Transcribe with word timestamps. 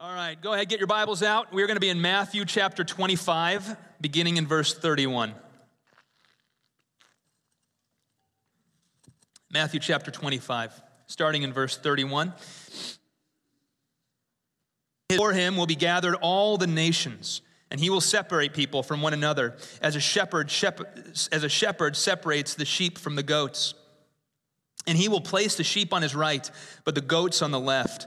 All 0.00 0.14
right, 0.14 0.40
go 0.40 0.52
ahead, 0.52 0.68
get 0.68 0.78
your 0.78 0.86
Bibles 0.86 1.24
out. 1.24 1.52
We're 1.52 1.66
going 1.66 1.74
to 1.74 1.80
be 1.80 1.88
in 1.88 2.00
Matthew 2.00 2.44
chapter 2.44 2.84
25, 2.84 3.76
beginning 4.00 4.36
in 4.36 4.46
verse 4.46 4.72
31. 4.72 5.34
Matthew 9.50 9.80
chapter 9.80 10.12
25, 10.12 10.80
starting 11.08 11.42
in 11.42 11.52
verse 11.52 11.76
31. 11.76 12.32
For 15.16 15.32
him 15.32 15.56
will 15.56 15.66
be 15.66 15.74
gathered 15.74 16.14
all 16.14 16.58
the 16.58 16.68
nations, 16.68 17.42
and 17.72 17.80
he 17.80 17.90
will 17.90 18.00
separate 18.00 18.54
people 18.54 18.84
from 18.84 19.02
one 19.02 19.14
another, 19.14 19.56
as 19.82 19.96
a 19.96 20.00
shepherd, 20.00 20.52
as 21.32 21.42
a 21.42 21.48
shepherd 21.48 21.96
separates 21.96 22.54
the 22.54 22.64
sheep 22.64 22.98
from 22.98 23.16
the 23.16 23.24
goats. 23.24 23.74
And 24.86 24.96
he 24.96 25.08
will 25.08 25.22
place 25.22 25.56
the 25.56 25.64
sheep 25.64 25.92
on 25.92 26.02
his 26.02 26.14
right, 26.14 26.48
but 26.84 26.94
the 26.94 27.00
goats 27.00 27.42
on 27.42 27.50
the 27.50 27.58
left. 27.58 28.06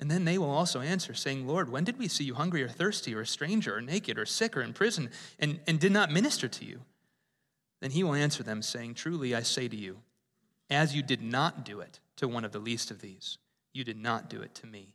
And 0.00 0.10
then 0.10 0.24
they 0.24 0.36
will 0.36 0.50
also 0.50 0.80
answer, 0.80 1.14
saying, 1.14 1.46
Lord, 1.46 1.70
when 1.70 1.84
did 1.84 1.98
we 1.98 2.08
see 2.08 2.24
you 2.24 2.34
hungry 2.34 2.62
or 2.62 2.68
thirsty 2.68 3.14
or 3.14 3.20
a 3.20 3.26
stranger 3.26 3.76
or 3.76 3.80
naked 3.80 4.18
or 4.18 4.26
sick 4.26 4.56
or 4.56 4.62
in 4.62 4.72
prison 4.72 5.10
and, 5.38 5.60
and 5.66 5.78
did 5.78 5.92
not 5.92 6.10
minister 6.10 6.48
to 6.48 6.64
you? 6.64 6.80
Then 7.80 7.92
he 7.92 8.02
will 8.02 8.14
answer 8.14 8.42
them, 8.42 8.62
saying, 8.62 8.94
Truly 8.94 9.34
I 9.34 9.42
say 9.42 9.68
to 9.68 9.76
you, 9.76 9.98
as 10.70 10.94
you 10.94 11.02
did 11.02 11.22
not 11.22 11.64
do 11.64 11.80
it 11.80 12.00
to 12.16 12.26
one 12.26 12.44
of 12.44 12.52
the 12.52 12.58
least 12.58 12.90
of 12.90 13.00
these, 13.00 13.38
you 13.72 13.84
did 13.84 14.00
not 14.00 14.28
do 14.30 14.40
it 14.40 14.54
to 14.56 14.66
me. 14.66 14.94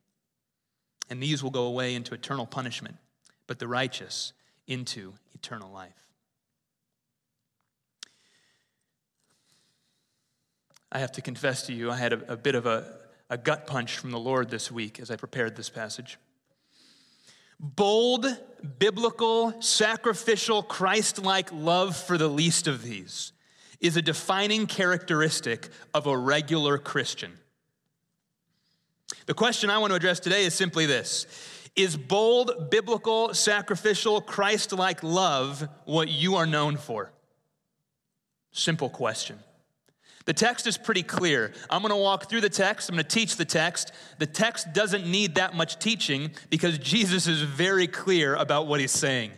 And 1.10 1.22
these 1.22 1.44
will 1.44 1.52
go 1.52 1.64
away 1.64 1.96
into 1.96 2.14
eternal 2.14 2.46
punishment, 2.46 2.96
but 3.46 3.60
the 3.60 3.68
righteous 3.68 4.34
into 4.68 5.14
eternal 5.34 5.72
life. 5.72 6.08
I 10.92 11.00
have 11.00 11.12
to 11.14 11.22
confess 11.22 11.64
to 11.68 11.74
you, 11.74 11.92
I 11.92 11.98
had 11.98 12.14
a, 12.14 12.34
a 12.34 12.38
bit 12.38 12.56
of 12.56 12.66
a 12.66 12.97
a 13.30 13.38
gut 13.38 13.68
punch 13.68 13.98
from 13.98 14.12
the 14.12 14.20
Lord 14.20 14.50
this 14.50 14.72
week 14.72 15.00
as 15.00 15.12
I 15.12 15.16
prepared 15.16 15.56
this 15.56 15.70
passage. 15.70 16.18
Bold, 17.60 18.26
biblical, 18.78 19.62
sacrificial, 19.62 20.62
Christ 20.62 21.24
like 21.24 21.52
love 21.52 21.96
for 21.96 22.18
the 22.18 22.28
least 22.28 22.68
of 22.68 22.84
these 22.84 23.34
is 23.80 23.98
a 23.98 24.02
defining 24.02 24.68
characteristic 24.68 25.70
of 25.94 26.08
a 26.08 26.18
regular 26.18 26.78
Christian. 26.78 27.34
The 29.26 29.34
question 29.34 29.70
I 29.70 29.78
want 29.78 29.92
to 29.92 29.96
address 29.96 30.20
today 30.20 30.46
is 30.46 30.54
simply 30.54 30.86
this 30.86 31.26
Is 31.76 31.98
bold, 31.98 32.70
biblical, 32.70 33.34
sacrificial, 33.34 34.22
Christ 34.22 34.72
like 34.72 35.04
love 35.04 35.68
what 35.86 36.10
you 36.10 36.36
are 36.36 36.46
known 36.46 36.78
for? 36.78 37.12
Simple 38.52 38.90
question. 38.90 39.40
The 40.28 40.34
text 40.34 40.68
is 40.68 40.78
pretty 40.78 41.04
clear. 41.04 41.54
I'm 41.70 41.82
going 41.82 41.94
to 41.94 41.96
walk 41.96 42.30
through 42.30 42.42
the 42.42 42.50
text. 42.50 42.90
I'm 42.90 42.96
going 42.96 43.06
to 43.06 43.10
teach 43.10 43.38
the 43.38 43.46
text. 43.46 43.94
The 44.20 44.26
text 44.26 44.74
doesn't 44.74 45.08
need 45.08 45.36
that 45.36 45.56
much 45.56 45.80
teaching 45.80 46.32
because 46.50 46.78
Jesus 46.80 47.28
is 47.28 47.42
very 47.42 47.88
clear 47.88 48.36
about 48.36 48.68
what 48.68 48.82
he's 48.82 48.92
saying. 48.92 49.32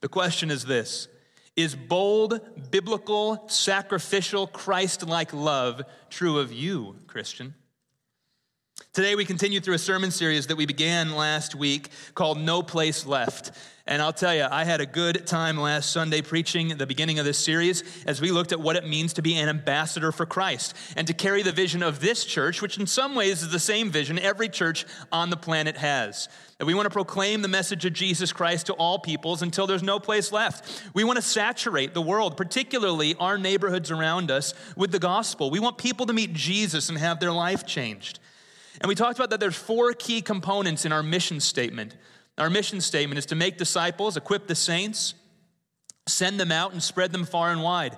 The 0.00 0.08
question 0.08 0.50
is 0.50 0.64
this 0.64 1.08
Is 1.56 1.76
bold, 1.76 2.40
biblical, 2.70 3.44
sacrificial, 3.48 4.46
Christ 4.46 5.06
like 5.06 5.34
love 5.34 5.82
true 6.08 6.38
of 6.38 6.50
you, 6.50 6.96
Christian? 7.06 7.52
Today, 8.94 9.14
we 9.14 9.26
continue 9.26 9.60
through 9.60 9.74
a 9.74 9.78
sermon 9.78 10.10
series 10.10 10.46
that 10.46 10.56
we 10.56 10.64
began 10.64 11.14
last 11.14 11.54
week 11.54 11.90
called 12.14 12.40
No 12.40 12.62
Place 12.62 13.04
Left. 13.04 13.52
And 13.90 14.00
I'll 14.00 14.12
tell 14.12 14.32
you, 14.32 14.46
I 14.48 14.62
had 14.62 14.80
a 14.80 14.86
good 14.86 15.26
time 15.26 15.58
last 15.58 15.90
Sunday 15.90 16.22
preaching 16.22 16.68
the 16.68 16.86
beginning 16.86 17.18
of 17.18 17.24
this 17.24 17.38
series 17.38 17.82
as 18.06 18.20
we 18.20 18.30
looked 18.30 18.52
at 18.52 18.60
what 18.60 18.76
it 18.76 18.86
means 18.86 19.14
to 19.14 19.22
be 19.22 19.34
an 19.34 19.48
ambassador 19.48 20.12
for 20.12 20.24
Christ 20.24 20.76
and 20.94 21.08
to 21.08 21.12
carry 21.12 21.42
the 21.42 21.50
vision 21.50 21.82
of 21.82 21.98
this 21.98 22.24
church, 22.24 22.62
which 22.62 22.78
in 22.78 22.86
some 22.86 23.16
ways 23.16 23.42
is 23.42 23.50
the 23.50 23.58
same 23.58 23.90
vision 23.90 24.16
every 24.16 24.48
church 24.48 24.86
on 25.10 25.30
the 25.30 25.36
planet 25.36 25.76
has. 25.76 26.28
That 26.58 26.66
we 26.66 26.74
want 26.74 26.86
to 26.86 26.90
proclaim 26.90 27.42
the 27.42 27.48
message 27.48 27.84
of 27.84 27.92
Jesus 27.92 28.32
Christ 28.32 28.66
to 28.66 28.74
all 28.74 29.00
peoples 29.00 29.42
until 29.42 29.66
there's 29.66 29.82
no 29.82 29.98
place 29.98 30.30
left. 30.30 30.84
We 30.94 31.02
want 31.02 31.16
to 31.16 31.22
saturate 31.22 31.92
the 31.92 32.00
world, 32.00 32.36
particularly 32.36 33.16
our 33.16 33.38
neighborhoods 33.38 33.90
around 33.90 34.30
us, 34.30 34.54
with 34.76 34.92
the 34.92 35.00
gospel. 35.00 35.50
We 35.50 35.58
want 35.58 35.78
people 35.78 36.06
to 36.06 36.12
meet 36.12 36.32
Jesus 36.32 36.90
and 36.90 36.98
have 36.98 37.18
their 37.18 37.32
life 37.32 37.66
changed. 37.66 38.20
And 38.80 38.88
we 38.88 38.94
talked 38.94 39.18
about 39.18 39.30
that 39.30 39.40
there's 39.40 39.56
four 39.56 39.94
key 39.94 40.22
components 40.22 40.84
in 40.84 40.92
our 40.92 41.02
mission 41.02 41.40
statement. 41.40 41.96
Our 42.40 42.48
mission 42.48 42.80
statement 42.80 43.18
is 43.18 43.26
to 43.26 43.34
make 43.34 43.58
disciples, 43.58 44.16
equip 44.16 44.46
the 44.46 44.54
saints, 44.54 45.12
send 46.06 46.40
them 46.40 46.50
out, 46.50 46.72
and 46.72 46.82
spread 46.82 47.12
them 47.12 47.26
far 47.26 47.52
and 47.52 47.62
wide. 47.62 47.96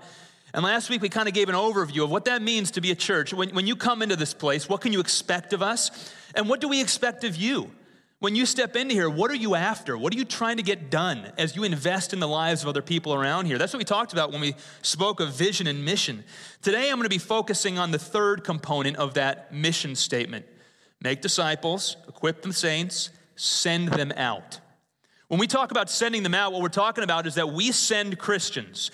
And 0.52 0.64
last 0.64 0.90
week 0.90 1.00
we 1.00 1.08
kind 1.08 1.28
of 1.28 1.34
gave 1.34 1.48
an 1.48 1.54
overview 1.54 2.02
of 2.02 2.10
what 2.10 2.24
that 2.24 2.42
means 2.42 2.72
to 2.72 2.80
be 2.80 2.90
a 2.90 2.96
church. 2.96 3.32
When, 3.32 3.50
when 3.50 3.68
you 3.68 3.76
come 3.76 4.02
into 4.02 4.16
this 4.16 4.34
place, 4.34 4.68
what 4.68 4.80
can 4.80 4.92
you 4.92 4.98
expect 4.98 5.52
of 5.52 5.62
us? 5.62 6.12
And 6.34 6.48
what 6.48 6.60
do 6.60 6.68
we 6.68 6.80
expect 6.80 7.22
of 7.22 7.36
you? 7.36 7.70
When 8.18 8.34
you 8.34 8.44
step 8.44 8.74
into 8.74 8.94
here, 8.94 9.08
what 9.08 9.30
are 9.30 9.36
you 9.36 9.54
after? 9.54 9.96
What 9.96 10.12
are 10.12 10.16
you 10.16 10.24
trying 10.24 10.56
to 10.56 10.62
get 10.62 10.90
done 10.90 11.32
as 11.38 11.54
you 11.54 11.62
invest 11.62 12.12
in 12.12 12.18
the 12.18 12.28
lives 12.28 12.62
of 12.62 12.68
other 12.68 12.82
people 12.82 13.14
around 13.14 13.46
here? 13.46 13.58
That's 13.58 13.72
what 13.72 13.78
we 13.78 13.84
talked 13.84 14.12
about 14.12 14.32
when 14.32 14.40
we 14.40 14.56
spoke 14.82 15.20
of 15.20 15.32
vision 15.32 15.68
and 15.68 15.84
mission. 15.84 16.24
Today 16.62 16.90
I'm 16.90 16.96
going 16.96 17.04
to 17.04 17.08
be 17.08 17.18
focusing 17.18 17.78
on 17.78 17.92
the 17.92 17.98
third 17.98 18.42
component 18.42 18.96
of 18.96 19.14
that 19.14 19.54
mission 19.54 19.94
statement 19.94 20.46
make 21.00 21.20
disciples, 21.20 21.96
equip 22.06 22.42
the 22.42 22.52
saints, 22.52 23.10
send 23.36 23.88
them 23.88 24.12
out. 24.16 24.60
When 25.28 25.40
we 25.40 25.46
talk 25.46 25.70
about 25.70 25.88
sending 25.88 26.22
them 26.22 26.34
out, 26.34 26.52
what 26.52 26.60
we're 26.60 26.68
talking 26.68 27.04
about 27.04 27.26
is 27.26 27.36
that 27.36 27.52
we 27.52 27.72
send 27.72 28.18
Christians. 28.18 28.90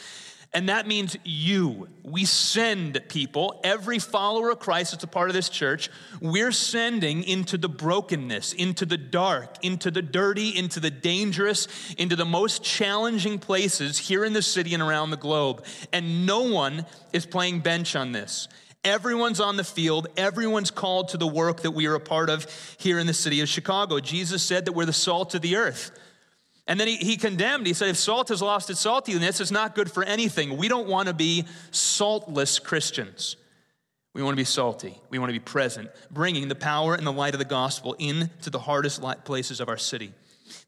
And 0.54 0.70
that 0.70 0.86
means 0.86 1.16
you. 1.24 1.88
We 2.02 2.24
send 2.24 3.00
people, 3.08 3.60
every 3.62 3.98
follower 3.98 4.50
of 4.50 4.58
Christ 4.58 4.92
that's 4.92 5.04
a 5.04 5.08
part 5.08 5.28
of 5.28 5.34
this 5.34 5.50
church, 5.50 5.90
we're 6.22 6.52
sending 6.52 7.22
into 7.22 7.58
the 7.58 7.68
brokenness, 7.68 8.54
into 8.54 8.86
the 8.86 8.96
dark, 8.96 9.62
into 9.62 9.90
the 9.90 10.00
dirty, 10.00 10.56
into 10.56 10.80
the 10.80 10.90
dangerous, 10.90 11.68
into 11.98 12.16
the 12.16 12.24
most 12.24 12.64
challenging 12.64 13.38
places 13.38 13.98
here 13.98 14.24
in 14.24 14.32
the 14.32 14.40
city 14.40 14.72
and 14.72 14.82
around 14.82 15.10
the 15.10 15.18
globe. 15.18 15.64
And 15.92 16.24
no 16.24 16.42
one 16.42 16.86
is 17.12 17.26
playing 17.26 17.60
bench 17.60 17.94
on 17.94 18.12
this. 18.12 18.48
Everyone's 18.84 19.40
on 19.40 19.56
the 19.56 19.64
field. 19.64 20.06
Everyone's 20.16 20.70
called 20.70 21.08
to 21.08 21.16
the 21.16 21.26
work 21.26 21.62
that 21.62 21.72
we 21.72 21.86
are 21.86 21.94
a 21.94 22.00
part 22.00 22.30
of 22.30 22.46
here 22.78 22.98
in 22.98 23.06
the 23.06 23.14
city 23.14 23.40
of 23.40 23.48
Chicago. 23.48 24.00
Jesus 24.00 24.42
said 24.42 24.64
that 24.66 24.72
we're 24.72 24.84
the 24.84 24.92
salt 24.92 25.34
of 25.34 25.42
the 25.42 25.56
earth. 25.56 25.90
And 26.66 26.78
then 26.78 26.86
he, 26.86 26.96
he 26.96 27.16
condemned, 27.16 27.66
he 27.66 27.72
said, 27.72 27.88
if 27.88 27.96
salt 27.96 28.28
has 28.28 28.42
lost 28.42 28.68
its 28.68 28.84
saltiness, 28.84 29.40
it's 29.40 29.50
not 29.50 29.74
good 29.74 29.90
for 29.90 30.04
anything. 30.04 30.58
We 30.58 30.68
don't 30.68 30.86
want 30.86 31.08
to 31.08 31.14
be 31.14 31.46
saltless 31.70 32.58
Christians. 32.58 33.36
We 34.12 34.22
want 34.22 34.34
to 34.34 34.40
be 34.40 34.44
salty. 34.44 35.00
We 35.10 35.18
want 35.18 35.30
to 35.30 35.32
be 35.32 35.38
present, 35.38 35.90
bringing 36.10 36.48
the 36.48 36.54
power 36.54 36.94
and 36.94 37.06
the 37.06 37.12
light 37.12 37.34
of 37.34 37.38
the 37.38 37.46
gospel 37.46 37.94
into 37.98 38.50
the 38.50 38.58
hardest 38.58 39.02
places 39.24 39.60
of 39.60 39.68
our 39.68 39.78
city. 39.78 40.12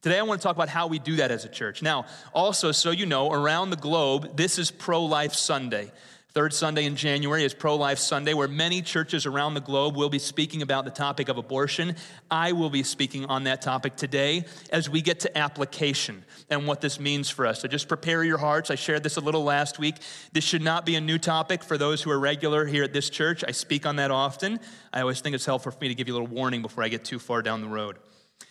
Today, 0.03 0.19
I 0.19 0.23
want 0.23 0.41
to 0.41 0.43
talk 0.43 0.57
about 0.57 0.69
how 0.69 0.87
we 0.87 0.99
do 0.99 1.17
that 1.17 1.31
as 1.31 1.45
a 1.45 1.49
church. 1.49 1.83
Now, 1.83 2.07
also, 2.33 2.73
so 2.73 2.91
you 2.91 3.07
know, 3.07 3.31
around 3.31 3.71
the 3.71 3.77
globe, 3.77 4.37
this 4.37 4.59
is 4.59 4.71
Pro 4.71 5.05
Life 5.05 5.35
Sunday. 5.35 5.91
Third 6.33 6.55
Sunday 6.55 6.85
in 6.85 6.95
January 6.95 7.43
is 7.43 7.53
Pro 7.53 7.75
Life 7.75 7.99
Sunday, 7.99 8.35
where 8.35 8.47
many 8.47 8.83
churches 8.83 9.27
around 9.27 9.55
the 9.55 9.61
globe 9.61 9.97
will 9.97 10.09
be 10.09 10.21
speaking 10.21 10.63
about 10.63 10.85
the 10.85 10.91
topic 10.93 11.29
of 11.29 11.39
abortion. 11.39 11.97
I 12.31 12.53
will 12.53 12.71
be 12.71 12.85
speaking 12.85 13.25
on 13.25 13.45
that 13.45 13.63
topic 13.63 13.97
today 13.97 14.45
as 14.71 14.89
we 14.89 15.03
get 15.03 15.19
to 15.21 15.37
application 15.37 16.25
and 16.49 16.69
what 16.69 16.81
this 16.81 17.01
means 17.01 17.31
for 17.31 17.47
us. 17.47 17.61
So 17.61 17.67
just 17.67 17.89
prepare 17.89 18.23
your 18.23 18.39
hearts. 18.39 18.71
I 18.71 18.77
shared 18.77 19.03
this 19.03 19.17
a 19.17 19.21
little 19.21 19.43
last 19.43 19.81
week. 19.81 19.97
This 20.33 20.45
should 20.45 20.63
not 20.63 20.87
be 20.87 20.95
a 20.95 21.01
new 21.01 21.19
topic 21.19 21.65
for 21.65 21.77
those 21.77 22.01
who 22.01 22.13
are 22.13 22.19
regular 22.21 22.65
here 22.65 22.85
at 22.85 22.93
this 22.93 23.11
church. 23.11 23.43
I 23.49 23.51
speak 23.51 23.85
on 23.85 23.97
that 23.97 24.13
often. 24.13 24.61
I 24.93 25.01
always 25.01 25.21
think 25.21 25.35
it's 25.35 25.47
helpful 25.47 25.73
for 25.73 25.81
me 25.81 25.89
to 25.89 25.97
give 25.97 26.07
you 26.07 26.15
a 26.15 26.19
little 26.21 26.33
warning 26.33 26.63
before 26.63 26.85
I 26.85 26.89
get 26.89 27.05
too 27.05 27.19
far 27.19 27.43
down 27.43 27.61
the 27.61 27.67
road. 27.67 27.97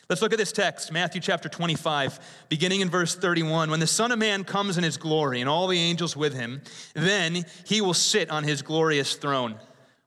Let's 0.10 0.24
look 0.24 0.34
at 0.34 0.40
this 0.40 0.52
text, 0.52 0.92
Matthew 0.92 1.22
chapter 1.22 1.50
25, 1.50 2.20
beginning 2.50 2.82
in 2.82 2.90
verse 2.90 3.14
31. 3.14 3.70
When 3.70 3.80
the 3.80 3.86
Son 3.86 4.12
of 4.12 4.18
Man 4.18 4.44
comes 4.44 4.76
in 4.76 4.84
his 4.84 4.98
glory 4.98 5.40
and 5.40 5.48
all 5.48 5.68
the 5.68 5.78
angels 5.78 6.18
with 6.18 6.34
him, 6.34 6.64
then 6.96 7.46
he 7.64 7.80
will 7.80 7.94
sit 7.94 8.32
on 8.32 8.44
his 8.44 8.64
glorious 8.64 9.14
throne. 9.14 9.60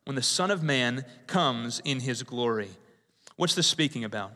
When 0.05 0.17
the 0.17 0.23
Son 0.23 0.51
of 0.51 0.61
Man 0.61 1.05
comes 1.29 1.81
in 1.85 2.01
his 2.01 2.25
glory. 2.25 2.71
What's 3.37 3.55
this 3.55 3.69
speaking 3.69 4.03
about? 4.03 4.33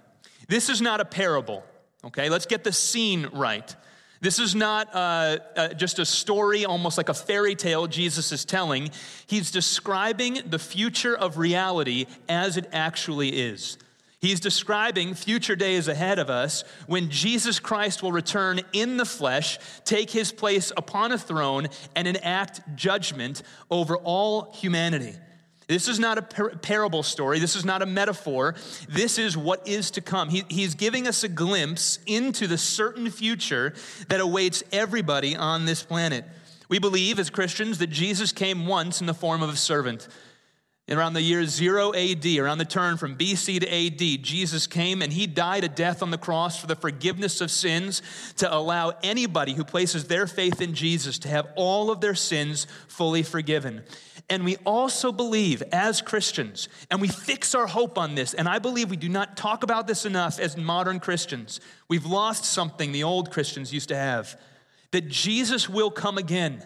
This 0.47 0.69
is 0.69 0.81
not 0.81 1.01
a 1.01 1.05
parable, 1.05 1.65
okay? 2.05 2.29
Let's 2.29 2.47
get 2.47 2.63
the 2.63 2.73
scene 2.73 3.29
right. 3.33 3.75
This 4.21 4.39
is 4.39 4.55
not 4.55 4.95
uh, 4.95 5.39
uh, 5.57 5.69
just 5.71 5.99
a 5.99 6.07
story, 6.07 6.65
almost 6.65 6.97
like 6.97 7.09
a 7.09 7.15
fairy 7.15 7.57
tale 7.57 7.89
Jesus 7.89 8.31
is 8.31 8.45
telling. 8.45 8.91
He's 9.27 9.51
describing 9.51 10.43
the 10.47 10.61
future 10.61 11.17
of 11.17 11.39
reality 11.39 12.07
as 12.29 12.57
it 12.57 12.69
actually 12.73 13.31
is. 13.31 13.79
He's 14.21 14.41
describing 14.41 15.15
future 15.15 15.57
days 15.57 15.89
ahead 15.89 16.19
of 16.19 16.31
us 16.31 16.65
when 16.87 17.11
Jesus 17.11 17.61
Christ 17.61 18.03
will 18.03 18.13
return 18.13 18.61
in 18.73 18.97
the 18.97 19.05
flesh, 19.05 19.59
take 19.85 20.11
his 20.11 20.33
place 20.33 20.73
upon 20.77 21.13
a 21.13 21.19
throne, 21.19 21.69
and 21.95 22.09
enact 22.09 22.63
judgment 22.77 23.43
over 23.71 23.97
all 23.99 24.53
humanity. 24.53 25.15
This 25.69 25.89
is 25.89 25.99
not 25.99 26.17
a 26.17 26.23
par- 26.23 26.51
parable 26.63 27.03
story. 27.03 27.41
This 27.41 27.57
is 27.57 27.65
not 27.65 27.83
a 27.83 27.87
metaphor. 27.87 28.55
This 28.89 29.19
is 29.19 29.37
what 29.37 29.67
is 29.67 29.91
to 29.93 30.01
come. 30.01 30.29
He, 30.29 30.45
he's 30.49 30.75
giving 30.75 31.09
us 31.09 31.25
a 31.25 31.29
glimpse 31.29 31.99
into 32.07 32.47
the 32.47 32.57
certain 32.57 33.11
future 33.11 33.75
that 34.09 34.21
awaits 34.21 34.63
everybody 34.73 35.37
on 35.37 35.65
this 35.67 35.83
planet. 35.83 36.25
We 36.69 36.79
believe 36.79 37.19
as 37.19 37.31
Christians 37.31 37.79
that 37.79 37.89
Jesus 37.89 38.33
came 38.33 38.67
once 38.67 39.01
in 39.01 39.07
the 39.07 39.15
form 39.15 39.43
of 39.43 39.51
a 39.51 39.57
servant. 39.57 40.09
Around 40.89 41.15
the 41.15 41.23
year 41.23 41.45
0 41.45 41.95
AD, 41.95 42.25
around 42.39 42.59
the 42.59 42.65
turn 42.65 42.97
from 42.97 43.17
BC 43.17 43.59
to 43.59 43.69
AD, 43.69 44.23
Jesus 44.23 44.69
came 44.69 45.03
and 45.03 45.13
he 45.13 45.27
died 45.27 45.65
a 45.65 45.69
death 45.69 46.01
on 46.01 46.13
the 46.13 46.19
cross 46.19 46.61
for 46.61 46.69
the 46.69 46.77
forgiveness 46.77 47.41
of 47.41 47.51
sins 47.51 48.03
to 48.37 48.55
allow 48.55 48.93
anybody 49.03 49.55
who 49.55 49.65
places 49.65 50.05
their 50.05 50.29
faith 50.29 50.61
in 50.61 50.75
Jesus 50.75 51.19
to 51.19 51.29
have 51.29 51.49
all 51.57 51.91
of 51.91 52.01
their 52.01 52.15
sins 52.15 52.69
fully 52.87 53.25
forgiven. 53.25 53.83
And 54.31 54.45
we 54.45 54.57
also 54.59 55.11
believe 55.11 55.61
as 55.73 56.01
Christians, 56.01 56.69
and 56.89 57.01
we 57.01 57.09
fix 57.09 57.53
our 57.57 57.67
hope 57.67 57.99
on 57.99 58.15
this, 58.15 58.33
and 58.33 58.49
I 58.49 58.61
believe 58.61 58.89
we 58.89 58.97
do 58.97 59.09
not 59.09 59.37
talk 59.37 59.65
about 59.65 59.89
this 59.89 60.07
enough 60.07 60.39
as 60.39 60.57
modern 60.57 61.01
Christians. 61.01 61.61
We've 61.89 62.07
lost 62.07 62.45
something 62.45 62.93
the 62.93 63.03
old 63.03 63.33
Christians 63.33 63.73
used 63.73 63.89
to 63.89 63.97
have 63.97 64.39
that 64.93 65.09
Jesus 65.09 65.69
will 65.69 65.91
come 65.91 66.17
again 66.17 66.63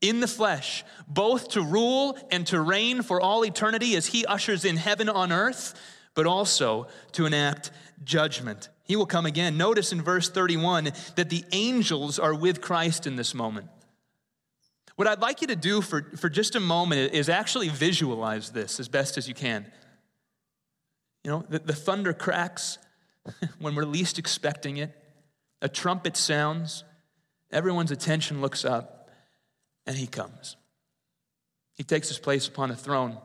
in 0.00 0.20
the 0.20 0.28
flesh, 0.28 0.84
both 1.08 1.50
to 1.50 1.62
rule 1.62 2.18
and 2.30 2.46
to 2.48 2.60
reign 2.60 3.02
for 3.02 3.20
all 3.20 3.44
eternity 3.44 3.96
as 3.96 4.06
he 4.06 4.26
ushers 4.26 4.64
in 4.64 4.76
heaven 4.76 5.08
on 5.08 5.32
earth, 5.32 5.74
but 6.14 6.26
also 6.26 6.86
to 7.12 7.26
enact 7.26 7.70
judgment. 8.04 8.68
He 8.84 8.96
will 8.96 9.06
come 9.06 9.26
again. 9.26 9.56
Notice 9.56 9.92
in 9.92 10.02
verse 10.02 10.28
31 10.30 10.90
that 11.16 11.30
the 11.30 11.44
angels 11.52 12.18
are 12.18 12.34
with 12.34 12.60
Christ 12.60 13.06
in 13.06 13.16
this 13.16 13.34
moment. 13.34 13.68
What 14.96 15.08
I'd 15.08 15.20
like 15.20 15.40
you 15.40 15.48
to 15.48 15.56
do 15.56 15.80
for, 15.82 16.02
for 16.16 16.28
just 16.28 16.54
a 16.54 16.60
moment 16.60 17.12
is 17.12 17.28
actually 17.28 17.68
visualize 17.68 18.50
this 18.50 18.80
as 18.80 18.88
best 18.88 19.18
as 19.18 19.28
you 19.28 19.34
can. 19.34 19.66
You 21.24 21.30
know, 21.32 21.44
the, 21.48 21.58
the 21.58 21.74
thunder 21.74 22.12
cracks 22.12 22.78
when 23.58 23.74
we're 23.74 23.84
least 23.84 24.18
expecting 24.18 24.76
it, 24.76 24.94
a 25.60 25.68
trumpet 25.68 26.16
sounds, 26.16 26.84
everyone's 27.50 27.90
attention 27.90 28.40
looks 28.40 28.64
up 28.64 28.95
and 29.86 29.96
he 29.96 30.06
comes. 30.06 30.56
He 31.74 31.84
takes 31.84 32.08
his 32.08 32.18
place 32.18 32.48
upon 32.48 32.70
a 32.70 32.76
throne. 32.76 33.18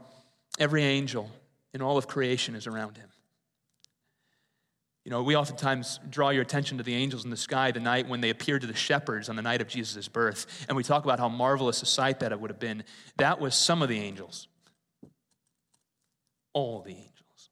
Every 0.59 0.83
angel 0.83 1.31
in 1.73 1.81
all 1.81 1.97
of 1.97 2.07
creation 2.07 2.55
is 2.55 2.67
around 2.67 2.97
him. 2.97 3.07
You 5.03 5.09
know, 5.09 5.23
we 5.23 5.35
oftentimes 5.35 5.99
draw 6.09 6.29
your 6.29 6.43
attention 6.43 6.77
to 6.77 6.83
the 6.83 6.93
angels 6.93 7.23
in 7.23 7.31
the 7.31 7.37
sky 7.37 7.71
the 7.71 7.79
night 7.79 8.07
when 8.07 8.21
they 8.21 8.29
appeared 8.29 8.61
to 8.61 8.67
the 8.67 8.75
shepherds 8.75 9.29
on 9.29 9.35
the 9.35 9.41
night 9.41 9.61
of 9.61 9.67
Jesus' 9.67 10.07
birth, 10.07 10.65
and 10.67 10.77
we 10.77 10.83
talk 10.83 11.03
about 11.05 11.19
how 11.19 11.27
marvelous 11.27 11.81
a 11.81 11.87
sight 11.87 12.19
that 12.19 12.31
it 12.31 12.39
would 12.39 12.51
have 12.51 12.59
been. 12.59 12.83
That 13.17 13.39
was 13.39 13.55
some 13.55 13.81
of 13.81 13.89
the 13.89 13.99
angels. 13.99 14.47
All 16.53 16.81
the 16.81 16.91
angels. 16.91 17.49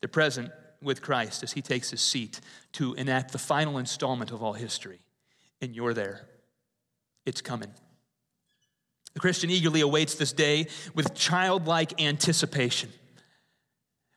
They're 0.00 0.08
present 0.08 0.50
with 0.80 1.02
Christ 1.02 1.42
as 1.42 1.52
he 1.52 1.60
takes 1.60 1.90
his 1.90 2.00
seat 2.00 2.40
to 2.72 2.94
enact 2.94 3.32
the 3.32 3.38
final 3.38 3.76
installment 3.76 4.30
of 4.30 4.42
all 4.42 4.54
history, 4.54 5.00
and 5.60 5.74
you're 5.74 5.94
there. 5.94 6.26
It's 7.26 7.40
coming. 7.40 7.72
The 9.14 9.20
Christian 9.20 9.50
eagerly 9.50 9.80
awaits 9.80 10.14
this 10.14 10.32
day 10.32 10.66
with 10.94 11.14
childlike 11.14 12.00
anticipation. 12.02 12.92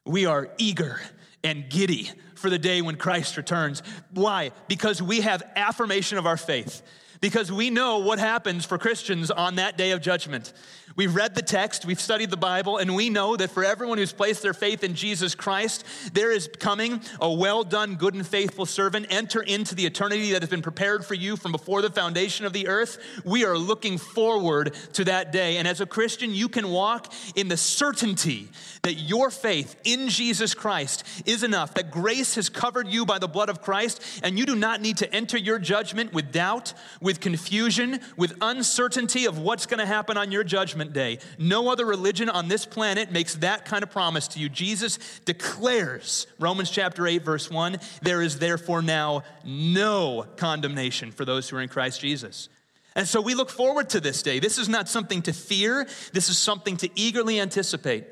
We 0.06 0.26
are 0.26 0.50
eager 0.58 1.00
and 1.44 1.70
giddy 1.70 2.10
for 2.36 2.50
the 2.50 2.58
day 2.58 2.82
when 2.82 2.96
Christ 2.96 3.38
returns. 3.38 3.84
Why? 4.12 4.52
Because 4.68 5.02
we 5.02 5.22
have 5.22 5.44
affirmation 5.56 6.18
of 6.18 6.26
our 6.26 6.38
faith 6.38 6.82
because 7.22 7.52
we 7.52 7.70
know 7.70 8.00
what 8.00 8.20
happens 8.20 8.66
for 8.66 8.78
Christians 8.78 9.32
on 9.32 9.56
that 9.56 9.78
day 9.78 9.92
of 9.92 10.02
judgment. 10.02 10.54
We've 10.96 11.14
read 11.14 11.36
the 11.36 11.44
text, 11.44 11.86
we've 11.86 12.02
studied 12.02 12.32
the 12.32 12.38
Bible, 12.38 12.78
and 12.78 12.96
we 12.96 13.12
know 13.12 13.36
that 13.36 13.52
for 13.52 13.64
everyone 13.64 14.00
who's 14.00 14.14
placed 14.14 14.42
their 14.42 14.54
faith 14.54 14.84
in 14.84 14.96
Jesus 14.96 15.36
Christ, 15.36 15.86
there 16.14 16.32
is 16.32 16.50
coming 16.60 17.02
a 17.22 17.32
well 17.32 17.64
done, 17.64 17.96
good 17.96 18.16
and 18.16 18.26
faithful 18.26 18.66
servant. 18.66 19.06
Enter 19.12 19.42
into 19.42 19.76
the 19.76 19.86
eternity 19.86 20.32
that 20.32 20.42
has 20.42 20.50
been 20.50 20.64
prepared 20.64 21.06
for 21.06 21.14
you 21.14 21.38
from 21.38 21.52
before 21.52 21.84
the 21.84 21.92
foundation 21.92 22.48
of 22.48 22.54
the 22.54 22.68
earth. 22.68 22.98
We 23.24 23.46
are 23.46 23.58
looking 23.58 24.00
forward 24.00 24.74
to 24.94 25.04
that 25.04 25.32
day. 25.32 25.58
And 25.58 25.68
as 25.68 25.82
a 25.82 25.86
Christian, 25.86 26.34
you 26.34 26.50
can 26.50 26.70
walk 26.70 27.14
in 27.36 27.48
the 27.48 27.58
certainty 27.58 28.50
that 28.82 28.94
your 28.94 29.30
faith 29.30 29.76
in 29.84 30.10
Jesus 30.10 30.54
Christ 30.54 31.04
is 31.26 31.44
enough, 31.44 31.74
that 31.76 31.92
grace 31.92 32.36
has 32.36 32.50
covered 32.50 32.88
you 32.88 33.06
by 33.06 33.20
the 33.20 33.28
blood 33.28 33.50
of 33.50 33.62
Christ, 33.62 34.02
and 34.24 34.40
you 34.40 34.46
do 34.46 34.56
not 34.56 34.82
need 34.82 34.98
to 34.98 35.14
enter 35.14 35.38
your 35.38 35.60
judgment 35.60 36.14
with 36.14 36.32
doubt, 36.32 36.74
with 37.08 37.22
confusion, 37.22 38.02
with 38.18 38.36
uncertainty 38.42 39.28
of 39.28 39.40
what's 39.40 39.66
going 39.66 39.80
to 39.80 39.86
happen 39.86 40.18
on 40.18 40.30
your 40.30 40.44
judgment 40.44 40.92
day. 40.92 41.20
No 41.40 41.70
other 41.70 41.86
religion 41.86 42.28
on 42.28 42.50
this 42.50 42.66
planet 42.66 43.14
makes 43.14 43.36
that 43.36 43.64
kind 43.64 43.82
of 43.82 43.90
promise 43.90 44.28
to 44.28 44.40
you. 44.40 44.50
Jesus 44.50 45.00
declares, 45.24 46.28
Romans 46.38 46.70
chapter 46.70 47.08
8, 47.08 47.24
verse 47.24 47.50
1, 47.50 47.78
there 48.02 48.22
is 48.22 48.40
therefore 48.40 48.82
now 48.82 49.24
no 49.46 50.26
condemnation 50.36 51.14
for 51.14 51.24
those 51.24 51.48
who 51.48 51.56
are 51.56 51.62
in 51.62 51.70
Christ 51.70 52.02
Jesus. 52.02 52.50
And 52.94 53.08
so 53.08 53.22
we 53.22 53.36
look 53.36 53.52
forward 53.52 53.90
to 53.92 54.02
this 54.02 54.22
day. 54.22 54.40
This 54.40 54.58
is 54.58 54.68
not 54.68 54.90
something 54.90 55.22
to 55.22 55.32
fear, 55.32 55.88
this 56.12 56.28
is 56.28 56.38
something 56.38 56.76
to 56.76 56.90
eagerly 57.00 57.40
anticipate. 57.40 58.04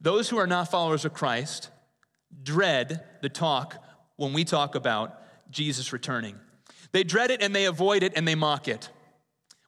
Those 0.00 0.28
who 0.28 0.38
are 0.38 0.48
not 0.48 0.68
followers 0.68 1.04
of 1.04 1.14
Christ 1.14 1.70
dread 2.42 3.04
the 3.22 3.28
talk 3.28 3.80
when 4.16 4.32
we 4.32 4.44
talk 4.44 4.74
about 4.74 5.22
Jesus 5.48 5.92
returning. 5.92 6.40
They 6.96 7.04
dread 7.04 7.30
it 7.30 7.42
and 7.42 7.54
they 7.54 7.66
avoid 7.66 8.02
it 8.02 8.14
and 8.16 8.26
they 8.26 8.34
mock 8.34 8.68
it. 8.68 8.88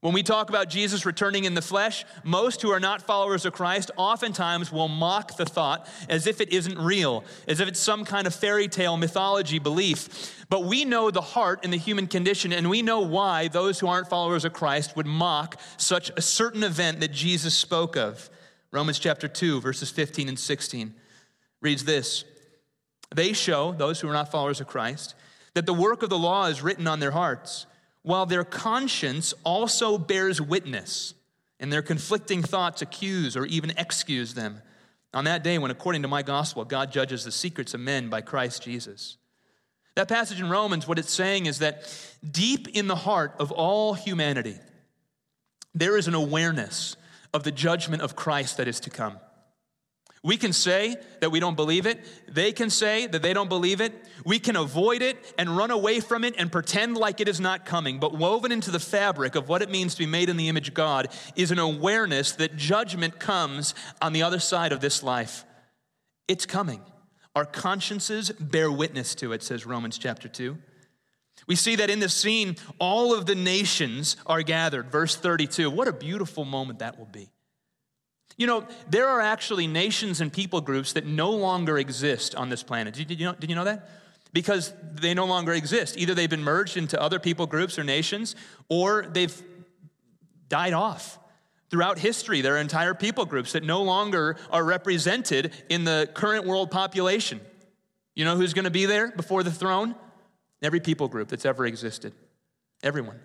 When 0.01 0.15
we 0.15 0.23
talk 0.23 0.49
about 0.49 0.71
Jesus 0.71 1.05
returning 1.05 1.45
in 1.45 1.53
the 1.53 1.61
flesh, 1.61 2.07
most 2.25 2.63
who 2.63 2.71
are 2.71 2.81
not 2.81 3.03
followers 3.03 3.45
of 3.45 3.53
Christ 3.53 3.91
oftentimes 3.99 4.73
will 4.73 4.89
mock 4.89 5.37
the 5.37 5.45
thought 5.45 5.87
as 6.09 6.27
if 6.27 6.41
it 6.41 6.51
isn't 6.55 6.79
real, 6.79 7.25
as 7.47 7.61
if 7.61 7.69
it's 7.69 7.81
some 7.81 8.07
kind 8.07 8.27
of 8.27 8.35
fairy 8.35 8.67
tale 8.67 8.97
mythology 8.97 9.59
belief. 9.59 10.47
But 10.49 10.65
we 10.65 10.87
know 10.87 11.11
the 11.11 11.21
heart 11.21 11.61
and 11.65 11.71
the 11.71 11.77
human 11.77 12.07
condition, 12.07 12.51
and 12.51 12.71
we 12.71 12.81
know 12.81 13.01
why 13.01 13.49
those 13.49 13.79
who 13.79 13.89
aren't 13.89 14.09
followers 14.09 14.47
of 14.47 14.55
Christ 14.55 14.97
would 14.97 15.05
mock 15.05 15.61
such 15.77 16.11
a 16.17 16.23
certain 16.23 16.63
event 16.63 17.01
that 17.01 17.13
Jesus 17.13 17.53
spoke 17.53 17.95
of. 17.95 18.31
Romans 18.71 18.99
chapter 18.99 19.29
2, 19.29 19.61
verses 19.61 19.91
15 19.91 20.31
and 20.31 20.39
16 20.39 20.95
reads 21.61 21.85
this 21.85 22.25
They 23.15 23.35
show, 23.35 23.73
those 23.73 24.01
who 24.01 24.09
are 24.09 24.15
not 24.15 24.31
followers 24.31 24.63
of 24.63 24.67
Christ, 24.67 25.15
that 25.59 25.67
the 25.67 25.75
work 25.75 26.05
of 26.05 26.09
the 26.09 26.17
law 26.17 26.47
is 26.47 26.62
written 26.62 26.87
on 26.87 27.00
their 27.00 27.11
hearts, 27.11 27.67
while 28.03 28.27
their 28.27 28.45
conscience 28.45 29.35
also 29.43 29.99
bears 29.99 30.41
witness, 30.41 31.15
and 31.59 31.73
their 31.73 31.83
conflicting 31.83 32.45
thoughts 32.45 32.81
accuse 32.81 33.37
or 33.37 33.45
even 33.45 33.71
excuse 33.71 34.35
them. 34.35 34.62
On 35.12 35.25
that 35.25 35.43
day, 35.43 35.59
when 35.59 35.73
according 35.73 36.03
to 36.03 36.09
my 36.09 36.23
gospel, 36.23 36.65
God 36.65 36.93
judges 36.93 37.25
the 37.25 37.33
secrets 37.33 37.75
of 37.75 37.81
men 37.81 38.09
by 38.09 38.21
Christ 38.21 38.62
Jesus. 38.62 39.17
That 39.97 40.07
passage 40.07 40.38
in 40.38 40.49
Romans, 40.49 40.87
what 40.87 40.97
it's 40.97 41.12
saying 41.12 41.47
is 41.47 41.59
that 41.59 41.93
deep 42.25 42.69
in 42.69 42.87
the 42.87 42.95
heart 42.95 43.35
of 43.41 43.50
all 43.50 43.95
humanity, 43.95 44.61
there 45.75 45.97
is 45.97 46.07
an 46.07 46.15
awareness 46.15 46.95
of 47.35 47.43
the 47.43 47.50
judgment 47.50 48.00
of 48.00 48.15
Christ 48.15 48.59
that 48.59 48.69
is 48.69 48.79
to 48.79 48.91
come. 48.91 49.19
We 50.29 50.37
can 50.37 50.53
say 50.53 50.95
that 51.21 51.31
we 51.31 51.41
don't 51.41 51.55
believe 51.55 51.87
it. 51.87 52.05
They 52.31 52.53
can 52.53 52.69
say 52.69 53.07
that 53.07 53.23
they 53.23 53.33
don't 53.33 53.49
believe 53.49 53.81
it. 53.81 53.95
We 54.27 54.39
can 54.39 54.57
avoid 54.57 55.01
it 55.01 55.17
and 55.39 55.57
run 55.57 55.71
away 55.71 56.01
from 56.01 56.23
it 56.23 56.35
and 56.37 56.53
pretend 56.53 56.99
like 56.99 57.23
it 57.23 57.29
is 57.29 57.41
not 57.41 57.65
coming. 57.65 57.99
But 57.99 58.13
woven 58.13 58.53
into 58.53 58.71
the 58.71 58.79
fabric 58.79 59.37
of 59.37 59.49
what 59.49 59.63
it 59.63 59.71
means 59.71 59.95
to 59.95 60.01
be 60.01 60.07
made 60.07 60.29
in 60.29 60.37
the 60.37 60.51
image 60.51 60.69
of 60.69 60.75
God 60.75 61.09
is 61.35 61.51
an 61.51 61.59
awareness 61.59 62.33
that 62.33 62.57
judgment 62.57 63.19
comes 63.19 63.75
on 64.03 64.13
the 64.13 64.23
other 64.23 64.39
side 64.39 64.71
of 64.71 64.83
this 64.83 65.03
life. 65.03 65.47
It's 66.29 66.45
coming. 66.45 66.83
Our 67.35 67.47
consciences 67.47 68.29
bear 68.29 68.71
witness 68.71 69.15
to 69.15 69.33
it, 69.33 69.43
says 69.43 69.65
Romans 69.65 69.97
chapter 69.97 70.29
2. 70.29 70.59
We 71.47 71.57
see 71.57 71.77
that 71.77 71.89
in 71.89 72.01
this 72.01 72.13
scene, 72.13 72.57
all 72.79 73.15
of 73.15 73.25
the 73.25 73.35
nations 73.35 74.19
are 74.27 74.43
gathered. 74.43 74.91
Verse 74.91 75.17
32. 75.17 75.71
What 75.71 75.89
a 75.89 75.93
beautiful 75.95 76.45
moment 76.45 76.81
that 76.81 76.99
will 76.99 77.07
be. 77.07 77.31
You 78.38 78.47
know, 78.47 78.66
there 78.88 79.09
are 79.09 79.21
actually 79.21 79.66
nations 79.66 80.21
and 80.21 80.33
people 80.33 80.61
groups 80.61 80.95
that 80.95 81.04
no 81.04 81.30
longer 81.33 81.76
exist 81.76 82.35
on 82.37 82.49
this 82.49 82.62
planet. 82.62 82.95
Did 82.95 83.11
you 83.11 83.26
know, 83.26 83.35
did 83.35 83.50
you 83.50 83.57
know 83.57 83.64
that? 83.64 83.90
Because 84.33 84.73
they 84.95 85.12
no 85.12 85.26
longer 85.26 85.52
exist. 85.52 85.99
Either 85.99 86.14
they've 86.14 86.30
been 86.30 86.45
merged 86.45 86.76
into 86.76 87.00
other 87.02 87.18
people 87.18 87.47
groups 87.47 87.78
or 87.78 87.85
nations, 87.85 88.37
or 88.68 89.07
they've 89.12 89.42
died 90.49 90.73
off. 90.73 91.18
Throughout 91.71 91.99
history, 91.99 92.40
there 92.40 92.54
are 92.54 92.59
entire 92.59 92.95
people 92.95 93.26
groups 93.26 93.52
that 93.52 93.64
no 93.64 93.83
longer 93.83 94.37
are 94.50 94.64
represented 94.64 95.52
in 95.68 95.85
the 95.85 96.09
current 96.14 96.47
world 96.47 96.71
population. 96.71 97.40
You 98.14 98.25
know 98.25 98.37
who's 98.37 98.54
going 98.54 98.64
to 98.64 98.71
be 98.71 98.87
there 98.87 99.11
before 99.11 99.42
the 99.42 99.50
throne? 99.50 99.95
Every 100.62 100.80
people 100.80 101.09
group 101.09 101.28
that's 101.28 101.45
ever 101.45 101.66
existed. 101.66 102.12
Everyone. 102.83 103.18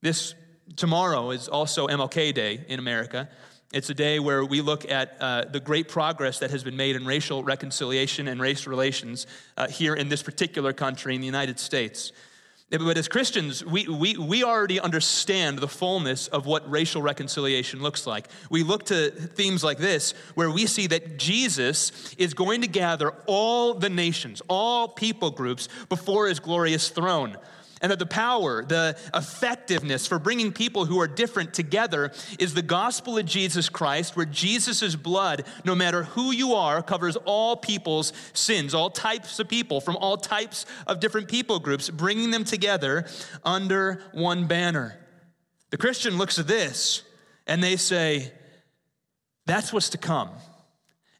This 0.00 0.34
tomorrow 0.76 1.30
is 1.30 1.48
also 1.48 1.86
MLK 1.86 2.34
Day 2.34 2.64
in 2.68 2.78
America. 2.78 3.28
It's 3.74 3.90
a 3.90 3.94
day 3.94 4.20
where 4.20 4.44
we 4.44 4.60
look 4.60 4.88
at 4.88 5.16
uh, 5.20 5.46
the 5.46 5.58
great 5.58 5.88
progress 5.88 6.38
that 6.38 6.52
has 6.52 6.62
been 6.62 6.76
made 6.76 6.94
in 6.94 7.04
racial 7.04 7.42
reconciliation 7.42 8.28
and 8.28 8.40
race 8.40 8.68
relations 8.68 9.26
uh, 9.56 9.66
here 9.66 9.94
in 9.94 10.08
this 10.08 10.22
particular 10.22 10.72
country, 10.72 11.16
in 11.16 11.20
the 11.20 11.26
United 11.26 11.58
States. 11.58 12.12
But 12.70 12.96
as 12.96 13.08
Christians, 13.08 13.64
we, 13.64 13.88
we, 13.88 14.16
we 14.16 14.44
already 14.44 14.78
understand 14.78 15.58
the 15.58 15.66
fullness 15.66 16.28
of 16.28 16.46
what 16.46 16.70
racial 16.70 17.02
reconciliation 17.02 17.82
looks 17.82 18.06
like. 18.06 18.28
We 18.48 18.62
look 18.62 18.84
to 18.84 19.10
themes 19.10 19.64
like 19.64 19.78
this, 19.78 20.14
where 20.36 20.52
we 20.52 20.66
see 20.66 20.86
that 20.86 21.18
Jesus 21.18 22.14
is 22.16 22.32
going 22.32 22.60
to 22.60 22.68
gather 22.68 23.12
all 23.26 23.74
the 23.74 23.90
nations, 23.90 24.40
all 24.48 24.86
people 24.86 25.32
groups 25.32 25.68
before 25.88 26.28
his 26.28 26.38
glorious 26.38 26.90
throne 26.90 27.38
and 27.84 27.90
that 27.90 27.98
the 27.98 28.06
power, 28.06 28.64
the 28.64 28.96
effectiveness 29.12 30.06
for 30.06 30.18
bringing 30.18 30.54
people 30.54 30.86
who 30.86 30.98
are 31.00 31.06
different 31.06 31.52
together 31.52 32.12
is 32.38 32.54
the 32.54 32.62
gospel 32.62 33.18
of 33.18 33.26
Jesus 33.26 33.68
Christ, 33.68 34.16
where 34.16 34.24
Jesus' 34.24 34.96
blood, 34.96 35.44
no 35.66 35.74
matter 35.74 36.04
who 36.04 36.32
you 36.32 36.54
are, 36.54 36.82
covers 36.82 37.16
all 37.26 37.58
people's 37.58 38.14
sins, 38.32 38.72
all 38.72 38.88
types 38.88 39.38
of 39.38 39.48
people 39.48 39.82
from 39.82 39.98
all 39.98 40.16
types 40.16 40.64
of 40.86 40.98
different 40.98 41.28
people 41.28 41.58
groups, 41.58 41.90
bringing 41.90 42.30
them 42.30 42.44
together 42.44 43.04
under 43.44 44.00
one 44.12 44.46
banner. 44.46 44.98
The 45.68 45.76
Christian 45.76 46.16
looks 46.16 46.38
at 46.38 46.46
this 46.46 47.02
and 47.46 47.62
they 47.62 47.76
say, 47.76 48.32
That's 49.44 49.74
what's 49.74 49.90
to 49.90 49.98
come. 49.98 50.30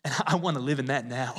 And 0.02 0.14
I 0.26 0.36
want 0.36 0.56
to 0.56 0.62
live 0.62 0.78
in 0.78 0.86
that 0.86 1.06
now. 1.06 1.34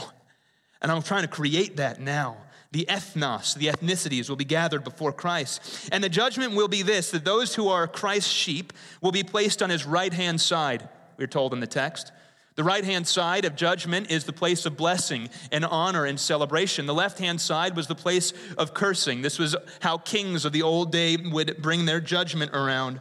And 0.84 0.92
I'm 0.92 1.02
trying 1.02 1.24
to 1.24 1.28
create 1.28 1.78
that 1.78 2.00
now 2.00 2.38
the 2.76 2.86
ethnos, 2.90 3.56
the 3.56 3.68
ethnicities, 3.68 4.28
will 4.28 4.36
be 4.36 4.44
gathered 4.44 4.84
before 4.84 5.14
Christ. 5.14 5.88
And 5.94 6.04
the 6.04 6.10
judgment 6.10 6.56
will 6.56 6.68
be 6.68 6.82
this 6.82 7.10
that 7.12 7.24
those 7.24 7.56
who 7.56 7.70
are 7.70 7.88
Christ's 7.88 8.30
sheep 8.30 8.74
will 9.00 9.14
be 9.14 9.24
placed 9.24 9.64
on 9.64 9.70
his 9.70 9.86
right 9.86 10.12
hand 10.12 10.42
side, 10.42 10.90
we're 11.16 11.28
told 11.28 11.54
in 11.54 11.62
the 11.62 11.68
text. 11.68 12.12
The 12.56 12.66
right 12.66 12.84
hand 12.84 13.08
side 13.08 13.46
of 13.46 13.56
judgment 13.56 14.12
is 14.12 14.26
the 14.26 14.34
place 14.34 14.66
of 14.66 14.76
blessing 14.76 15.30
and 15.54 15.64
honor 15.64 16.04
and 16.04 16.20
celebration. 16.20 16.86
The 16.86 16.94
left 16.94 17.18
hand 17.18 17.40
side 17.40 17.78
was 17.78 17.88
the 17.88 17.96
place 17.96 18.34
of 18.58 18.74
cursing. 18.74 19.22
This 19.22 19.40
was 19.40 19.56
how 19.80 19.98
kings 19.98 20.44
of 20.44 20.52
the 20.52 20.62
old 20.62 20.92
day 20.92 21.16
would 21.16 21.62
bring 21.62 21.86
their 21.86 22.02
judgment 22.02 22.52
around. 22.54 23.00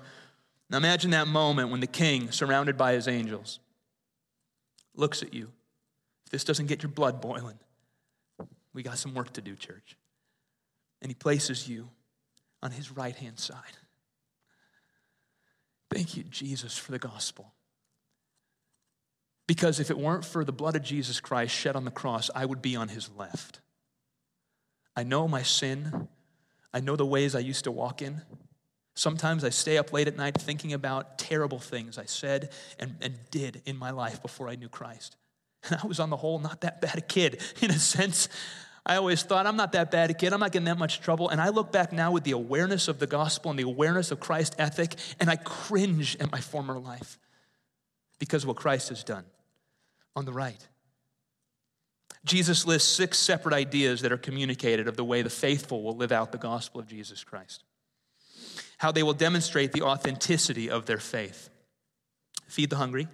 Now 0.71 0.77
imagine 0.77 1.11
that 1.11 1.27
moment 1.27 1.71
when 1.71 1.81
the 1.81 1.89
king, 1.89 2.31
surrounded 2.31 2.79
by 2.79 2.93
his 2.93 3.09
angels, 3.09 3.59
looks 4.95 5.21
at 5.21 5.35
you. 5.35 5.51
If 6.27 6.31
this 6.31 6.45
doesn't 6.45 6.67
get 6.67 6.85
your 6.85 6.93
blood 6.93 7.21
boiling, 7.21 7.59
we 8.75 8.83
got 8.83 8.99
some 8.99 9.15
work 9.15 9.33
to 9.35 9.41
do, 9.41 9.55
church. 9.57 9.97
And 11.01 11.11
he 11.11 11.15
places 11.15 11.69
you 11.69 11.89
on 12.63 12.73
his 12.73 12.91
right 12.91 13.15
hand 13.15 13.39
side. 13.39 13.59
Thank 15.91 16.17
you, 16.17 16.25
Jesus, 16.25 16.77
for 16.77 16.93
the 16.93 16.99
gospel. 16.99 17.53
Because 19.47 19.79
if 19.79 19.91
it 19.91 19.99
weren't 19.99 20.25
for 20.25 20.45
the 20.45 20.53
blood 20.53 20.75
of 20.75 20.83
Jesus 20.83 21.21
Christ 21.21 21.55
shed 21.55 21.77
on 21.77 21.85
the 21.85 21.91
cross, 21.91 22.31
I 22.35 22.45
would 22.45 22.63
be 22.63 22.77
on 22.77 22.89
his 22.89 23.11
left. 23.17 23.61
I 24.97 25.03
know 25.03 25.29
my 25.29 25.43
sin. 25.43 26.09
I 26.73 26.81
know 26.81 26.97
the 26.97 27.07
ways 27.07 27.35
I 27.35 27.41
used 27.41 27.65
to 27.65 27.71
walk 27.71 28.03
in. 28.03 28.23
Sometimes 28.95 29.45
I 29.45 29.51
stay 29.51 29.77
up 29.77 29.93
late 29.93 30.09
at 30.09 30.17
night 30.17 30.41
thinking 30.41 30.73
about 30.73 31.19
terrible 31.19 31.59
things 31.59 31.99
I 31.99 32.05
said 32.07 32.51
and, 32.79 32.97
and 33.01 33.19
did 33.31 33.63
in 33.67 33.77
my 33.77 33.91
life 33.91 34.23
before 34.23 34.49
I 34.49 34.55
knew 34.55 34.69
Christ. 34.69 35.17
I 35.83 35.87
was, 35.87 36.01
on 36.01 36.11
the 36.11 36.17
whole, 36.17 36.39
not 36.39 36.61
that 36.63 36.81
bad 36.81 36.97
a 36.97 37.01
kid. 37.01 37.41
In 37.61 37.71
a 37.71 37.79
sense, 37.79 38.29
I 38.87 38.97
always 38.97 39.23
thought, 39.23 39.47
I'm 39.47 39.57
not 39.57 39.73
that 39.73 39.91
bad 39.91 40.11
a 40.11 40.15
kid. 40.15 40.33
I'm 40.33 40.41
not 40.41 40.53
getting 40.53 40.67
that 40.67 40.79
much 40.79 41.01
trouble. 41.01 41.31
And 41.31 41.41
I 41.41 41.49
look 41.49 41.73
back 41.73 41.93
now 41.93 42.13
with 42.13 42.25
the 42.25 42.33
awareness 42.33 42.89
of 42.89 42.99
the 42.99 43.07
gospel 43.07 43.51
and 43.51 43.59
the 43.59 43.65
awareness 43.65 44.11
of 44.11 44.21
Christ 44.21 44.55
ethic, 44.59 44.95
and 45.19 45.31
I 45.31 45.37
cringe 45.37 46.17
at 46.21 46.31
my 46.31 46.41
former 46.41 46.79
life 46.79 47.19
because 48.19 48.45
of 48.45 48.49
what 48.49 48.57
Christ 48.57 48.91
has 48.91 49.03
done 49.03 49.25
on 50.15 50.25
the 50.25 50.33
right. 50.33 50.69
Jesus 52.25 52.67
lists 52.67 52.91
six 52.91 53.19
separate 53.19 53.55
ideas 53.55 54.01
that 54.01 54.13
are 54.13 54.19
communicated 54.19 54.89
of 54.89 54.97
the 54.97 55.05
way 55.05 55.21
the 55.23 55.31
faithful 55.31 55.83
will 55.83 55.97
live 55.97 56.13
out 56.13 56.33
the 56.33 56.39
gospel 56.39 56.81
of 56.81 56.87
Jesus 56.87 57.23
Christ, 57.23 57.65
how 58.79 58.93
they 58.93 59.03
will 59.03 59.13
demonstrate 59.13 59.73
the 59.73 59.83
authenticity 59.83 60.71
of 60.71 60.87
their 60.87 60.99
faith. 60.99 61.51
Feed 62.49 62.71
the 62.71 62.77
hungry, 62.77 63.09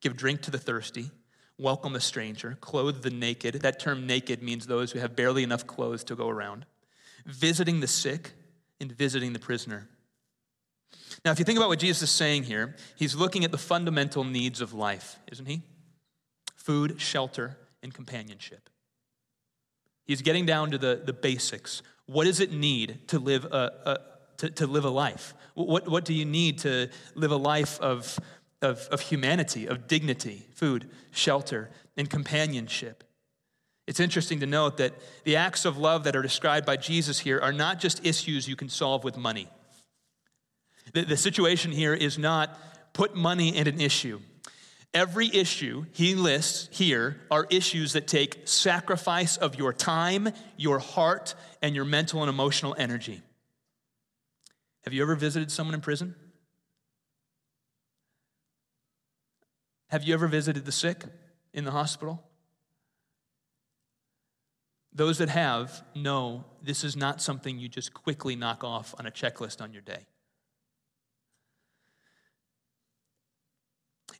give 0.00 0.16
drink 0.16 0.42
to 0.42 0.52
the 0.52 0.58
thirsty 0.58 1.10
welcome 1.58 1.92
the 1.92 2.00
stranger, 2.00 2.56
clothe 2.60 3.02
the 3.02 3.10
naked. 3.10 3.54
That 3.62 3.78
term 3.78 4.06
naked 4.06 4.42
means 4.42 4.66
those 4.66 4.92
who 4.92 4.98
have 4.98 5.16
barely 5.16 5.42
enough 5.42 5.66
clothes 5.66 6.04
to 6.04 6.16
go 6.16 6.28
around, 6.28 6.66
visiting 7.26 7.80
the 7.80 7.86
sick, 7.86 8.32
and 8.80 8.90
visiting 8.90 9.32
the 9.32 9.38
prisoner. 9.38 9.88
Now, 11.24 11.30
if 11.30 11.38
you 11.38 11.44
think 11.44 11.58
about 11.58 11.68
what 11.68 11.78
Jesus 11.78 12.02
is 12.02 12.10
saying 12.10 12.44
here, 12.44 12.76
he's 12.96 13.14
looking 13.14 13.44
at 13.44 13.50
the 13.50 13.58
fundamental 13.58 14.24
needs 14.24 14.60
of 14.60 14.72
life, 14.72 15.18
isn't 15.30 15.46
he? 15.46 15.62
Food, 16.56 17.00
shelter, 17.00 17.56
and 17.82 17.94
companionship. 17.94 18.68
He's 20.04 20.22
getting 20.22 20.44
down 20.44 20.70
to 20.72 20.78
the, 20.78 21.00
the 21.02 21.12
basics. 21.12 21.82
What 22.06 22.24
does 22.24 22.40
it 22.40 22.52
need 22.52 23.08
to 23.08 23.18
live 23.18 23.44
a, 23.46 23.72
a 23.86 23.98
to, 24.38 24.50
to 24.50 24.66
live 24.66 24.84
a 24.84 24.90
life? 24.90 25.34
What, 25.54 25.88
what 25.88 26.04
do 26.04 26.12
you 26.12 26.24
need 26.24 26.58
to 26.60 26.90
live 27.14 27.30
a 27.30 27.36
life 27.36 27.80
of 27.80 28.18
of, 28.64 28.88
of 28.90 29.00
humanity, 29.00 29.66
of 29.66 29.86
dignity, 29.86 30.46
food, 30.54 30.90
shelter, 31.12 31.70
and 31.96 32.10
companionship. 32.10 33.04
It's 33.86 34.00
interesting 34.00 34.40
to 34.40 34.46
note 34.46 34.78
that 34.78 34.94
the 35.24 35.36
acts 35.36 35.64
of 35.64 35.76
love 35.76 36.04
that 36.04 36.16
are 36.16 36.22
described 36.22 36.66
by 36.66 36.76
Jesus 36.76 37.20
here 37.20 37.38
are 37.38 37.52
not 37.52 37.78
just 37.78 38.04
issues 38.04 38.48
you 38.48 38.56
can 38.56 38.68
solve 38.68 39.04
with 39.04 39.16
money. 39.16 39.48
The, 40.94 41.02
the 41.02 41.16
situation 41.16 41.70
here 41.70 41.94
is 41.94 42.18
not 42.18 42.58
put 42.94 43.14
money 43.14 43.54
in 43.54 43.68
an 43.68 43.80
issue. 43.80 44.20
Every 44.94 45.28
issue 45.34 45.86
he 45.92 46.14
lists 46.14 46.68
here 46.76 47.20
are 47.30 47.46
issues 47.50 47.92
that 47.94 48.06
take 48.06 48.46
sacrifice 48.46 49.36
of 49.36 49.56
your 49.56 49.72
time, 49.72 50.28
your 50.56 50.78
heart, 50.78 51.34
and 51.60 51.74
your 51.74 51.84
mental 51.84 52.22
and 52.22 52.30
emotional 52.30 52.74
energy. 52.78 53.20
Have 54.84 54.92
you 54.92 55.02
ever 55.02 55.16
visited 55.16 55.50
someone 55.50 55.74
in 55.74 55.80
prison? 55.80 56.14
Have 59.94 60.02
you 60.02 60.12
ever 60.12 60.26
visited 60.26 60.64
the 60.64 60.72
sick 60.72 61.04
in 61.52 61.64
the 61.64 61.70
hospital? 61.70 62.20
Those 64.92 65.18
that 65.18 65.28
have 65.28 65.84
know 65.94 66.46
this 66.60 66.82
is 66.82 66.96
not 66.96 67.22
something 67.22 67.60
you 67.60 67.68
just 67.68 67.94
quickly 67.94 68.34
knock 68.34 68.64
off 68.64 68.92
on 68.98 69.06
a 69.06 69.12
checklist 69.12 69.60
on 69.60 69.72
your 69.72 69.82
day. 69.82 70.06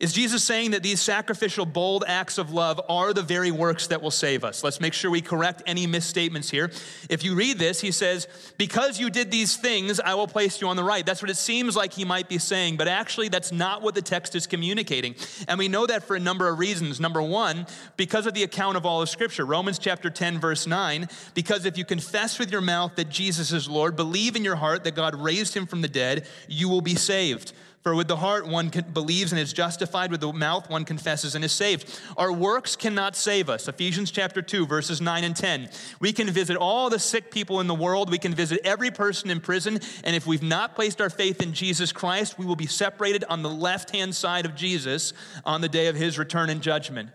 Is 0.01 0.13
Jesus 0.13 0.43
saying 0.43 0.73
that 0.73 0.83
these 0.83 1.01
sacrificial, 1.01 1.65
bold 1.65 2.05
acts 2.07 2.37
of 2.37 2.53
love 2.53 2.81
are 2.89 3.13
the 3.13 3.23
very 3.23 3.51
works 3.51 3.87
that 3.87 4.03
will 4.03 4.11
save 4.11 4.45
us? 4.45 4.65
Let's 4.65 4.81
make 4.81 4.93
sure 4.93 5.11
we 5.11 5.21
correct 5.21 5.63
any 5.67 5.87
misstatements 5.87 6.51
here. 6.51 6.71
If 7.09 7.23
you 7.23 7.35
read 7.35 7.59
this, 7.59 7.81
he 7.81 7.93
says, 7.93 8.27
Because 8.59 8.99
you 8.99 9.09
did 9.09 9.31
these 9.31 9.57
things, 9.57 10.01
I 10.01 10.15
will 10.15 10.27
place 10.27 10.61
you 10.61 10.69
on 10.69 10.77
the 10.77 10.85
right. 10.85 11.07
That's 11.07 11.23
what 11.23 11.31
it 11.31 11.37
seems 11.37 11.77
like 11.77 11.93
he 11.93 12.05
might 12.05 12.29
be 12.29 12.39
saying, 12.39 12.77
but 12.77 12.89
actually, 12.89 13.29
that's 13.29 13.53
not 13.53 13.83
what 13.83 13.95
the 13.95 14.03
text 14.03 14.35
is 14.35 14.47
communicating. 14.47 15.15
And 15.47 15.59
we 15.59 15.69
know 15.69 15.87
that 15.87 16.03
for 16.03 16.17
a 16.17 16.21
number 16.21 16.49
of 16.49 16.59
reasons. 16.59 16.99
Number 16.99 17.23
one, 17.23 17.67
because 17.97 18.27
of 18.27 18.35
the 18.35 18.43
account 18.43 18.77
of 18.77 18.85
all 18.85 19.01
of 19.01 19.09
Scripture. 19.09 19.45
Romans 19.47 19.79
chapter 19.79 20.11
10, 20.11 20.41
verse 20.41 20.67
9, 20.67 21.09
because 21.35 21.65
if 21.65 21.79
you 21.79 21.85
confess 21.85 22.39
with 22.39 22.51
your 22.51 22.61
mouth 22.61 22.97
that 22.97 23.09
Jesus 23.09 23.53
is 23.53 23.69
Lord, 23.69 23.95
believe 23.95 24.35
in 24.35 24.45
your 24.45 24.57
heart 24.57 24.85
that 24.85 24.97
God 24.97 25.15
raised 25.15 25.55
him 25.55 25.67
from 25.67 25.83
the 25.83 25.89
dead, 25.89 26.27
you 26.49 26.69
will 26.69 26.81
be 26.81 26.95
saved. 26.95 27.53
For 27.85 27.95
with 27.95 28.09
the 28.09 28.17
heart 28.17 28.49
one 28.49 28.71
believes 28.95 29.31
and 29.31 29.39
is 29.39 29.53
justified, 29.53 30.11
with 30.11 30.23
the 30.23 30.33
mouth 30.33 30.71
one 30.71 30.87
confesses 30.87 31.35
and 31.35 31.45
is 31.45 31.53
saved. 31.53 32.01
Our 32.17 32.33
works 32.33 32.77
cannot 32.77 33.15
save 33.15 33.51
us. 33.51 33.69
Ephesians 33.69 34.11
chapter 34.11 34.41
2, 34.41 34.67
verses 34.67 35.03
9 35.03 35.23
and 35.23 35.37
10. 35.37 35.69
We 36.01 36.15
can 36.15 36.31
visit 36.31 36.57
all 36.57 36.89
the 36.89 36.99
sick 36.99 37.31
people 37.31 37.61
in 37.61 37.67
the 37.67 37.75
world, 37.75 38.11
we 38.11 38.17
can 38.17 38.35
visit 38.35 38.63
every 38.65 38.91
person 38.91 39.29
in 39.29 39.39
prison, 39.39 39.81
and 40.03 40.17
if 40.17 40.27
we've 40.27 40.43
not 40.43 40.75
placed 40.75 40.99
our 41.03 41.11
faith 41.11 41.43
in 41.43 41.53
Jesus 41.53 41.93
Christ, 41.93 42.39
we 42.39 42.47
will 42.47 42.57
be 42.57 42.67
separated 42.67 43.23
on 43.29 43.43
the 43.43 43.51
left 43.51 43.95
hand 43.95 44.15
side 44.15 44.47
of 44.47 44.55
Jesus 44.55 45.13
on 45.45 45.61
the 45.61 45.69
day 45.69 45.89
of 45.89 45.95
his 45.95 46.19
return 46.19 46.49
and 46.49 46.63
judgment. 46.63 47.11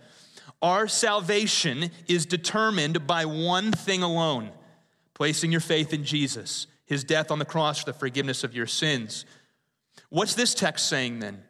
Our 0.61 0.87
salvation 0.87 1.89
is 2.07 2.27
determined 2.27 3.07
by 3.07 3.25
one 3.25 3.71
thing 3.71 4.03
alone 4.03 4.51
placing 5.15 5.51
your 5.51 5.61
faith 5.61 5.93
in 5.93 6.03
Jesus, 6.03 6.67
his 6.85 7.03
death 7.03 7.31
on 7.31 7.39
the 7.39 7.45
cross 7.45 7.79
for 7.79 7.91
the 7.91 7.97
forgiveness 7.97 8.43
of 8.43 8.55
your 8.55 8.67
sins. 8.67 9.25
What's 10.09 10.35
this 10.35 10.53
text 10.53 10.87
saying 10.87 11.19
then? 11.19 11.43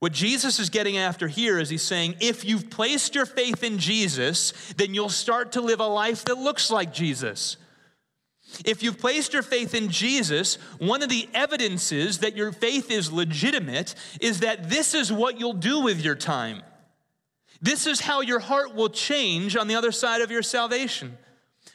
What 0.00 0.12
Jesus 0.12 0.58
is 0.58 0.68
getting 0.68 0.98
after 0.98 1.28
here 1.28 1.58
is 1.60 1.70
he's 1.70 1.82
saying, 1.82 2.16
if 2.20 2.44
you've 2.44 2.70
placed 2.70 3.14
your 3.14 3.26
faith 3.26 3.62
in 3.62 3.78
Jesus, 3.78 4.52
then 4.76 4.94
you'll 4.94 5.08
start 5.08 5.52
to 5.52 5.60
live 5.60 5.78
a 5.78 5.86
life 5.86 6.24
that 6.24 6.38
looks 6.38 6.72
like 6.72 6.92
Jesus. 6.92 7.56
If 8.64 8.82
you've 8.82 8.98
placed 8.98 9.32
your 9.32 9.44
faith 9.44 9.74
in 9.74 9.88
Jesus, 9.90 10.56
one 10.78 11.02
of 11.02 11.08
the 11.08 11.28
evidences 11.32 12.18
that 12.18 12.36
your 12.36 12.50
faith 12.50 12.90
is 12.90 13.12
legitimate 13.12 13.94
is 14.20 14.40
that 14.40 14.68
this 14.68 14.92
is 14.94 15.12
what 15.12 15.38
you'll 15.38 15.52
do 15.52 15.80
with 15.80 16.04
your 16.04 16.16
time. 16.16 16.62
This 17.60 17.86
is 17.86 18.00
how 18.00 18.22
your 18.22 18.40
heart 18.40 18.74
will 18.74 18.90
change 18.90 19.56
on 19.56 19.68
the 19.68 19.76
other 19.76 19.92
side 19.92 20.20
of 20.20 20.32
your 20.32 20.42
salvation. 20.42 21.16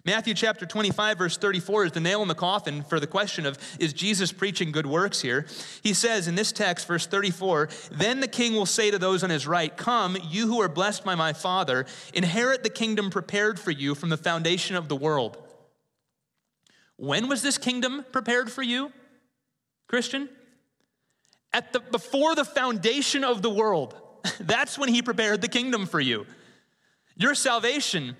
Matthew 0.07 0.35
chapter 0.35 0.65
25, 0.65 1.17
verse 1.17 1.37
34 1.37 1.83
is 1.87 1.91
the 1.91 1.99
nail 1.99 2.21
in 2.21 2.29
the 2.29 2.33
coffin 2.33 2.81
for 2.81 2.97
the 2.97 3.05
question 3.05 3.45
of 3.45 3.57
is 3.77 3.91
Jesus 3.91 4.31
preaching 4.31 4.71
good 4.71 4.85
works 4.85 5.19
here? 5.19 5.45
He 5.83 5.93
says 5.93 6.29
in 6.29 6.35
this 6.35 6.53
text, 6.53 6.87
verse 6.87 7.05
34, 7.05 7.67
Then 7.91 8.21
the 8.21 8.29
king 8.29 8.53
will 8.53 8.65
say 8.65 8.89
to 8.89 8.97
those 8.97 9.21
on 9.21 9.29
his 9.29 9.45
right, 9.45 9.75
Come, 9.75 10.17
you 10.29 10.47
who 10.47 10.61
are 10.61 10.69
blessed 10.69 11.03
by 11.03 11.15
my 11.15 11.33
Father, 11.33 11.85
inherit 12.13 12.63
the 12.63 12.69
kingdom 12.69 13.09
prepared 13.09 13.59
for 13.59 13.71
you 13.71 13.95
from 13.95 14.07
the 14.07 14.15
foundation 14.15 14.77
of 14.77 14.87
the 14.87 14.95
world. 14.95 15.43
When 16.95 17.27
was 17.27 17.41
this 17.41 17.57
kingdom 17.57 18.05
prepared 18.13 18.49
for 18.49 18.63
you, 18.63 18.93
Christian? 19.89 20.29
At 21.51 21.73
the, 21.73 21.81
before 21.81 22.33
the 22.33 22.45
foundation 22.45 23.25
of 23.25 23.41
the 23.41 23.49
world. 23.49 23.93
That's 24.39 24.79
when 24.79 24.87
he 24.87 25.01
prepared 25.01 25.41
the 25.41 25.49
kingdom 25.49 25.85
for 25.85 25.99
you. 25.99 26.25
Your 27.17 27.33
salvation 27.35 28.15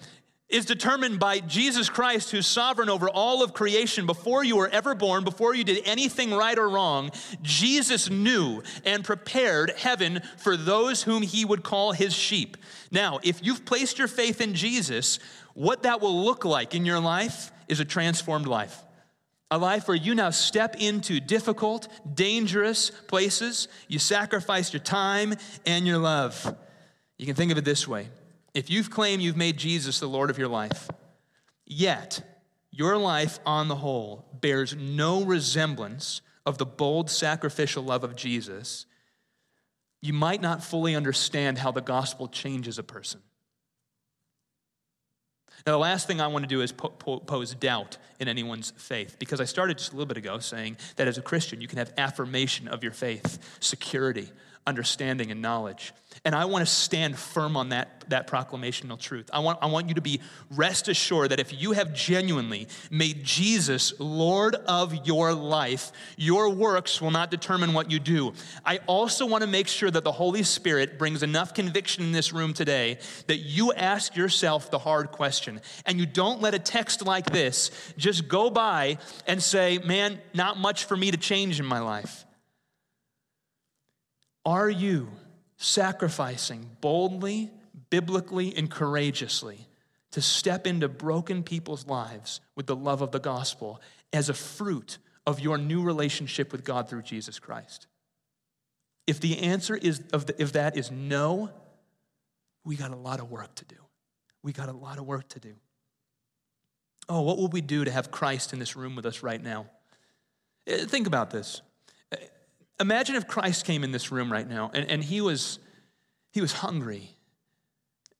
is 0.49 0.65
determined 0.65 1.19
by 1.19 1.39
Jesus 1.41 1.89
Christ, 1.89 2.31
who's 2.31 2.47
sovereign 2.47 2.89
over 2.89 3.09
all 3.09 3.43
of 3.43 3.53
creation. 3.53 4.05
Before 4.05 4.43
you 4.43 4.55
were 4.55 4.69
ever 4.69 4.95
born, 4.95 5.25
before 5.25 5.53
you 5.53 5.65
did 5.65 5.81
anything 5.85 6.31
right 6.31 6.57
or 6.57 6.69
wrong, 6.69 7.11
Jesus 7.41 8.09
knew 8.09 8.63
and 8.85 9.03
prepared 9.03 9.73
heaven 9.77 10.21
for 10.37 10.55
those 10.55 11.03
whom 11.03 11.21
he 11.21 11.43
would 11.43 11.63
call 11.63 11.91
his 11.91 12.13
sheep. 12.13 12.55
Now, 12.91 13.19
if 13.23 13.45
you've 13.45 13.65
placed 13.65 13.97
your 13.97 14.07
faith 14.07 14.39
in 14.39 14.53
Jesus, 14.53 15.19
what 15.53 15.83
that 15.83 15.99
will 16.01 16.23
look 16.23 16.45
like 16.45 16.73
in 16.73 16.85
your 16.85 17.01
life 17.01 17.51
is 17.67 17.81
a 17.81 17.85
transformed 17.85 18.47
life. 18.47 18.83
A 19.51 19.57
life 19.57 19.87
where 19.87 19.97
you 19.97 20.15
now 20.15 20.29
step 20.29 20.75
into 20.77 21.19
difficult, 21.19 21.87
dangerous 22.13 22.89
places. 22.89 23.67
You 23.87 23.99
sacrifice 23.99 24.71
your 24.71 24.81
time 24.81 25.35
and 25.65 25.85
your 25.85 25.97
love. 25.97 26.55
You 27.17 27.25
can 27.25 27.35
think 27.35 27.51
of 27.51 27.57
it 27.57 27.65
this 27.65 27.87
way 27.87 28.07
if 28.57 28.71
you've 28.71 28.89
claimed 28.89 29.21
you've 29.21 29.37
made 29.37 29.55
Jesus 29.55 29.99
the 29.99 30.07
Lord 30.07 30.31
of 30.31 30.39
your 30.39 30.47
life, 30.47 30.89
yet 31.63 32.41
your 32.71 32.97
life 32.97 33.37
on 33.45 33.67
the 33.67 33.75
whole 33.75 34.25
bears 34.41 34.75
no 34.75 35.23
resemblance 35.23 36.21
of 36.43 36.57
the 36.57 36.65
bold 36.65 37.11
sacrificial 37.11 37.83
love 37.83 38.03
of 38.03 38.15
Jesus, 38.15 38.87
you 40.01 40.11
might 40.11 40.41
not 40.41 40.63
fully 40.63 40.95
understand 40.95 41.59
how 41.59 41.71
the 41.71 41.81
gospel 41.81 42.27
changes 42.27 42.79
a 42.79 42.83
person. 42.83 43.21
Now, 45.67 45.73
the 45.73 45.77
last 45.77 46.07
thing 46.07 46.19
I 46.19 46.25
want 46.25 46.41
to 46.41 46.49
do 46.49 46.61
is 46.61 46.71
po- 46.71 46.89
po- 46.89 47.19
pose 47.19 47.53
doubt 47.53 47.97
in 48.19 48.27
anyone's 48.27 48.71
faith, 48.71 49.17
because 49.19 49.39
I 49.39 49.45
started 49.45 49.77
just 49.77 49.91
a 49.91 49.95
little 49.95 50.07
bit 50.07 50.17
ago 50.17 50.39
saying 50.39 50.77
that 50.95 51.07
as 51.07 51.19
a 51.19 51.21
Christian, 51.21 51.61
you 51.61 51.67
can 51.67 51.77
have 51.77 51.93
affirmation 51.95 52.67
of 52.67 52.81
your 52.81 52.93
faith, 52.93 53.37
security, 53.59 54.31
understanding, 54.67 55.31
and 55.31 55.41
knowledge. 55.41 55.93
And 56.25 56.35
I 56.35 56.45
want 56.45 56.67
to 56.67 56.71
stand 56.71 57.17
firm 57.17 57.55
on 57.55 57.69
that, 57.69 58.03
that 58.09 58.27
proclamational 58.27 58.99
truth. 58.99 59.29
I 59.31 59.39
want, 59.39 59.59
I 59.61 59.67
want 59.67 59.87
you 59.87 59.95
to 59.95 60.01
be 60.01 60.19
rest 60.51 60.87
assured 60.87 61.31
that 61.31 61.39
if 61.39 61.59
you 61.59 61.71
have 61.71 61.93
genuinely 61.93 62.67
made 62.91 63.23
Jesus 63.23 63.93
Lord 63.99 64.55
of 64.55 65.07
your 65.07 65.33
life, 65.33 65.91
your 66.17 66.49
works 66.49 67.01
will 67.01 67.11
not 67.11 67.31
determine 67.31 67.73
what 67.73 67.89
you 67.89 67.99
do. 67.99 68.33
I 68.65 68.79
also 68.87 69.25
want 69.25 69.43
to 69.43 69.49
make 69.49 69.67
sure 69.67 69.89
that 69.89 70.03
the 70.03 70.11
Holy 70.11 70.43
Spirit 70.43 70.99
brings 70.99 71.23
enough 71.23 71.53
conviction 71.53 72.03
in 72.03 72.11
this 72.11 72.33
room 72.33 72.53
today 72.53 72.99
that 73.27 73.37
you 73.37 73.71
ask 73.73 74.15
yourself 74.15 74.69
the 74.69 74.79
hard 74.79 75.11
question 75.11 75.61
and 75.85 75.99
you 75.99 76.05
don't 76.05 76.41
let 76.41 76.53
a 76.53 76.59
text 76.59 77.05
like 77.05 77.31
this 77.31 77.71
just 77.97 78.27
go 78.27 78.49
by 78.49 78.97
and 79.27 79.41
say, 79.41 79.77
man, 79.77 80.19
not 80.33 80.57
much 80.57 80.85
for 80.85 80.97
me 80.97 81.11
to 81.11 81.17
change 81.17 81.59
in 81.59 81.65
my 81.65 81.79
life. 81.79 82.26
Are 84.47 84.69
you 84.69 85.09
sacrificing 85.57 86.69
boldly, 86.79 87.51
biblically, 87.89 88.55
and 88.55 88.71
courageously 88.71 89.67
to 90.11 90.21
step 90.21 90.65
into 90.65 90.87
broken 90.87 91.43
people's 91.43 91.85
lives 91.85 92.39
with 92.55 92.65
the 92.65 92.75
love 92.75 93.01
of 93.01 93.11
the 93.11 93.19
gospel 93.19 93.81
as 94.13 94.29
a 94.29 94.33
fruit 94.33 94.99
of 95.25 95.41
your 95.41 95.57
new 95.57 95.83
relationship 95.83 96.53
with 96.53 96.63
God 96.63 96.89
through 96.89 97.01
Jesus 97.01 97.39
Christ? 97.39 97.87
If 99.05 99.19
the 99.19 99.39
answer 99.39 99.75
is 99.75 100.01
of 100.13 100.27
the, 100.27 100.41
if 100.41 100.53
that 100.53 100.77
is 100.77 100.91
no, 100.91 101.49
we 102.63 102.77
got 102.77 102.91
a 102.91 102.95
lot 102.95 103.19
of 103.19 103.29
work 103.29 103.53
to 103.55 103.65
do. 103.65 103.75
We 104.43 104.53
got 104.53 104.69
a 104.69 104.73
lot 104.73 104.97
of 104.97 105.05
work 105.05 105.27
to 105.29 105.41
do. 105.41 105.55
Oh, 107.09 107.19
what 107.19 107.37
will 107.37 107.49
we 107.49 107.59
do 107.59 107.83
to 107.83 107.91
have 107.91 108.11
Christ 108.11 108.53
in 108.53 108.59
this 108.59 108.77
room 108.77 108.95
with 108.95 109.05
us 109.05 109.23
right 109.23 109.43
now? 109.43 109.65
Eh, 110.67 110.85
think 110.85 111.05
about 111.05 111.31
this. 111.31 111.61
Imagine 112.79 113.15
if 113.15 113.27
Christ 113.27 113.65
came 113.65 113.83
in 113.83 113.91
this 113.91 114.11
room 114.11 114.31
right 114.31 114.47
now 114.47 114.71
and, 114.73 114.89
and 114.89 115.03
he, 115.03 115.21
was, 115.21 115.59
he 116.31 116.41
was 116.41 116.53
hungry. 116.53 117.15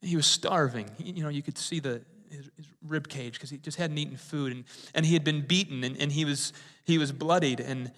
He 0.02 0.16
was 0.16 0.26
starving. 0.26 0.90
He, 0.98 1.12
you 1.12 1.24
know, 1.24 1.30
you 1.30 1.44
could 1.44 1.58
see 1.58 1.80
the, 1.80 2.02
his, 2.30 2.50
his 2.56 2.66
rib 2.86 3.08
cage 3.08 3.34
because 3.34 3.50
he 3.50 3.58
just 3.58 3.78
hadn't 3.78 3.98
eaten 3.98 4.18
food 4.18 4.52
and, 4.52 4.64
and 4.96 5.06
he 5.06 5.14
had 5.14 5.24
been 5.24 5.42
beaten 5.42 5.84
and, 5.84 5.96
and 5.98 6.12
he, 6.12 6.26
was, 6.26 6.54
he 6.86 6.98
was 6.98 7.12
bloodied 7.12 7.60
and, 7.60 7.92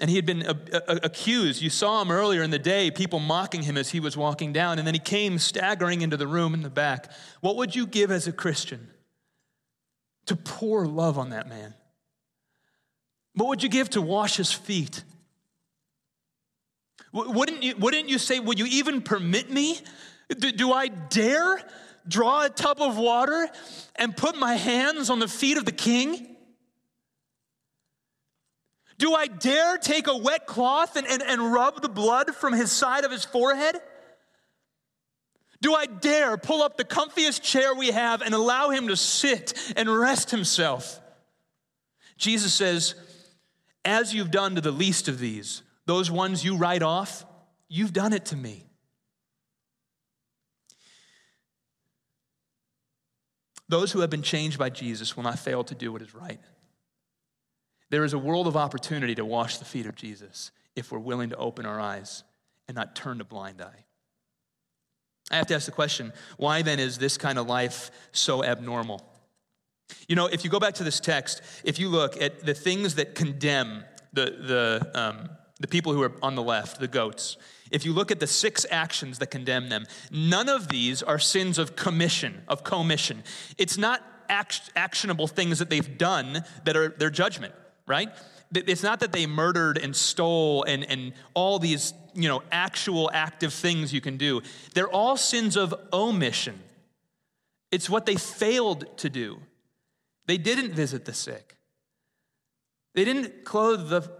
and 0.00 0.08
he 0.08 0.16
had 0.16 0.24
been 0.24 0.42
a, 0.42 0.58
a, 0.72 1.00
accused. 1.02 1.60
You 1.60 1.70
saw 1.70 2.00
him 2.00 2.10
earlier 2.10 2.42
in 2.42 2.50
the 2.50 2.58
day, 2.58 2.90
people 2.90 3.20
mocking 3.20 3.62
him 3.62 3.76
as 3.76 3.90
he 3.90 4.00
was 4.00 4.16
walking 4.16 4.52
down, 4.52 4.78
and 4.78 4.86
then 4.86 4.94
he 4.94 5.00
came 5.00 5.38
staggering 5.38 6.00
into 6.00 6.16
the 6.16 6.26
room 6.26 6.54
in 6.54 6.62
the 6.62 6.70
back. 6.70 7.12
What 7.42 7.56
would 7.56 7.76
you 7.76 7.86
give 7.86 8.10
as 8.10 8.26
a 8.26 8.32
Christian 8.32 8.88
to 10.24 10.36
pour 10.36 10.86
love 10.86 11.18
on 11.18 11.30
that 11.30 11.48
man? 11.48 11.74
What 13.34 13.48
would 13.48 13.62
you 13.62 13.68
give 13.68 13.90
to 13.90 14.02
wash 14.02 14.36
his 14.36 14.50
feet? 14.50 15.04
Wouldn't 17.12 17.62
you, 17.62 17.76
wouldn't 17.76 18.08
you 18.08 18.18
say, 18.18 18.40
Will 18.40 18.54
you 18.54 18.66
even 18.66 19.02
permit 19.02 19.50
me? 19.50 19.78
Do, 20.28 20.52
do 20.52 20.72
I 20.72 20.88
dare 20.88 21.60
draw 22.06 22.44
a 22.44 22.48
tub 22.48 22.80
of 22.80 22.96
water 22.96 23.48
and 23.96 24.16
put 24.16 24.36
my 24.36 24.54
hands 24.54 25.10
on 25.10 25.18
the 25.18 25.28
feet 25.28 25.56
of 25.56 25.64
the 25.64 25.72
king? 25.72 26.36
Do 28.98 29.14
I 29.14 29.26
dare 29.26 29.78
take 29.78 30.06
a 30.06 30.16
wet 30.16 30.46
cloth 30.46 30.96
and, 30.96 31.06
and, 31.06 31.22
and 31.22 31.52
rub 31.52 31.80
the 31.80 31.88
blood 31.88 32.34
from 32.34 32.52
his 32.52 32.70
side 32.70 33.04
of 33.04 33.10
his 33.10 33.24
forehead? 33.24 33.80
Do 35.62 35.74
I 35.74 35.86
dare 35.86 36.36
pull 36.36 36.62
up 36.62 36.76
the 36.76 36.84
comfiest 36.84 37.42
chair 37.42 37.74
we 37.74 37.88
have 37.88 38.22
and 38.22 38.34
allow 38.34 38.70
him 38.70 38.88
to 38.88 38.96
sit 38.96 39.72
and 39.76 39.88
rest 39.88 40.30
himself? 40.30 41.00
Jesus 42.16 42.52
says, 42.52 42.94
As 43.84 44.14
you've 44.14 44.30
done 44.30 44.54
to 44.54 44.60
the 44.60 44.70
least 44.70 45.08
of 45.08 45.18
these, 45.18 45.62
those 45.86 46.10
ones 46.10 46.44
you 46.44 46.56
write 46.56 46.82
off, 46.82 47.24
you've 47.68 47.92
done 47.92 48.12
it 48.12 48.26
to 48.26 48.36
me. 48.36 48.66
Those 53.68 53.92
who 53.92 54.00
have 54.00 54.10
been 54.10 54.22
changed 54.22 54.58
by 54.58 54.70
Jesus 54.70 55.16
will 55.16 55.22
not 55.22 55.38
fail 55.38 55.62
to 55.64 55.74
do 55.74 55.92
what 55.92 56.02
is 56.02 56.14
right. 56.14 56.40
There 57.90 58.04
is 58.04 58.12
a 58.12 58.18
world 58.18 58.46
of 58.46 58.56
opportunity 58.56 59.14
to 59.14 59.24
wash 59.24 59.58
the 59.58 59.64
feet 59.64 59.86
of 59.86 59.94
Jesus 59.94 60.50
if 60.74 60.90
we're 60.90 60.98
willing 60.98 61.30
to 61.30 61.36
open 61.36 61.66
our 61.66 61.80
eyes 61.80 62.24
and 62.68 62.76
not 62.76 62.96
turn 62.96 63.20
a 63.20 63.24
blind 63.24 63.60
eye. 63.60 63.84
I 65.30 65.36
have 65.36 65.46
to 65.48 65.54
ask 65.54 65.66
the 65.66 65.72
question 65.72 66.12
why 66.36 66.62
then 66.62 66.80
is 66.80 66.98
this 66.98 67.16
kind 67.16 67.38
of 67.38 67.46
life 67.46 67.90
so 68.12 68.42
abnormal? 68.42 69.06
You 70.08 70.16
know, 70.16 70.26
if 70.26 70.44
you 70.44 70.50
go 70.50 70.60
back 70.60 70.74
to 70.74 70.84
this 70.84 71.00
text, 71.00 71.42
if 71.64 71.78
you 71.78 71.88
look 71.88 72.20
at 72.20 72.44
the 72.44 72.54
things 72.54 72.96
that 72.96 73.14
condemn 73.14 73.84
the, 74.12 74.24
the, 74.24 74.90
um, 74.94 75.30
the 75.60 75.68
people 75.68 75.92
who 75.92 76.02
are 76.02 76.12
on 76.22 76.34
the 76.34 76.42
left, 76.42 76.80
the 76.80 76.88
goats, 76.88 77.36
if 77.70 77.84
you 77.84 77.92
look 77.92 78.10
at 78.10 78.18
the 78.18 78.26
six 78.26 78.66
actions 78.70 79.18
that 79.18 79.28
condemn 79.28 79.68
them, 79.68 79.86
none 80.10 80.48
of 80.48 80.68
these 80.68 81.02
are 81.02 81.18
sins 81.18 81.58
of 81.58 81.76
commission, 81.76 82.42
of 82.48 82.64
commission. 82.64 83.22
It's 83.58 83.78
not 83.78 84.02
act- 84.28 84.70
actionable 84.74 85.28
things 85.28 85.60
that 85.60 85.70
they've 85.70 85.98
done 85.98 86.44
that 86.64 86.76
are 86.76 86.88
their 86.88 87.10
judgment, 87.10 87.54
right? 87.86 88.08
it's 88.52 88.82
not 88.82 89.00
that 89.00 89.12
they 89.12 89.26
murdered 89.26 89.78
and 89.78 89.94
stole 89.94 90.64
and, 90.64 90.84
and 90.90 91.12
all 91.34 91.58
these, 91.58 91.94
you 92.14 92.28
know, 92.28 92.42
actual 92.50 93.08
active 93.12 93.52
things 93.52 93.92
you 93.92 94.00
can 94.00 94.16
do. 94.16 94.42
They're 94.74 94.88
all 94.88 95.16
sins 95.16 95.56
of 95.56 95.72
omission. 95.92 96.58
It's 97.70 97.88
what 97.88 98.06
they 98.06 98.16
failed 98.16 98.86
to 98.98 99.08
do. 99.08 99.38
They 100.26 100.36
didn't 100.36 100.72
visit 100.72 101.04
the 101.04 101.12
sick. 101.12 101.56
They 102.94 103.04
didn't 103.04 103.44
clothe 103.44 103.88
the, 103.88 104.10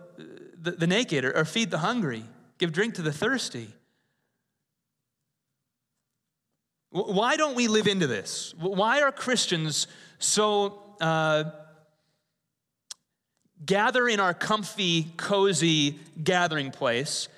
the, 0.60 0.72
the 0.72 0.86
naked 0.86 1.24
or, 1.24 1.36
or 1.36 1.44
feed 1.44 1.70
the 1.70 1.78
hungry, 1.78 2.24
give 2.58 2.72
drink 2.72 2.94
to 2.94 3.02
the 3.02 3.12
thirsty. 3.12 3.68
Why 6.90 7.36
don't 7.36 7.54
we 7.54 7.68
live 7.68 7.86
into 7.86 8.06
this? 8.06 8.52
Why 8.58 9.02
are 9.02 9.12
Christians 9.12 9.86
so 10.18 10.82
uh, 11.00 11.44
gather 13.64 14.08
in 14.08 14.18
our 14.18 14.34
comfy, 14.34 15.06
cozy 15.16 15.98
gathering 16.22 16.72
place, 16.72 17.28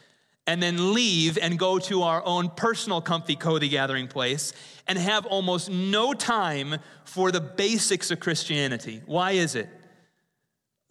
and 0.46 0.62
then 0.62 0.94
leave 0.94 1.38
and 1.38 1.58
go 1.58 1.78
to 1.78 2.02
our 2.02 2.24
own 2.24 2.48
personal, 2.48 3.00
comfy, 3.00 3.36
cozy 3.36 3.68
gathering 3.68 4.08
place 4.08 4.52
and 4.88 4.98
have 4.98 5.26
almost 5.26 5.70
no 5.70 6.12
time 6.12 6.76
for 7.04 7.30
the 7.30 7.40
basics 7.40 8.10
of 8.10 8.20
Christianity. 8.20 9.02
Why 9.06 9.32
is 9.32 9.54
it? 9.54 9.68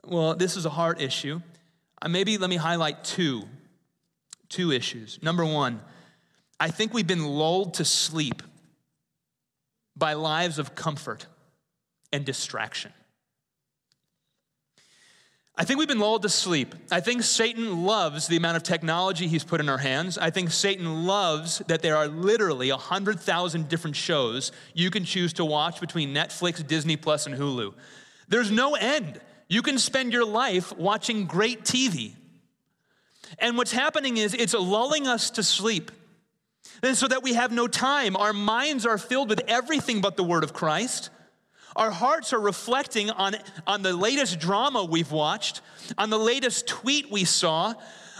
Well, 0.04 0.36
this 0.36 0.56
is 0.56 0.66
a 0.66 0.70
heart 0.70 1.02
issue. 1.02 1.42
Uh, 2.02 2.10
maybe 2.10 2.38
let 2.38 2.50
me 2.50 2.56
highlight 2.56 3.04
two, 3.04 3.44
two 4.50 4.72
issues. 4.72 5.20
Number 5.22 5.46
one, 5.46 5.82
I 6.60 6.70
think 6.70 6.94
we've 6.94 7.08
been 7.08 7.26
lulled 7.26 7.76
to 7.76 7.86
sleep 7.86 8.42
by 9.96 10.14
lives 10.14 10.58
of 10.60 10.76
comfort 10.76 11.28
and 12.12 12.26
distraction. 12.26 12.92
I 15.56 15.64
think 15.64 15.78
we've 15.80 15.88
been 15.88 16.00
lulled 16.00 16.24
to 16.24 16.30
sleep. 16.30 16.74
I 16.90 17.02
think 17.02 17.24
Satan 17.24 17.84
loves 17.84 18.28
the 18.28 18.38
amount 18.38 18.58
of 18.58 18.64
technology 18.64 19.28
he's 19.28 19.44
put 19.44 19.60
in 19.60 19.70
our 19.70 19.78
hands. 19.78 20.18
I 20.18 20.30
think 20.30 20.50
Satan 20.50 21.06
loves 21.06 21.60
that 21.68 21.82
there 21.82 21.98
are 21.98 22.08
literally 22.08 22.72
100,000 22.72 23.68
different 23.68 23.96
shows 23.96 24.52
you 24.74 24.90
can 24.90 25.04
choose 25.04 25.34
to 25.34 25.46
watch 25.46 25.80
between 25.80 26.16
Netflix, 26.16 26.66
Disney 26.66 26.96
Plus, 26.96 27.28
and 27.28 27.36
Hulu. 27.36 27.74
There's 28.28 28.50
no 28.50 28.76
end. 28.76 29.20
You 29.52 29.62
can 29.62 29.78
spend 29.80 30.14
your 30.14 30.24
life 30.24 30.72
watching 30.78 31.26
great 31.26 31.66
TV. 31.66 32.14
And 33.38 33.58
what's 33.58 33.74
happening 33.74 34.16
is 34.16 34.34
it's 34.34 34.54
lulling 34.54 35.08
us 35.08 35.30
to 35.32 35.44
sleep. 35.44 35.92
And 36.82 36.96
so 36.96 37.06
that 37.10 37.22
we 37.22 37.34
have 37.34 37.52
no 37.52 37.68
time. 37.68 38.16
Our 38.16 38.32
minds 38.32 38.86
are 38.86 38.98
filled 38.98 39.28
with 39.28 39.42
everything 39.50 40.00
but 40.00 40.16
the 40.16 40.24
Word 40.24 40.46
of 40.46 40.54
Christ. 40.54 41.10
Our 41.76 41.92
hearts 41.92 42.32
are 42.32 42.40
reflecting 42.40 43.10
on, 43.10 43.36
on 43.68 43.82
the 43.82 43.92
latest 43.94 44.40
drama 44.40 44.86
we've 44.86 45.12
watched, 45.12 45.60
on 45.98 46.10
the 46.10 46.20
latest 46.20 46.66
tweet 46.66 47.12
we 47.12 47.26
saw, 47.26 47.74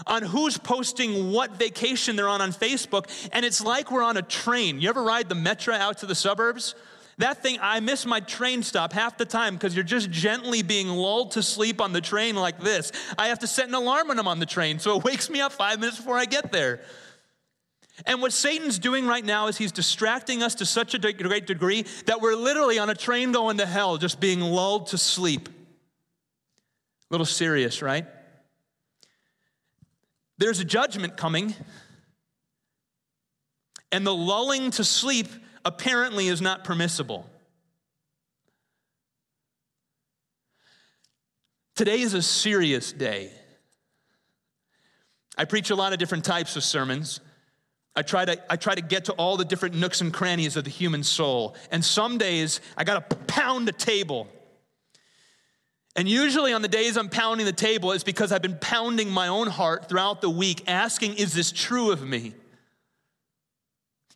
on 0.06 0.24
who's 0.24 0.58
posting 0.58 1.32
what 1.32 1.52
vacation 1.52 2.14
they're 2.14 2.28
on 2.28 2.42
on 2.42 2.52
Facebook, 2.52 3.06
and 3.32 3.46
it's 3.46 3.64
like 3.64 3.90
we're 3.90 4.02
on 4.02 4.18
a 4.18 4.22
train. 4.22 4.82
You 4.82 4.90
ever 4.90 5.02
ride 5.02 5.30
the 5.30 5.34
Metra 5.34 5.78
out 5.78 5.96
to 5.98 6.06
the 6.06 6.14
suburbs? 6.14 6.74
That 7.18 7.42
thing, 7.42 7.58
I 7.60 7.80
miss 7.80 8.06
my 8.06 8.20
train 8.20 8.62
stop 8.62 8.92
half 8.92 9.18
the 9.18 9.26
time 9.26 9.54
because 9.54 9.74
you're 9.74 9.84
just 9.84 10.10
gently 10.10 10.62
being 10.62 10.88
lulled 10.88 11.32
to 11.32 11.42
sleep 11.42 11.80
on 11.80 11.92
the 11.92 12.00
train 12.00 12.36
like 12.36 12.58
this. 12.60 12.90
I 13.18 13.28
have 13.28 13.40
to 13.40 13.46
set 13.46 13.68
an 13.68 13.74
alarm 13.74 14.08
when 14.08 14.18
I'm 14.18 14.28
on 14.28 14.38
the 14.38 14.46
train, 14.46 14.78
so 14.78 14.98
it 14.98 15.04
wakes 15.04 15.28
me 15.28 15.40
up 15.40 15.52
five 15.52 15.78
minutes 15.78 15.98
before 15.98 16.16
I 16.16 16.24
get 16.24 16.52
there. 16.52 16.80
And 18.06 18.22
what 18.22 18.32
Satan's 18.32 18.78
doing 18.78 19.06
right 19.06 19.24
now 19.24 19.48
is 19.48 19.58
he's 19.58 19.72
distracting 19.72 20.42
us 20.42 20.56
to 20.56 20.66
such 20.66 20.94
a 20.94 21.12
great 21.12 21.46
degree 21.46 21.84
that 22.06 22.20
we're 22.20 22.34
literally 22.34 22.78
on 22.78 22.88
a 22.88 22.94
train 22.94 23.32
going 23.32 23.58
to 23.58 23.66
hell, 23.66 23.98
just 23.98 24.18
being 24.18 24.40
lulled 24.40 24.88
to 24.88 24.98
sleep. 24.98 25.48
A 25.48 25.52
little 27.10 27.26
serious, 27.26 27.82
right? 27.82 28.06
There's 30.38 30.58
a 30.58 30.64
judgment 30.64 31.18
coming, 31.18 31.54
and 33.92 34.06
the 34.06 34.14
lulling 34.14 34.70
to 34.72 34.84
sleep 34.84 35.28
apparently 35.64 36.28
is 36.28 36.40
not 36.40 36.64
permissible. 36.64 37.28
Today 41.74 42.00
is 42.00 42.14
a 42.14 42.22
serious 42.22 42.92
day. 42.92 43.30
I 45.36 45.46
preach 45.46 45.70
a 45.70 45.74
lot 45.74 45.92
of 45.92 45.98
different 45.98 46.24
types 46.24 46.56
of 46.56 46.62
sermons. 46.62 47.20
I 47.96 48.02
try, 48.02 48.24
to, 48.24 48.52
I 48.52 48.56
try 48.56 48.74
to 48.74 48.80
get 48.80 49.06
to 49.06 49.12
all 49.12 49.36
the 49.36 49.44
different 49.44 49.74
nooks 49.74 50.00
and 50.00 50.12
crannies 50.12 50.56
of 50.56 50.64
the 50.64 50.70
human 50.70 51.02
soul. 51.02 51.56
And 51.70 51.84
some 51.84 52.18
days 52.18 52.60
I 52.76 52.84
got 52.84 53.08
to 53.08 53.16
pound 53.16 53.68
the 53.68 53.72
table. 53.72 54.28
And 55.94 56.08
usually 56.08 56.52
on 56.52 56.62
the 56.62 56.68
days 56.68 56.96
I'm 56.96 57.10
pounding 57.10 57.46
the 57.46 57.52
table, 57.52 57.92
it's 57.92 58.04
because 58.04 58.32
I've 58.32 58.42
been 58.42 58.58
pounding 58.58 59.10
my 59.10 59.28
own 59.28 59.46
heart 59.46 59.88
throughout 59.88 60.20
the 60.22 60.30
week, 60.30 60.64
asking, 60.66 61.14
Is 61.14 61.34
this 61.34 61.52
true 61.52 61.90
of 61.90 62.02
me? 62.02 62.34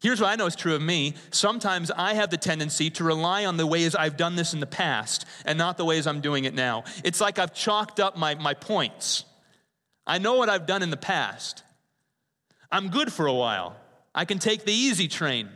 Here's 0.07 0.21
what 0.21 0.31
I 0.31 0.37
know 0.37 0.47
is 0.47 0.55
true 0.55 0.77
of 0.77 0.83
me. 0.83 1.15
Sometimes 1.33 1.91
I 1.91 2.15
have 2.15 2.31
the 2.31 2.37
tendency 2.37 2.91
to 2.91 3.03
rely 3.03 3.45
on 3.45 3.57
the 3.57 3.67
ways 3.67 3.97
I've 3.97 4.17
done 4.17 4.37
this 4.37 4.55
in 4.55 4.61
the 4.61 4.65
past 4.65 5.27
and 5.45 5.59
not 5.59 5.79
the 5.79 5.85
ways 5.85 6.07
I'm 6.07 6.21
doing 6.21 6.45
it 6.45 6.55
now. 6.55 6.85
It's 7.03 7.21
like 7.21 7.41
I've 7.41 7.53
chalked 7.53 7.99
up 7.99 8.17
my, 8.17 8.37
my 8.37 8.55
points. 8.55 9.25
I 10.07 10.19
know 10.19 10.35
what 10.35 10.49
I've 10.49 10.65
done 10.65 10.85
in 10.85 10.91
the 10.91 10.97
past. 10.97 11.65
I'm 12.71 12.89
good 12.89 13.13
for 13.13 13.27
a 13.27 13.33
while. 13.33 13.75
I 14.15 14.27
can 14.27 14.39
take 14.39 14.65
the 14.65 14.73
easy 14.73 15.09
train. 15.09 15.49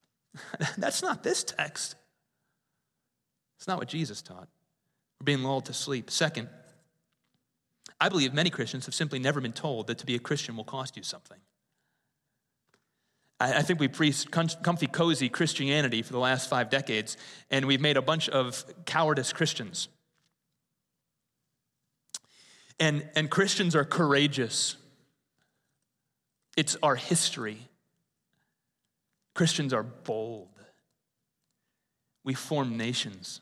That's 0.76 1.00
not 1.00 1.22
this 1.22 1.44
text. 1.44 1.94
It's 3.56 3.68
not 3.68 3.78
what 3.78 3.86
Jesus 3.86 4.20
taught. 4.20 4.48
We're 5.20 5.26
being 5.26 5.44
lulled 5.44 5.66
to 5.66 5.74
sleep. 5.74 6.10
Second, 6.10 6.48
I 8.00 8.08
believe 8.08 8.34
many 8.34 8.50
Christians 8.50 8.86
have 8.86 8.96
simply 8.96 9.20
never 9.20 9.40
been 9.40 9.52
told 9.52 9.86
that 9.86 9.98
to 9.98 10.06
be 10.06 10.16
a 10.16 10.18
Christian 10.18 10.56
will 10.56 10.64
cost 10.64 10.96
you 10.96 11.04
something. 11.04 11.38
I 13.40 13.62
think 13.62 13.80
we've 13.80 13.92
preached 13.92 14.30
comfy, 14.30 14.86
cozy 14.86 15.30
Christianity 15.30 16.02
for 16.02 16.12
the 16.12 16.18
last 16.18 16.50
five 16.50 16.68
decades, 16.68 17.16
and 17.50 17.64
we've 17.64 17.80
made 17.80 17.96
a 17.96 18.02
bunch 18.02 18.28
of 18.28 18.64
cowardice 18.84 19.32
Christians. 19.32 19.88
And, 22.78 23.08
and 23.16 23.30
Christians 23.30 23.74
are 23.74 23.84
courageous 23.84 24.76
it's 26.56 26.76
our 26.82 26.96
history. 26.96 27.56
Christians 29.34 29.72
are 29.72 29.82
bold. 29.82 30.48
We 32.24 32.34
form 32.34 32.76
nations. 32.76 33.40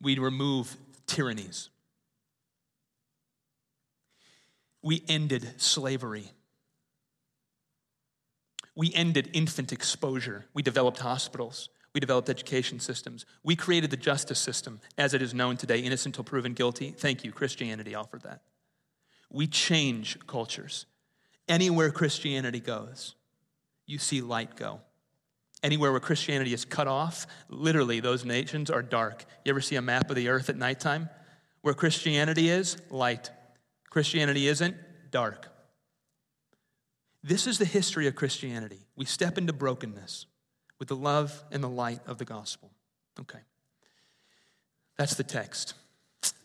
We 0.00 0.18
remove 0.18 0.76
tyrannies. 1.06 1.70
We 4.82 5.02
ended 5.08 5.60
slavery. 5.60 6.30
We 8.74 8.92
ended 8.94 9.30
infant 9.32 9.72
exposure. 9.72 10.46
We 10.54 10.62
developed 10.62 11.00
hospitals. 11.00 11.68
We 11.94 12.00
developed 12.00 12.30
education 12.30 12.80
systems. 12.80 13.26
We 13.42 13.54
created 13.54 13.90
the 13.90 13.98
justice 13.98 14.38
system 14.38 14.80
as 14.96 15.12
it 15.12 15.20
is 15.20 15.34
known 15.34 15.58
today, 15.58 15.80
innocent 15.80 16.14
until 16.14 16.24
proven 16.24 16.54
guilty. 16.54 16.90
Thank 16.90 17.22
you. 17.24 17.32
Christianity 17.32 17.94
offered 17.94 18.22
that. 18.22 18.40
We 19.30 19.46
change 19.46 20.18
cultures. 20.26 20.86
Anywhere 21.48 21.90
Christianity 21.90 22.60
goes, 22.60 23.14
you 23.86 23.98
see 23.98 24.22
light 24.22 24.56
go. 24.56 24.80
Anywhere 25.62 25.90
where 25.92 26.00
Christianity 26.00 26.54
is 26.54 26.64
cut 26.64 26.88
off, 26.88 27.26
literally 27.48 28.00
those 28.00 28.24
nations 28.24 28.70
are 28.70 28.82
dark. 28.82 29.24
You 29.44 29.50
ever 29.50 29.60
see 29.60 29.76
a 29.76 29.82
map 29.82 30.10
of 30.10 30.16
the 30.16 30.28
earth 30.28 30.48
at 30.48 30.56
nighttime? 30.56 31.08
Where 31.60 31.74
Christianity 31.74 32.48
is, 32.48 32.76
light. 32.90 33.30
Christianity 33.90 34.48
isn't, 34.48 34.76
dark. 35.10 35.51
This 37.22 37.46
is 37.46 37.58
the 37.58 37.64
history 37.64 38.06
of 38.06 38.16
Christianity. 38.16 38.80
We 38.96 39.04
step 39.04 39.38
into 39.38 39.52
brokenness 39.52 40.26
with 40.78 40.88
the 40.88 40.96
love 40.96 41.44
and 41.52 41.62
the 41.62 41.68
light 41.68 42.00
of 42.06 42.18
the 42.18 42.24
gospel. 42.24 42.72
Okay. 43.20 43.38
That's 44.98 45.14
the 45.14 45.24
text. 45.24 45.74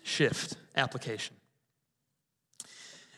Shift, 0.03 0.55
application. 0.75 1.35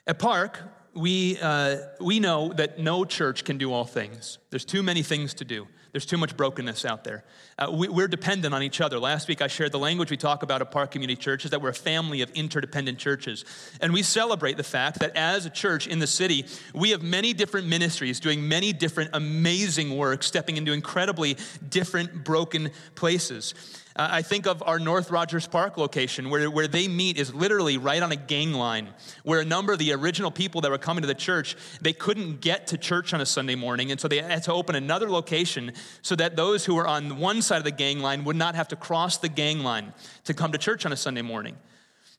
At 0.08 0.20
Park, 0.20 0.60
we, 0.94 1.38
uh, 1.40 1.78
we 2.00 2.20
know 2.20 2.54
that 2.54 2.80
no 2.80 3.06
church 3.06 3.44
can 3.44 3.58
do 3.58 3.72
all 3.72 3.86
things. 3.86 4.40
There's 4.50 4.66
too 4.66 4.82
many 4.82 5.04
things 5.04 5.34
to 5.36 5.46
do. 5.46 5.68
There's 5.92 6.06
too 6.06 6.18
much 6.18 6.38
brokenness 6.38 6.86
out 6.86 7.04
there. 7.04 7.24
Uh, 7.58 7.72
we, 7.72 8.04
are 8.04 8.08
dependent 8.08 8.54
on 8.54 8.62
each 8.62 8.80
other. 8.80 9.00
Last 9.00 9.28
week 9.28 9.42
I 9.42 9.48
shared 9.48 9.72
the 9.72 9.80
language 9.80 10.12
we 10.12 10.18
talk 10.18 10.44
about 10.44 10.62
at 10.62 10.70
Park 10.70 10.92
Community 10.92 11.20
Church 11.20 11.46
is 11.46 11.52
that 11.52 11.62
we're 11.62 11.70
a 11.70 11.74
family 11.74 12.22
of 12.22 12.30
interdependent 12.32 13.00
churches. 13.00 13.44
And 13.82 13.92
we 13.92 14.04
celebrate 14.04 14.58
the 14.58 14.64
fact 14.64 15.00
that 15.00 15.16
as 15.16 15.48
a 15.48 15.50
church 15.50 15.88
in 15.88 15.98
the 15.98 16.08
city, 16.08 16.46
we 16.74 16.92
have 16.92 17.02
many 17.02 17.34
different 17.34 17.68
ministries 17.68 18.20
doing 18.20 18.48
many 18.48 18.72
different 18.72 19.12
amazing 19.14 19.98
work, 19.98 20.22
stepping 20.22 20.58
into 20.58 20.74
incredibly 20.74 21.38
different 21.70 22.24
broken 22.24 22.70
places. 22.94 23.56
I 24.02 24.22
think 24.22 24.48
of 24.48 24.64
our 24.66 24.80
North 24.80 25.12
Rogers 25.12 25.46
Park 25.46 25.78
location 25.78 26.30
where, 26.30 26.50
where 26.50 26.70
they 26.70 26.88
meet 26.88 27.18
is 27.18 27.34
literally 27.34 27.78
right 27.78 28.02
on 28.02 28.14
a 28.14 28.16
gang 28.16 28.54
line, 28.54 28.94
where 29.24 29.42
a 29.42 29.46
number 29.46 29.74
of 29.74 29.80
the 29.80 29.92
original 29.92 30.32
people 30.32 30.62
that 30.62 30.72
were 30.72 30.78
coming 30.78 31.02
to 31.02 31.08
the 31.08 31.14
church, 31.14 31.58
they 31.82 31.92
couldn't 31.92 32.40
get 32.40 32.68
to 32.68 32.78
church 32.78 33.14
on 33.14 33.20
a 33.20 33.26
Sunday 33.26 33.56
morning. 33.56 33.92
And 33.92 34.00
so 34.00 34.08
they 34.08 34.22
had 34.22 34.44
to 34.44 34.54
open 34.54 34.76
another 34.76 35.10
location 35.10 35.74
so 36.02 36.16
that 36.16 36.38
those 36.38 36.64
who 36.64 36.76
were 36.76 36.88
on 36.88 37.18
one 37.18 37.42
side 37.42 37.58
of 37.58 37.66
the 37.66 37.72
gang 37.72 38.00
line 38.00 38.24
would 38.24 38.38
not 38.38 38.56
have 38.56 38.70
to 38.70 38.78
cross 38.78 39.18
the 39.18 39.30
gang 39.30 39.64
line 39.64 39.94
to 40.24 40.34
come 40.34 40.54
to 40.54 40.58
church 40.58 40.86
on 40.86 40.94
a 40.94 40.98
Sunday 40.98 41.22
morning. 41.22 41.58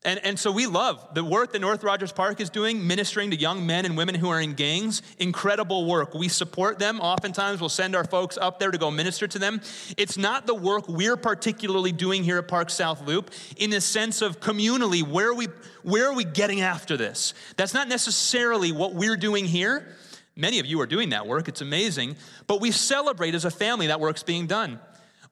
And, 0.03 0.19
and 0.25 0.39
so 0.39 0.51
we 0.51 0.67
love 0.67 1.07
the 1.13 1.23
work 1.23 1.53
that 1.53 1.59
North 1.59 1.85
Rogers 1.85 2.11
Park 2.11 2.41
is 2.41 2.49
doing, 2.49 2.87
ministering 2.87 3.33
to 3.33 3.37
young 3.37 3.67
men 3.67 3.85
and 3.85 3.99
women 3.99 4.15
who 4.15 4.31
are 4.31 4.41
in 4.41 4.55
gangs. 4.55 5.03
Incredible 5.19 5.85
work. 5.85 6.15
We 6.15 6.29
support 6.29 6.79
them. 6.79 7.01
Oftentimes, 7.01 7.61
we'll 7.61 7.69
send 7.69 7.95
our 7.95 8.05
folks 8.05 8.39
up 8.39 8.59
there 8.59 8.71
to 8.71 8.79
go 8.79 8.91
minister 8.91 9.29
to 9.29 9.39
them. 9.39 9.61
It's 9.99 10.17
not 10.17 10.47
the 10.47 10.55
work 10.55 10.89
we're 10.89 11.19
particularly 11.19 11.93
doing 11.93 12.25
here 12.25 12.39
at 12.39 12.49
Park 12.49 12.71
South 12.71 13.07
Loop 13.07 13.31
in 13.59 13.69
the 13.69 13.81
sense 13.83 14.23
of 14.23 14.41
communally, 14.41 15.03
where 15.03 15.29
are 15.29 15.35
we, 15.35 15.49
where 15.83 16.09
are 16.09 16.15
we 16.15 16.25
getting 16.25 16.63
after 16.63 16.97
this? 16.97 17.35
That's 17.57 17.75
not 17.75 17.87
necessarily 17.87 18.73
what 18.73 18.95
we're 18.95 19.19
doing 19.19 19.45
here. 19.45 19.87
Many 20.35 20.61
of 20.61 20.65
you 20.65 20.81
are 20.81 20.87
doing 20.87 21.11
that 21.11 21.27
work, 21.27 21.49
it's 21.49 21.61
amazing. 21.61 22.17
But 22.47 22.63
we 22.63 22.71
celebrate 22.71 23.35
as 23.35 23.45
a 23.45 23.51
family 23.51 23.89
that 23.89 24.01
work's 24.01 24.23
being 24.23 24.47
done. 24.47 24.81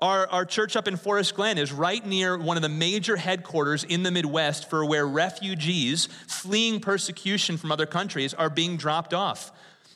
Our, 0.00 0.28
our 0.28 0.44
church 0.44 0.76
up 0.76 0.86
in 0.86 0.96
Forest 0.96 1.34
Glen 1.34 1.58
is 1.58 1.72
right 1.72 2.04
near 2.06 2.38
one 2.38 2.56
of 2.56 2.62
the 2.62 2.68
major 2.68 3.16
headquarters 3.16 3.82
in 3.82 4.04
the 4.04 4.12
Midwest 4.12 4.70
for 4.70 4.84
where 4.84 5.04
refugees 5.04 6.06
fleeing 6.28 6.78
persecution 6.78 7.56
from 7.56 7.72
other 7.72 7.86
countries 7.86 8.32
are 8.32 8.48
being 8.48 8.76
dropped 8.76 9.12
off. 9.12 9.50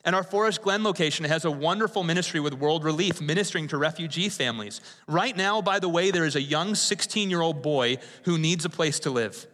And 0.05 0.17
our 0.17 0.25
Forest 0.25 0.63
Glen 0.63 0.83
location 0.83 1.25
has 1.27 1.45
a 1.45 1.51
wonderful 1.53 2.03
ministry 2.03 2.41
with 2.41 2.55
World 2.55 2.83
Relief, 2.83 3.21
ministering 3.21 3.69
to 3.69 3.77
refugee 3.77 4.29
families. 4.29 4.81
Right 5.07 5.37
now, 5.37 5.63
by 5.63 5.79
the 5.79 5.89
way, 5.89 6.11
there 6.11 6.25
is 6.25 6.35
a 6.35 6.43
young 6.43 6.75
16 6.75 7.31
year 7.31 7.41
old 7.41 7.63
boy 7.63 7.99
who 8.25 8.39
needs 8.39 8.65
a 8.65 8.71
place 8.71 8.99
to 9.01 9.11
live. 9.11 9.47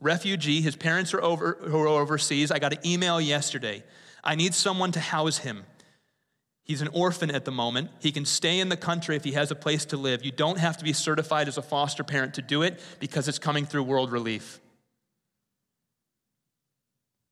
Refugee, 0.00 0.62
his 0.62 0.76
parents 0.76 1.12
are, 1.12 1.22
over, 1.22 1.58
are 1.70 1.86
overseas. 1.86 2.50
I 2.50 2.58
got 2.58 2.72
an 2.72 2.86
email 2.86 3.20
yesterday. 3.20 3.84
I 4.24 4.36
need 4.36 4.54
someone 4.54 4.92
to 4.92 5.00
house 5.00 5.38
him. 5.38 5.64
He's 6.66 6.82
an 6.82 6.88
orphan 6.92 7.30
at 7.30 7.44
the 7.44 7.52
moment. 7.52 7.90
He 8.00 8.10
can 8.10 8.24
stay 8.24 8.58
in 8.58 8.68
the 8.68 8.76
country 8.76 9.14
if 9.14 9.22
he 9.22 9.32
has 9.32 9.52
a 9.52 9.54
place 9.54 9.84
to 9.86 9.96
live. 9.96 10.24
You 10.24 10.32
don't 10.32 10.58
have 10.58 10.76
to 10.78 10.84
be 10.84 10.92
certified 10.92 11.46
as 11.46 11.56
a 11.56 11.62
foster 11.62 12.02
parent 12.02 12.34
to 12.34 12.42
do 12.42 12.62
it 12.62 12.80
because 12.98 13.28
it's 13.28 13.38
coming 13.38 13.66
through 13.66 13.84
World 13.84 14.10
Relief. 14.10 14.58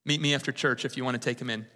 Meet 0.06 0.20
me 0.20 0.34
after 0.34 0.52
church 0.52 0.84
if 0.84 0.96
you 0.96 1.04
want 1.04 1.20
to 1.20 1.20
take 1.20 1.40
him 1.40 1.50
in. 1.50 1.66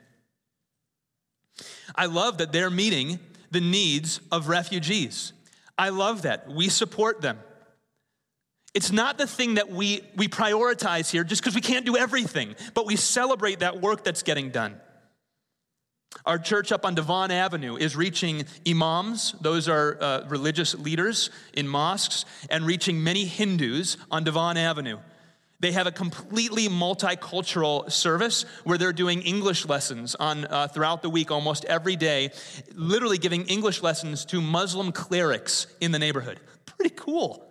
I 1.97 2.07
love 2.07 2.39
that 2.39 2.53
they're 2.53 2.71
meeting 2.71 3.19
the 3.51 3.61
needs 3.61 4.21
of 4.31 4.49
refugees. 4.49 5.33
I 5.77 5.89
love 5.89 6.23
that. 6.23 6.49
We 6.49 6.69
support 6.69 7.21
them. 7.21 7.41
It's 8.73 8.93
not 8.93 9.19
the 9.19 9.27
thing 9.27 9.55
that 9.55 9.69
we, 9.69 10.03
we 10.15 10.29
prioritize 10.29 11.11
here 11.11 11.25
just 11.25 11.43
because 11.43 11.57
we 11.57 11.61
can't 11.61 11.85
do 11.85 11.97
everything, 11.97 12.55
but 12.75 12.87
we 12.87 12.95
celebrate 12.95 13.61
that 13.61 13.81
work 13.81 14.05
that's 14.05 14.23
getting 14.23 14.51
done. 14.51 14.77
Our 16.25 16.39
church 16.39 16.73
up 16.73 16.85
on 16.85 16.95
Devon 16.95 17.31
Avenue 17.31 17.77
is 17.77 17.97
reaching 17.97 18.45
imams, 18.67 19.35
those 19.41 19.69
are 19.69 19.99
uh, 20.01 20.25
religious 20.29 20.75
leaders 20.75 21.31
in 21.55 21.69
mosques, 21.69 22.25
and 22.51 22.67
reaching 22.67 23.03
many 23.03 23.25
Hindus 23.25 23.97
on 24.11 24.25
Devon 24.25 24.57
Avenue. 24.57 24.99
They 25.61 25.73
have 25.73 25.87
a 25.87 25.93
completely 25.93 26.69
multicultural 26.69 27.91
service 27.91 28.45
where 28.63 28.79
they're 28.79 28.93
doing 28.93 29.23
English 29.23 29.67
lessons 29.67 30.15
on 30.15 30.45
uh, 30.45 30.69
throughout 30.69 31.03
the 31.03 31.11
week, 31.11 31.31
almost 31.31 31.65
every 31.65 31.97
day, 31.97 32.31
literally 32.75 33.19
giving 33.19 33.45
English 33.47 33.83
lessons 33.83 34.25
to 34.27 34.41
Muslim 34.41 34.93
clerics 34.93 35.67
in 35.81 35.91
the 35.91 35.99
neighborhood. 35.99 36.39
Pretty 36.65 36.95
cool. 36.95 37.45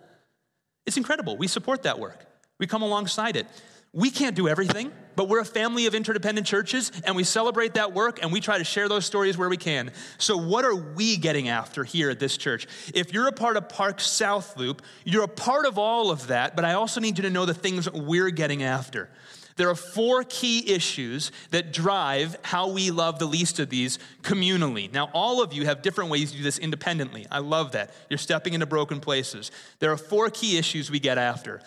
It's 0.86 0.96
incredible. 0.96 1.36
We 1.36 1.48
support 1.48 1.82
that 1.82 1.98
work. 1.98 2.24
We 2.58 2.66
come 2.66 2.80
alongside 2.82 3.36
it. 3.36 3.46
We 3.92 4.10
can't 4.10 4.36
do 4.36 4.48
everything, 4.48 4.92
but 5.16 5.28
we're 5.28 5.40
a 5.40 5.44
family 5.44 5.86
of 5.86 5.94
interdependent 5.94 6.46
churches 6.46 6.92
and 7.04 7.16
we 7.16 7.24
celebrate 7.24 7.74
that 7.74 7.94
work 7.94 8.22
and 8.22 8.30
we 8.30 8.40
try 8.40 8.58
to 8.58 8.64
share 8.64 8.88
those 8.88 9.06
stories 9.06 9.38
where 9.38 9.48
we 9.48 9.56
can. 9.56 9.92
So, 10.18 10.36
what 10.36 10.64
are 10.64 10.76
we 10.76 11.16
getting 11.16 11.48
after 11.48 11.84
here 11.84 12.10
at 12.10 12.20
this 12.20 12.36
church? 12.36 12.66
If 12.94 13.12
you're 13.12 13.28
a 13.28 13.32
part 13.32 13.56
of 13.56 13.68
Park 13.68 14.00
South 14.00 14.56
Loop, 14.56 14.82
you're 15.04 15.24
a 15.24 15.28
part 15.28 15.64
of 15.64 15.78
all 15.78 16.10
of 16.10 16.26
that, 16.26 16.54
but 16.54 16.64
I 16.64 16.74
also 16.74 17.00
need 17.00 17.18
you 17.18 17.22
to 17.22 17.30
know 17.30 17.46
the 17.46 17.54
things 17.54 17.90
we're 17.90 18.30
getting 18.30 18.62
after. 18.62 19.08
There 19.56 19.68
are 19.68 19.74
four 19.74 20.22
key 20.22 20.72
issues 20.72 21.32
that 21.50 21.72
drive 21.72 22.36
how 22.42 22.68
we 22.68 22.92
love 22.92 23.18
the 23.18 23.26
least 23.26 23.58
of 23.58 23.70
these 23.70 23.98
communally. 24.22 24.92
Now, 24.92 25.10
all 25.12 25.42
of 25.42 25.52
you 25.52 25.64
have 25.64 25.82
different 25.82 26.10
ways 26.10 26.30
to 26.30 26.36
do 26.36 26.44
this 26.44 26.58
independently. 26.58 27.26
I 27.28 27.40
love 27.40 27.72
that. 27.72 27.92
You're 28.08 28.18
stepping 28.18 28.54
into 28.54 28.66
broken 28.66 29.00
places. 29.00 29.50
There 29.80 29.90
are 29.90 29.96
four 29.96 30.30
key 30.30 30.58
issues 30.58 30.92
we 30.92 31.00
get 31.00 31.18
after 31.18 31.60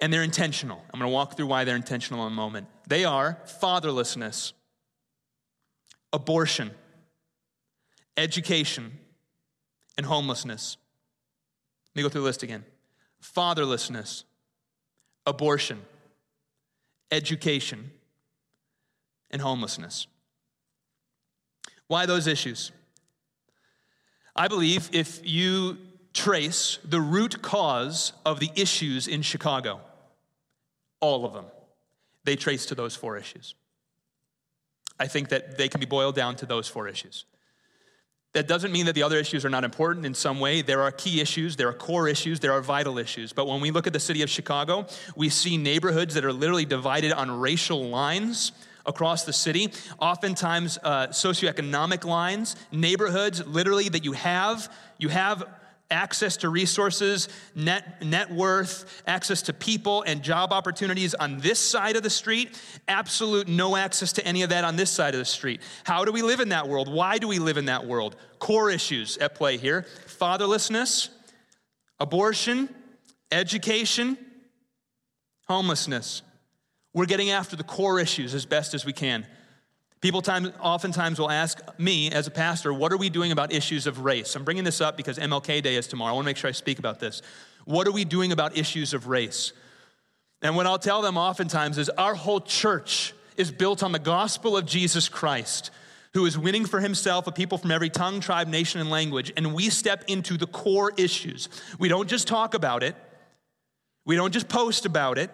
and 0.00 0.12
they're 0.12 0.22
intentional. 0.22 0.82
I'm 0.92 1.00
going 1.00 1.10
to 1.10 1.14
walk 1.14 1.36
through 1.36 1.46
why 1.46 1.64
they're 1.64 1.76
intentional 1.76 2.26
in 2.26 2.32
a 2.32 2.36
moment. 2.36 2.66
They 2.88 3.04
are 3.04 3.38
fatherlessness, 3.62 4.52
abortion, 6.12 6.70
education, 8.16 8.98
and 9.96 10.06
homelessness. 10.06 10.76
Let 11.94 11.96
me 11.96 12.02
go 12.02 12.08
through 12.08 12.22
the 12.22 12.26
list 12.26 12.42
again 12.42 12.64
fatherlessness, 13.22 14.24
abortion, 15.26 15.80
education, 17.10 17.90
and 19.30 19.40
homelessness. 19.40 20.06
Why 21.86 22.06
those 22.06 22.26
issues? 22.26 22.72
I 24.36 24.48
believe 24.48 24.90
if 24.92 25.20
you 25.22 25.78
trace 26.14 26.78
the 26.84 27.00
root 27.00 27.42
cause 27.42 28.12
of 28.24 28.40
the 28.40 28.50
issues 28.54 29.06
in 29.06 29.20
Chicago. 29.20 29.80
All 31.00 31.26
of 31.26 31.34
them. 31.34 31.46
They 32.24 32.36
trace 32.36 32.66
to 32.66 32.74
those 32.74 32.96
four 32.96 33.18
issues. 33.18 33.54
I 34.98 35.08
think 35.08 35.28
that 35.28 35.58
they 35.58 35.68
can 35.68 35.80
be 35.80 35.86
boiled 35.86 36.14
down 36.14 36.36
to 36.36 36.46
those 36.46 36.68
four 36.68 36.88
issues. 36.88 37.26
That 38.32 38.48
doesn't 38.48 38.72
mean 38.72 38.86
that 38.86 38.94
the 38.94 39.02
other 39.02 39.18
issues 39.18 39.44
are 39.44 39.50
not 39.50 39.64
important 39.64 40.06
in 40.06 40.14
some 40.14 40.40
way. 40.40 40.62
There 40.62 40.82
are 40.82 40.90
key 40.90 41.20
issues, 41.20 41.56
there 41.56 41.68
are 41.68 41.72
core 41.72 42.08
issues, 42.08 42.40
there 42.40 42.52
are 42.52 42.60
vital 42.60 42.98
issues. 42.98 43.32
But 43.32 43.46
when 43.46 43.60
we 43.60 43.70
look 43.70 43.86
at 43.86 43.92
the 43.92 44.00
city 44.00 44.22
of 44.22 44.30
Chicago, 44.30 44.86
we 45.14 45.28
see 45.28 45.56
neighborhoods 45.56 46.14
that 46.14 46.24
are 46.24 46.32
literally 46.32 46.64
divided 46.64 47.12
on 47.12 47.30
racial 47.30 47.88
lines 47.88 48.52
across 48.86 49.24
the 49.24 49.32
city, 49.32 49.72
oftentimes 49.98 50.78
uh, 50.82 51.08
socioeconomic 51.08 52.04
lines, 52.04 52.56
neighborhoods 52.72 53.46
literally 53.46 53.88
that 53.88 54.04
you 54.04 54.12
have. 54.12 54.72
You 54.98 55.08
have 55.10 55.44
access 55.90 56.36
to 56.38 56.48
resources, 56.48 57.28
net, 57.54 58.02
net 58.04 58.30
worth, 58.30 59.02
access 59.06 59.42
to 59.42 59.52
people 59.52 60.02
and 60.02 60.22
job 60.22 60.52
opportunities 60.52 61.14
on 61.14 61.38
this 61.38 61.58
side 61.58 61.96
of 61.96 62.02
the 62.02 62.10
street, 62.10 62.60
absolute 62.88 63.48
no 63.48 63.76
access 63.76 64.12
to 64.14 64.26
any 64.26 64.42
of 64.42 64.50
that 64.50 64.64
on 64.64 64.76
this 64.76 64.90
side 64.90 65.14
of 65.14 65.18
the 65.18 65.24
street. 65.24 65.60
How 65.84 66.04
do 66.04 66.12
we 66.12 66.22
live 66.22 66.40
in 66.40 66.48
that 66.50 66.68
world? 66.68 66.92
Why 66.92 67.18
do 67.18 67.28
we 67.28 67.38
live 67.38 67.56
in 67.56 67.66
that 67.66 67.86
world? 67.86 68.16
Core 68.38 68.70
issues 68.70 69.16
at 69.18 69.34
play 69.34 69.56
here 69.56 69.86
fatherlessness, 70.06 71.10
abortion, 72.00 72.68
education, 73.30 74.16
homelessness. 75.46 76.22
We're 76.92 77.06
getting 77.06 77.30
after 77.30 77.56
the 77.56 77.64
core 77.64 77.98
issues 77.98 78.34
as 78.34 78.46
best 78.46 78.72
as 78.72 78.84
we 78.84 78.92
can. 78.92 79.26
People 80.04 80.20
time, 80.20 80.52
oftentimes 80.60 81.18
will 81.18 81.30
ask 81.30 81.62
me 81.78 82.10
as 82.10 82.26
a 82.26 82.30
pastor, 82.30 82.74
what 82.74 82.92
are 82.92 82.98
we 82.98 83.08
doing 83.08 83.32
about 83.32 83.54
issues 83.54 83.86
of 83.86 84.00
race? 84.00 84.36
I'm 84.36 84.44
bringing 84.44 84.62
this 84.62 84.82
up 84.82 84.98
because 84.98 85.16
MLK 85.18 85.62
Day 85.62 85.76
is 85.76 85.86
tomorrow. 85.86 86.12
I 86.12 86.14
want 86.14 86.26
to 86.26 86.28
make 86.28 86.36
sure 86.36 86.46
I 86.46 86.52
speak 86.52 86.78
about 86.78 87.00
this. 87.00 87.22
What 87.64 87.88
are 87.88 87.90
we 87.90 88.04
doing 88.04 88.30
about 88.30 88.54
issues 88.54 88.92
of 88.92 89.06
race? 89.06 89.54
And 90.42 90.56
what 90.56 90.66
I'll 90.66 90.78
tell 90.78 91.00
them 91.00 91.16
oftentimes 91.16 91.78
is 91.78 91.88
our 91.88 92.14
whole 92.14 92.42
church 92.42 93.14
is 93.38 93.50
built 93.50 93.82
on 93.82 93.92
the 93.92 93.98
gospel 93.98 94.58
of 94.58 94.66
Jesus 94.66 95.08
Christ, 95.08 95.70
who 96.12 96.26
is 96.26 96.36
winning 96.36 96.66
for 96.66 96.80
himself 96.80 97.26
a 97.26 97.32
people 97.32 97.56
from 97.56 97.70
every 97.70 97.88
tongue, 97.88 98.20
tribe, 98.20 98.48
nation, 98.48 98.82
and 98.82 98.90
language. 98.90 99.32
And 99.38 99.54
we 99.54 99.70
step 99.70 100.04
into 100.06 100.36
the 100.36 100.46
core 100.46 100.92
issues. 100.98 101.48
We 101.78 101.88
don't 101.88 102.10
just 102.10 102.28
talk 102.28 102.52
about 102.52 102.82
it, 102.82 102.94
we 104.04 104.16
don't 104.16 104.32
just 104.32 104.50
post 104.50 104.84
about 104.84 105.16
it, 105.16 105.30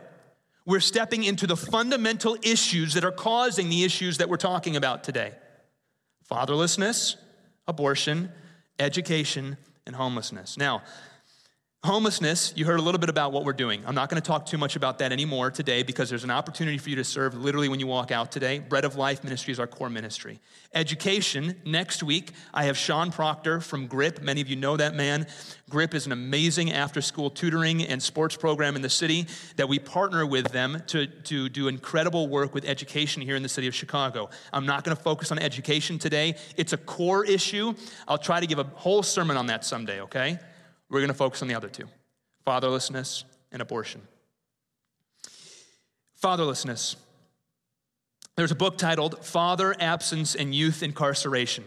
we're 0.67 0.81
stepping 0.81 1.25
into 1.25 1.47
the 1.47 1.57
fundamental 1.57 2.37
issues 2.43 2.95
that 2.95 3.05
are 3.05 3.13
causing 3.13 3.69
the 3.69 3.85
issues 3.85 4.19
that 4.19 4.29
we're 4.29 4.37
talking 4.37 4.77
about 4.77 5.05
today 5.05 5.33
fatherlessness, 6.31 7.17
abortion, 7.67 8.31
education, 8.79 9.57
and 9.87 9.97
homelessness. 9.97 10.57
Now, 10.57 10.83
Homelessness, 11.83 12.53
you 12.57 12.67
heard 12.67 12.79
a 12.79 12.83
little 12.83 12.99
bit 12.99 13.09
about 13.09 13.33
what 13.33 13.47
we're 13.47 13.55
doing. 13.55 13.83
I'm 13.87 13.95
not 13.95 14.11
going 14.11 14.21
to 14.21 14.27
talk 14.27 14.45
too 14.45 14.59
much 14.59 14.77
about 14.77 14.99
that 14.99 15.13
anymore 15.13 15.51
today 15.51 15.83
because 15.83 16.11
there's 16.11 16.25
an 16.25 16.31
opportunity 16.31 16.77
for 16.77 16.91
you 16.91 16.97
to 16.97 17.05
serve 17.05 17.35
literally 17.35 17.71
when 17.71 17.81
you 17.81 17.87
walk 17.87 18.11
out 18.11 18.31
today. 18.31 18.59
Bread 18.59 18.85
of 18.85 18.97
Life 18.97 19.25
Ministry 19.25 19.51
is 19.53 19.59
our 19.59 19.67
core 19.67 19.89
ministry. 19.89 20.41
Education, 20.75 21.57
next 21.65 22.03
week, 22.03 22.33
I 22.53 22.65
have 22.65 22.77
Sean 22.77 23.11
Proctor 23.11 23.63
from 23.63 23.87
GRIP. 23.87 24.21
Many 24.21 24.43
of 24.43 24.49
you 24.49 24.57
know 24.57 24.77
that 24.77 24.95
man. 24.95 25.27
GRIP 25.71 25.95
is 25.95 26.05
an 26.05 26.13
amazing 26.13 26.71
after 26.71 27.01
school 27.01 27.31
tutoring 27.31 27.83
and 27.83 28.03
sports 28.03 28.37
program 28.37 28.77
in 28.77 28.83
the 28.83 28.91
city 28.91 29.27
that 29.57 29.67
we 29.67 29.79
partner 29.79 30.27
with 30.27 30.53
them 30.53 30.83
to, 30.89 31.07
to 31.07 31.49
do 31.49 31.69
incredible 31.69 32.29
work 32.29 32.53
with 32.53 32.67
education 32.67 33.23
here 33.23 33.37
in 33.37 33.43
the 33.43 33.49
city 33.49 33.67
of 33.69 33.75
Chicago. 33.75 34.29
I'm 34.53 34.67
not 34.67 34.85
going 34.85 34.95
to 34.95 35.03
focus 35.03 35.33
on 35.33 35.39
education 35.39 35.99
today, 35.99 36.37
it's 36.59 36.75
a 36.75 36.79
core 36.79 37.25
issue. 37.25 37.73
I'll 38.07 38.19
try 38.19 38.39
to 38.39 38.47
give 38.47 38.59
a 38.59 38.65
whole 38.65 39.03
sermon 39.03 39.39
on 39.39 39.47
that 39.47 39.65
someday, 39.65 40.03
okay? 40.03 40.39
We're 40.91 41.01
going 41.01 41.09
to 41.09 41.15
focus 41.15 41.41
on 41.41 41.49
the 41.49 41.55
other 41.55 41.69
two 41.69 41.89
fatherlessness 42.47 43.25
and 43.53 43.63
abortion. 43.63 44.03
Fatherlessness. 46.23 46.97
There's 48.37 48.51
a 48.51 48.57
book 48.57 48.77
titled 48.77 49.25
Father, 49.25 49.75
Absence, 49.79 50.35
and 50.35 50.55
Youth 50.55 50.83
Incarceration. 50.83 51.65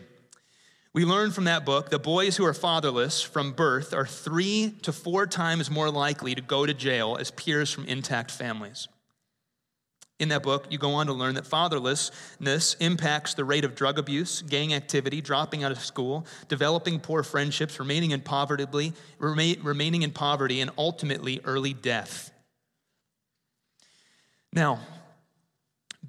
We 0.93 1.05
learn 1.05 1.31
from 1.31 1.45
that 1.45 1.65
book 1.65 1.89
that 1.89 2.03
boys 2.03 2.37
who 2.37 2.45
are 2.45 2.53
fatherless 2.53 3.21
from 3.21 3.53
birth 3.53 3.93
are 3.93 4.05
three 4.05 4.75
to 4.83 4.91
four 4.91 5.25
times 5.25 5.71
more 5.71 5.89
likely 5.89 6.35
to 6.35 6.41
go 6.41 6.65
to 6.65 6.73
jail 6.73 7.17
as 7.19 7.31
peers 7.31 7.71
from 7.71 7.85
intact 7.85 8.29
families. 8.29 8.87
In 10.23 10.29
that 10.29 10.41
book, 10.41 10.67
you 10.69 10.77
go 10.77 10.93
on 10.93 11.07
to 11.07 11.13
learn 11.13 11.35
that 11.35 11.43
fatherlessness 11.43 12.77
impacts 12.79 13.33
the 13.33 13.43
rate 13.43 13.65
of 13.65 13.75
drug 13.75 13.99
abuse, 13.99 14.41
gang 14.41 14.73
activity, 14.73 15.19
dropping 15.19 15.65
out 15.65 15.71
of 15.73 15.79
school, 15.79 16.25
developing 16.47 17.01
poor 17.01 17.23
friendships, 17.23 17.77
remaining 17.77 18.11
in 18.11 18.21
poverty, 18.21 18.93
remaining 19.19 20.01
in 20.01 20.11
poverty, 20.11 20.61
and 20.61 20.71
ultimately 20.77 21.41
early 21.43 21.73
death. 21.73 22.31
Now, 24.53 24.79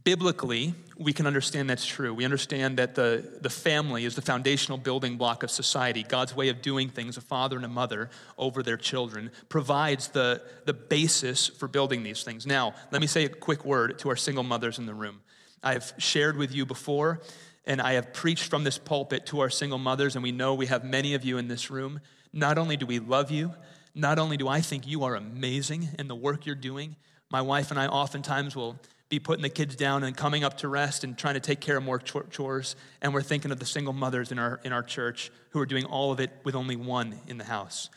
biblically, 0.05 0.77
we 0.96 1.12
can 1.12 1.26
understand 1.26 1.68
that's 1.68 1.87
true. 1.87 2.14
We 2.14 2.24
understand 2.24 2.78
that 2.78 2.94
the, 2.94 3.38
the 3.40 3.50
family 3.50 4.04
is 4.04 4.14
the 4.14 4.22
foundational 4.22 4.78
building 4.78 5.16
block 5.16 5.42
of 5.42 5.50
society. 5.50 6.04
God's 6.04 6.37
way 6.37 6.48
of 6.48 6.62
doing 6.62 6.88
things, 6.88 7.16
a 7.16 7.20
father 7.20 7.57
and 7.57 7.64
a 7.64 7.68
mother 7.68 8.11
over 8.38 8.62
their 8.62 8.76
children, 8.76 9.30
provides 9.48 10.09
the, 10.09 10.42
the 10.66 10.72
basis 10.72 11.48
for 11.48 11.66
building 11.66 12.02
these 12.02 12.22
things. 12.22 12.46
Now, 12.46 12.74
let 12.92 13.00
me 13.00 13.07
say 13.07 13.24
a 13.24 13.28
quick 13.28 13.64
word 13.64 13.98
to 14.00 14.09
our 14.09 14.16
single 14.16 14.44
mothers 14.44 14.78
in 14.78 14.87
the 14.87 14.94
room. 14.94 15.20
I've 15.62 15.92
shared 15.98 16.37
with 16.37 16.54
you 16.54 16.64
before, 16.66 17.20
and 17.64 17.80
I 17.80 17.94
have 17.94 18.12
preached 18.12 18.48
from 18.48 18.62
this 18.64 18.78
pulpit 18.78 19.26
to 19.26 19.40
our 19.40 19.50
single 19.50 19.78
mothers, 19.78 20.14
and 20.14 20.22
we 20.22 20.33
know 20.33 20.54
we 20.54 20.66
have 20.66 20.85
many 20.85 21.14
of 21.14 21.24
you 21.24 21.38
in 21.38 21.48
this 21.48 21.70
room. 21.70 22.00
Not 22.33 22.59
only 22.59 22.76
do 22.76 22.87
we 22.87 22.98
love 22.98 23.30
you, 23.30 23.54
not 23.94 24.18
only 24.18 24.37
do 24.37 24.46
I 24.46 24.61
think 24.61 24.87
you 24.87 25.04
are 25.04 25.14
amazing 25.14 25.88
in 25.98 26.09
the 26.09 26.14
work 26.14 26.46
you're 26.46 26.54
doing, 26.54 26.96
my 27.30 27.40
wife 27.40 27.70
and 27.70 27.80
I 27.80 27.87
oftentimes 27.87 28.54
will 28.54 28.78
be 29.14 29.20
putting 29.20 29.42
the 29.42 29.48
kids 29.48 29.77
down 29.77 30.03
and 30.03 30.16
coming 30.16 30.42
up 30.42 30.59
to 30.59 30.68
rest 30.68 31.05
and 31.05 31.16
trying 31.16 31.35
to 31.35 31.40
take 31.40 31.61
care 31.61 31.77
of 31.77 31.85
more 31.85 31.98
chores. 31.98 32.74
And 33.00 33.14
we're 33.14 33.22
thinking 33.22 33.53
of 33.53 33.61
the 33.61 33.64
single 33.64 33.92
mothers 33.92 34.33
in 34.33 34.38
our, 34.40 34.61
in 34.64 34.72
our 34.72 34.83
church 34.83 35.31
who 35.50 35.61
are 35.61 35.66
doing 35.66 35.85
all 35.85 36.11
of 36.11 36.18
it 36.18 36.31
with 36.42 36.57
only 36.57 36.74
one 36.74 37.20
in 37.29 37.38
the 37.38 37.44
house. 37.44 37.90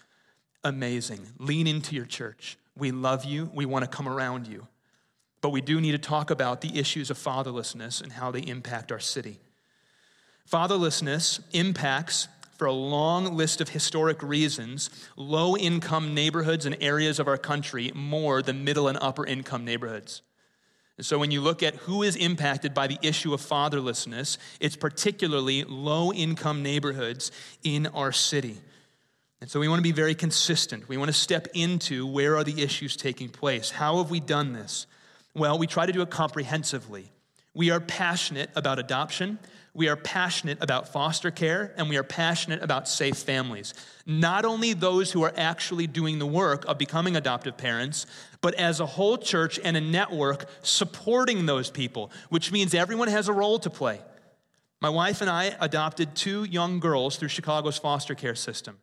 Amazing. 0.64 1.26
Lean 1.40 1.66
into 1.66 1.96
your 1.96 2.06
church. 2.06 2.58
We 2.78 2.92
love 2.92 3.26
you. 3.26 3.50
We 3.52 3.66
want 3.66 3.84
to 3.84 3.90
come 3.90 4.08
around 4.08 4.48
you. 4.48 4.68
But 5.42 5.50
we 5.50 5.62
do 5.62 5.82
need 5.82 5.94
to 5.94 5.98
talk 5.98 6.30
about 6.30 6.62
the 6.62 6.78
issues 6.78 7.10
of 7.10 7.18
fatherlessness 7.18 8.02
and 8.02 8.12
how 8.12 8.30
they 8.30 8.42
impact 8.42 8.92
our 8.92 9.00
city. 9.00 9.40
Fatherlessness 10.52 11.40
impacts, 11.52 12.28
for 12.58 12.66
a 12.66 12.74
long 12.74 13.36
list 13.36 13.62
of 13.62 13.70
historic 13.70 14.22
reasons, 14.24 14.90
low 15.16 15.56
income 15.56 16.14
neighborhoods 16.14 16.66
and 16.66 16.76
areas 16.82 17.20
of 17.20 17.28
our 17.28 17.38
country 17.38 17.92
more 17.94 18.42
than 18.42 18.64
middle 18.64 18.88
and 18.88 18.98
upper 19.00 19.26
income 19.26 19.64
neighborhoods. 19.64 20.22
And 20.98 21.06
so 21.06 21.20
when 21.20 21.30
you 21.30 21.42
look 21.42 21.62
at 21.62 21.76
who 21.76 22.02
is 22.02 22.16
impacted 22.16 22.74
by 22.74 22.88
the 22.88 22.98
issue 23.04 23.34
of 23.34 23.42
fatherlessness, 23.42 24.38
it's 24.60 24.76
particularly 24.76 25.64
low 25.64 26.12
income 26.12 26.64
neighborhoods 26.64 27.32
in 27.64 27.86
our 27.88 28.12
city. 28.12 28.58
And 29.40 29.50
so 29.50 29.60
we 29.60 29.68
want 29.68 29.80
to 29.80 29.84
be 29.84 29.92
very 29.92 30.16
consistent. 30.16 30.90
We 30.90 30.98
want 30.98 31.10
to 31.10 31.14
step 31.14 31.48
into 31.54 32.08
where 32.08 32.36
are 32.36 32.44
the 32.44 32.64
issues 32.64 32.98
taking 32.98 33.30
place? 33.30 33.70
How 33.70 33.98
have 33.98 34.10
we 34.10 34.20
done 34.20 34.54
this? 34.54 34.88
Well, 35.36 35.60
we 35.60 35.68
try 35.68 35.86
to 35.86 35.92
do 35.92 36.02
it 36.02 36.10
comprehensively. 36.10 37.12
We 37.54 37.70
are 37.70 37.80
passionate 37.80 38.50
about 38.56 38.80
adoption. 38.80 39.38
We 39.78 39.90
are 39.90 39.96
passionate 39.96 40.58
about 40.60 40.92
foster 40.92 41.30
care 41.30 41.72
and 41.78 41.88
we 41.88 41.98
are 41.98 42.04
passionate 42.04 42.64
about 42.64 42.88
safe 42.88 43.16
families. 43.18 43.76
Not 44.08 44.44
only 44.44 44.74
those 44.74 45.12
who 45.12 45.22
are 45.24 45.34
actually 45.38 45.86
doing 45.86 46.18
the 46.18 46.26
work 46.26 46.66
of 46.66 46.80
becoming 46.80 47.16
adoptive 47.16 47.58
parents, 47.58 48.08
but 48.42 48.56
as 48.56 48.80
a 48.80 48.88
whole 48.88 49.20
church 49.20 49.60
and 49.64 49.78
a 49.78 49.82
network 49.82 50.50
supporting 50.64 51.46
those 51.46 51.70
people, 51.70 52.10
which 52.30 52.52
means 52.52 52.74
everyone 52.74 53.08
has 53.08 53.28
a 53.28 53.34
role 53.34 53.60
to 53.60 53.70
play. 53.70 54.02
My 54.82 54.90
wife 54.90 55.22
and 55.22 55.30
I 55.30 55.56
adopted 55.60 56.16
two 56.16 56.46
young 56.46 56.80
girls 56.80 57.18
through 57.18 57.30
Chicago's 57.30 57.78
foster 57.78 58.16
care 58.16 58.34
system. 58.34 58.80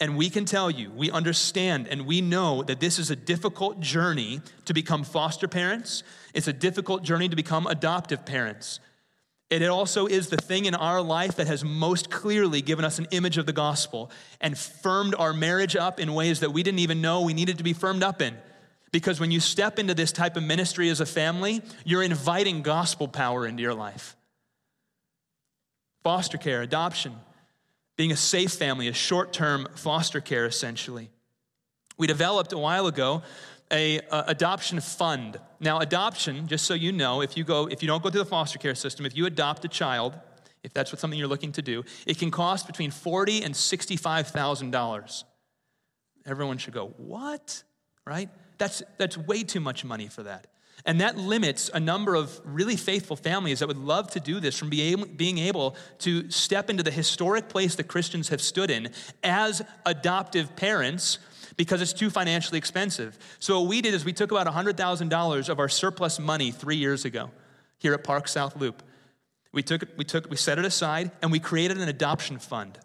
And 0.00 0.18
we 0.18 0.28
can 0.28 0.44
tell 0.44 0.70
you, 0.70 0.90
we 0.90 1.10
understand 1.10 1.88
and 1.88 2.06
we 2.06 2.20
know 2.20 2.62
that 2.64 2.78
this 2.78 2.98
is 2.98 3.10
a 3.10 3.16
difficult 3.16 3.80
journey 3.80 4.42
to 4.66 4.74
become 4.74 5.02
foster 5.02 5.48
parents. 5.48 6.02
It's 6.34 6.46
a 6.46 6.52
difficult 6.52 7.04
journey 7.04 7.30
to 7.30 7.36
become 7.36 7.66
adoptive 7.66 8.26
parents. 8.26 8.80
It 9.50 9.64
also 9.64 10.06
is 10.06 10.28
the 10.28 10.36
thing 10.36 10.66
in 10.66 10.76
our 10.76 11.02
life 11.02 11.36
that 11.36 11.48
has 11.48 11.64
most 11.64 12.08
clearly 12.08 12.62
given 12.62 12.84
us 12.84 13.00
an 13.00 13.08
image 13.10 13.36
of 13.36 13.46
the 13.46 13.52
gospel 13.52 14.12
and 14.40 14.56
firmed 14.56 15.16
our 15.18 15.32
marriage 15.32 15.74
up 15.74 15.98
in 15.98 16.14
ways 16.14 16.40
that 16.40 16.52
we 16.52 16.62
didn't 16.62 16.78
even 16.78 17.00
know 17.00 17.22
we 17.22 17.34
needed 17.34 17.58
to 17.58 17.64
be 17.64 17.72
firmed 17.72 18.04
up 18.04 18.22
in. 18.22 18.36
Because 18.92 19.18
when 19.18 19.32
you 19.32 19.40
step 19.40 19.80
into 19.80 19.92
this 19.92 20.12
type 20.12 20.36
of 20.36 20.44
ministry 20.44 20.88
as 20.88 21.00
a 21.00 21.06
family, 21.06 21.62
you're 21.84 22.02
inviting 22.02 22.62
gospel 22.62 23.08
power 23.08 23.44
into 23.44 23.62
your 23.62 23.74
life. 23.74 24.16
Foster 26.04 26.38
care, 26.38 26.62
adoption, 26.62 27.14
being 27.96 28.12
a 28.12 28.16
safe 28.16 28.52
family, 28.52 28.86
a 28.86 28.92
short 28.92 29.32
term 29.32 29.68
foster 29.74 30.20
care 30.20 30.46
essentially. 30.46 31.10
We 32.00 32.06
developed 32.06 32.54
a 32.54 32.58
while 32.58 32.86
ago 32.86 33.22
a, 33.70 34.00
adoption 34.10 34.80
fund. 34.80 35.38
Now, 35.60 35.80
adoption, 35.80 36.48
just 36.48 36.64
so 36.64 36.72
you 36.72 36.92
know, 36.92 37.20
if 37.20 37.36
you 37.36 37.44
go, 37.44 37.66
if 37.66 37.82
you 37.82 37.88
don't 37.88 38.02
go 38.02 38.08
through 38.08 38.24
the 38.24 38.30
foster 38.30 38.58
care 38.58 38.74
system, 38.74 39.04
if 39.04 39.14
you 39.14 39.26
adopt 39.26 39.66
a 39.66 39.68
child, 39.68 40.18
if 40.62 40.72
that's 40.72 40.90
what 40.92 40.98
something 40.98 41.18
you're 41.18 41.28
looking 41.28 41.52
to 41.52 41.62
do, 41.62 41.84
it 42.06 42.18
can 42.18 42.30
cost 42.30 42.66
between 42.66 42.90
forty 42.90 43.42
and 43.42 43.54
sixty-five 43.54 44.28
thousand 44.28 44.70
dollars. 44.70 45.24
Everyone 46.24 46.56
should 46.56 46.72
go, 46.72 46.94
what? 46.96 47.62
Right? 48.06 48.30
That's 48.56 48.82
that's 48.96 49.18
way 49.18 49.42
too 49.42 49.60
much 49.60 49.84
money 49.84 50.08
for 50.08 50.22
that. 50.22 50.46
And 50.86 51.02
that 51.02 51.18
limits 51.18 51.70
a 51.74 51.80
number 51.80 52.14
of 52.14 52.40
really 52.44 52.76
faithful 52.76 53.16
families 53.16 53.58
that 53.58 53.68
would 53.68 53.76
love 53.76 54.10
to 54.12 54.20
do 54.20 54.40
this 54.40 54.58
from 54.58 54.70
being 54.70 55.36
able 55.36 55.76
to 55.98 56.30
step 56.30 56.70
into 56.70 56.82
the 56.82 56.90
historic 56.90 57.50
place 57.50 57.74
that 57.74 57.88
Christians 57.88 58.30
have 58.30 58.40
stood 58.40 58.70
in 58.70 58.88
as 59.22 59.60
adoptive 59.84 60.56
parents 60.56 61.18
because 61.56 61.82
it's 61.82 61.92
too 61.92 62.10
financially 62.10 62.58
expensive. 62.58 63.18
So 63.38 63.60
what 63.60 63.68
we 63.68 63.80
did 63.80 63.94
is 63.94 64.04
we 64.04 64.12
took 64.12 64.30
about 64.30 64.46
$100,000 64.46 65.48
of 65.48 65.58
our 65.58 65.68
surplus 65.68 66.18
money 66.18 66.50
three 66.50 66.76
years 66.76 67.04
ago 67.04 67.30
here 67.78 67.94
at 67.94 68.04
Park 68.04 68.28
South 68.28 68.56
Loop. 68.56 68.82
We 69.52 69.62
took, 69.62 69.82
we 69.96 70.04
took, 70.04 70.30
we 70.30 70.36
set 70.36 70.58
it 70.58 70.64
aside 70.64 71.10
and 71.22 71.32
we 71.32 71.40
created 71.40 71.78
an 71.78 71.88
adoption 71.88 72.38
fund. 72.38 72.78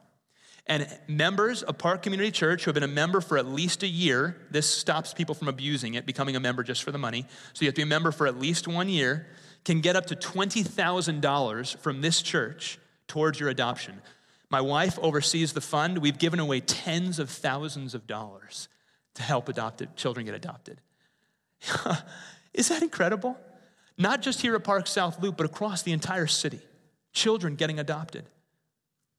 And 0.68 0.88
members 1.08 1.62
of 1.62 1.78
Park 1.78 2.02
Community 2.02 2.32
Church 2.32 2.64
who 2.64 2.70
have 2.70 2.74
been 2.74 2.84
a 2.84 2.88
member 2.88 3.22
for 3.22 3.38
at 3.38 3.46
least 3.46 3.84
a 3.84 3.88
year, 3.88 4.36
this 4.50 4.68
stops 4.68 5.14
people 5.14 5.36
from 5.36 5.48
abusing 5.48 5.94
it, 5.94 6.08
becoming 6.08 6.36
a 6.36 6.40
member 6.40 6.64
just 6.64 6.82
for 6.84 6.92
the 6.92 6.98
money. 6.98 7.26
So 7.54 7.62
you 7.62 7.68
have 7.68 7.76
to 7.76 7.80
be 7.80 7.84
a 7.84 7.86
member 7.86 8.12
for 8.12 8.26
at 8.26 8.40
least 8.40 8.68
one 8.68 8.90
year, 8.90 9.28
can 9.64 9.82
get 9.82 9.96
up 9.96 10.08
to 10.08 10.16
$20,000 10.16 11.78
from 11.78 12.02
this 12.02 12.22
church 12.22 12.80
towards 13.08 13.40
your 13.40 13.50
adoption. 13.50 14.02
My 14.50 14.62
wife 14.62 15.00
oversees 15.02 15.54
the 15.54 15.62
fund. 15.62 16.00
We've 16.00 16.18
given 16.18 16.40
away 16.40 16.60
tens 16.60 17.20
of 17.20 17.30
thousands 17.30 17.94
of 17.96 18.08
dollars 18.08 18.68
to 19.16 19.24
help 19.24 19.50
adopted 19.50 19.96
children 19.96 20.26
get 20.26 20.36
adopted. 20.36 20.82
Is 22.54 22.70
that 22.70 22.84
incredible? 22.84 23.38
Not 23.98 24.22
just 24.22 24.42
here 24.42 24.56
at 24.56 24.64
Park 24.64 24.88
South 24.88 25.22
Loop, 25.22 25.38
but 25.38 25.46
across 25.46 25.82
the 25.82 25.92
entire 25.92 26.28
city. 26.28 26.60
Children 27.14 27.56
getting 27.56 27.80
adopted. 27.80 28.26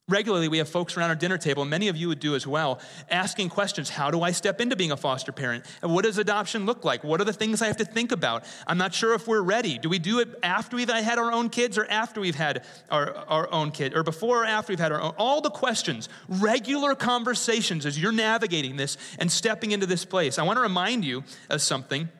Regularly, 0.09 0.47
we 0.47 0.59
have 0.59 0.69
folks 0.69 0.97
around 0.97 1.11
our 1.11 1.17
dinner 1.17 1.37
table, 1.37 1.63
and 1.63 1.71
many 1.71 1.89
of 1.89 1.97
you 1.97 2.07
would 2.07 2.21
do 2.21 2.37
as 2.37 2.47
well, 2.47 2.79
asking 3.11 3.49
questions 3.49 3.89
How 3.91 4.09
do 4.13 4.23
I 4.23 4.31
step 4.31 4.61
into 4.61 4.77
being 4.77 4.93
a 4.93 4.97
foster 4.97 5.33
parent? 5.33 5.65
And 5.83 5.93
what 5.93 6.05
does 6.05 6.17
adoption 6.17 6.65
look 6.65 6.85
like? 6.85 7.03
What 7.03 7.21
are 7.21 7.25
the 7.25 7.33
things 7.33 7.61
I 7.61 7.67
have 7.67 7.79
to 7.79 7.85
think 7.85 8.13
about? 8.13 8.45
I'm 8.69 8.79
not 8.79 8.95
sure 8.95 9.15
if 9.15 9.27
we're 9.27 9.43
ready. 9.43 9.79
Do 9.79 9.89
we 9.89 9.99
do 9.99 10.21
it 10.21 10.29
after 10.45 10.77
we've 10.77 10.89
had 10.89 11.19
our 11.19 11.33
own 11.33 11.51
kids 11.51 11.77
or 11.77 11.87
after 11.87 12.21
we've 12.21 12.37
had 12.37 12.65
our, 12.89 13.17
our 13.17 13.53
own 13.53 13.73
kid, 13.73 13.97
or 13.97 14.05
before 14.05 14.45
or 14.45 14.47
after 14.47 14.71
we've 14.71 14.79
had 14.79 14.93
our 14.93 15.01
own? 15.01 15.13
All 15.19 15.41
the 15.41 15.51
questions, 15.51 16.09
regular 16.29 16.95
conversations 16.95 17.85
as 17.85 18.01
you're 18.01 18.13
navigating 18.13 18.77
this 18.77 18.99
and 19.19 19.31
stepping 19.31 19.73
into 19.73 19.87
this 19.87 20.05
place. 20.05 20.39
I 20.39 20.45
want 20.45 20.57
to 20.59 20.63
remind 20.63 21.05
you 21.05 21.25
of 21.51 21.61
something, 21.61 22.03
and 22.03 22.11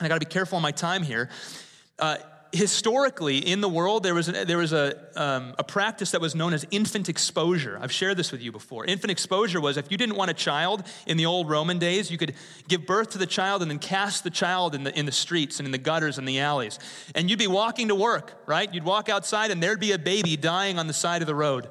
I 0.00 0.08
got 0.08 0.14
to 0.22 0.26
be 0.26 0.32
careful 0.32 0.56
on 0.56 0.62
my 0.62 0.72
time 0.72 1.02
here. 1.02 1.28
Uh, 1.98 2.16
historically 2.52 3.38
in 3.38 3.60
the 3.60 3.68
world, 3.68 4.02
there 4.02 4.14
was, 4.14 4.26
there 4.26 4.58
was 4.58 4.72
a, 4.72 4.96
um, 5.16 5.54
a 5.58 5.64
practice 5.64 6.10
that 6.10 6.20
was 6.20 6.34
known 6.34 6.52
as 6.52 6.66
infant 6.70 7.08
exposure. 7.08 7.78
I've 7.80 7.92
shared 7.92 8.16
this 8.16 8.32
with 8.32 8.42
you 8.42 8.52
before. 8.52 8.84
Infant 8.84 9.10
exposure 9.10 9.60
was 9.60 9.76
if 9.76 9.90
you 9.90 9.96
didn't 9.96 10.16
want 10.16 10.30
a 10.30 10.34
child 10.34 10.86
in 11.06 11.16
the 11.16 11.26
old 11.26 11.48
Roman 11.48 11.78
days, 11.78 12.10
you 12.10 12.18
could 12.18 12.34
give 12.68 12.86
birth 12.86 13.10
to 13.10 13.18
the 13.18 13.26
child 13.26 13.62
and 13.62 13.70
then 13.70 13.78
cast 13.78 14.24
the 14.24 14.30
child 14.30 14.74
in 14.74 14.84
the, 14.84 14.98
in 14.98 15.06
the 15.06 15.12
streets 15.12 15.60
and 15.60 15.66
in 15.66 15.72
the 15.72 15.78
gutters 15.78 16.18
and 16.18 16.26
the 16.26 16.40
alleys. 16.40 16.78
And 17.14 17.30
you'd 17.30 17.38
be 17.38 17.46
walking 17.46 17.88
to 17.88 17.94
work, 17.94 18.42
right? 18.46 18.72
You'd 18.72 18.84
walk 18.84 19.08
outside 19.08 19.50
and 19.50 19.62
there'd 19.62 19.80
be 19.80 19.92
a 19.92 19.98
baby 19.98 20.36
dying 20.36 20.78
on 20.78 20.86
the 20.86 20.92
side 20.92 21.22
of 21.22 21.26
the 21.26 21.34
road. 21.34 21.68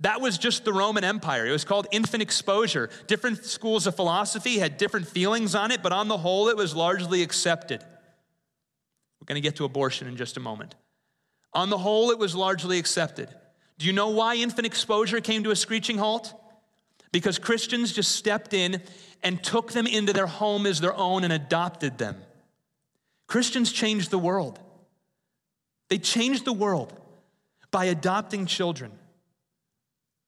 That 0.00 0.20
was 0.20 0.38
just 0.38 0.64
the 0.64 0.72
Roman 0.72 1.04
Empire. 1.04 1.46
It 1.46 1.52
was 1.52 1.64
called 1.64 1.86
infant 1.92 2.22
exposure. 2.22 2.90
Different 3.06 3.44
schools 3.44 3.86
of 3.86 3.94
philosophy 3.94 4.58
had 4.58 4.76
different 4.76 5.06
feelings 5.06 5.54
on 5.54 5.70
it, 5.70 5.82
but 5.82 5.92
on 5.92 6.08
the 6.08 6.18
whole, 6.18 6.48
it 6.48 6.56
was 6.56 6.74
largely 6.74 7.22
accepted. 7.22 7.84
We're 9.24 9.32
going 9.32 9.42
to 9.42 9.48
get 9.48 9.56
to 9.56 9.64
abortion 9.64 10.06
in 10.06 10.18
just 10.18 10.36
a 10.36 10.40
moment. 10.40 10.74
On 11.54 11.70
the 11.70 11.78
whole, 11.78 12.10
it 12.10 12.18
was 12.18 12.34
largely 12.34 12.78
accepted. 12.78 13.34
Do 13.78 13.86
you 13.86 13.94
know 13.94 14.10
why 14.10 14.34
infant 14.34 14.66
exposure 14.66 15.22
came 15.22 15.44
to 15.44 15.50
a 15.50 15.56
screeching 15.56 15.96
halt? 15.96 16.34
Because 17.10 17.38
Christians 17.38 17.94
just 17.94 18.12
stepped 18.12 18.52
in 18.52 18.82
and 19.22 19.42
took 19.42 19.72
them 19.72 19.86
into 19.86 20.12
their 20.12 20.26
home 20.26 20.66
as 20.66 20.82
their 20.82 20.94
own 20.94 21.24
and 21.24 21.32
adopted 21.32 21.96
them. 21.96 22.16
Christians 23.26 23.72
changed 23.72 24.10
the 24.10 24.18
world. 24.18 24.60
They 25.88 25.96
changed 25.96 26.44
the 26.44 26.52
world 26.52 26.92
by 27.70 27.86
adopting 27.86 28.44
children. 28.44 28.92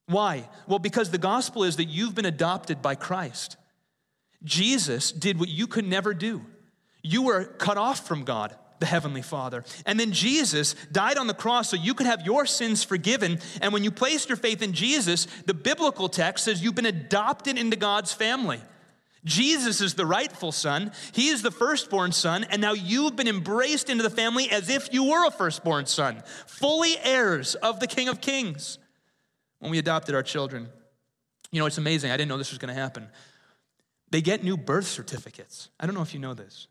Why? 0.06 0.48
Well, 0.66 0.78
because 0.78 1.10
the 1.10 1.18
gospel 1.18 1.64
is 1.64 1.76
that 1.76 1.84
you've 1.84 2.14
been 2.14 2.24
adopted 2.24 2.80
by 2.80 2.94
Christ. 2.94 3.58
Jesus 4.42 5.12
did 5.12 5.38
what 5.38 5.50
you 5.50 5.66
could 5.66 5.86
never 5.86 6.14
do. 6.14 6.46
You 7.02 7.22
were 7.22 7.44
cut 7.44 7.76
off 7.76 8.06
from 8.06 8.24
God, 8.24 8.56
the 8.78 8.86
Heavenly 8.86 9.22
Father. 9.22 9.64
And 9.84 9.98
then 9.98 10.12
Jesus 10.12 10.74
died 10.92 11.18
on 11.18 11.26
the 11.26 11.34
cross 11.34 11.70
so 11.70 11.76
you 11.76 11.94
could 11.94 12.06
have 12.06 12.26
your 12.26 12.46
sins 12.46 12.84
forgiven. 12.84 13.40
And 13.60 13.72
when 13.72 13.84
you 13.84 13.90
placed 13.90 14.28
your 14.28 14.36
faith 14.36 14.62
in 14.62 14.72
Jesus, 14.72 15.26
the 15.46 15.54
biblical 15.54 16.08
text 16.08 16.44
says 16.44 16.62
you've 16.62 16.74
been 16.74 16.86
adopted 16.86 17.58
into 17.58 17.76
God's 17.76 18.12
family. 18.12 18.60
Jesus 19.24 19.80
is 19.80 19.94
the 19.94 20.06
rightful 20.06 20.52
son. 20.52 20.92
He 21.12 21.28
is 21.28 21.42
the 21.42 21.50
firstborn 21.50 22.12
son, 22.12 22.44
and 22.44 22.62
now 22.62 22.74
you've 22.74 23.16
been 23.16 23.26
embraced 23.26 23.90
into 23.90 24.04
the 24.04 24.10
family 24.10 24.48
as 24.50 24.70
if 24.70 24.92
you 24.92 25.02
were 25.04 25.26
a 25.26 25.32
firstborn 25.32 25.86
son, 25.86 26.22
fully 26.46 26.96
heirs 27.02 27.56
of 27.56 27.80
the 27.80 27.88
King 27.88 28.08
of 28.08 28.20
Kings. 28.20 28.78
When 29.58 29.72
we 29.72 29.78
adopted 29.78 30.14
our 30.14 30.22
children, 30.22 30.68
you 31.50 31.58
know, 31.58 31.66
it's 31.66 31.78
amazing. 31.78 32.12
I 32.12 32.16
didn't 32.16 32.28
know 32.28 32.38
this 32.38 32.50
was 32.50 32.58
going 32.58 32.72
to 32.72 32.80
happen. 32.80 33.08
They 34.10 34.20
get 34.20 34.44
new 34.44 34.56
birth 34.56 34.86
certificates. 34.86 35.70
I 35.80 35.86
don't 35.86 35.94
know 35.94 36.02
if 36.02 36.14
you 36.14 36.20
know 36.20 36.34
this. 36.34 36.68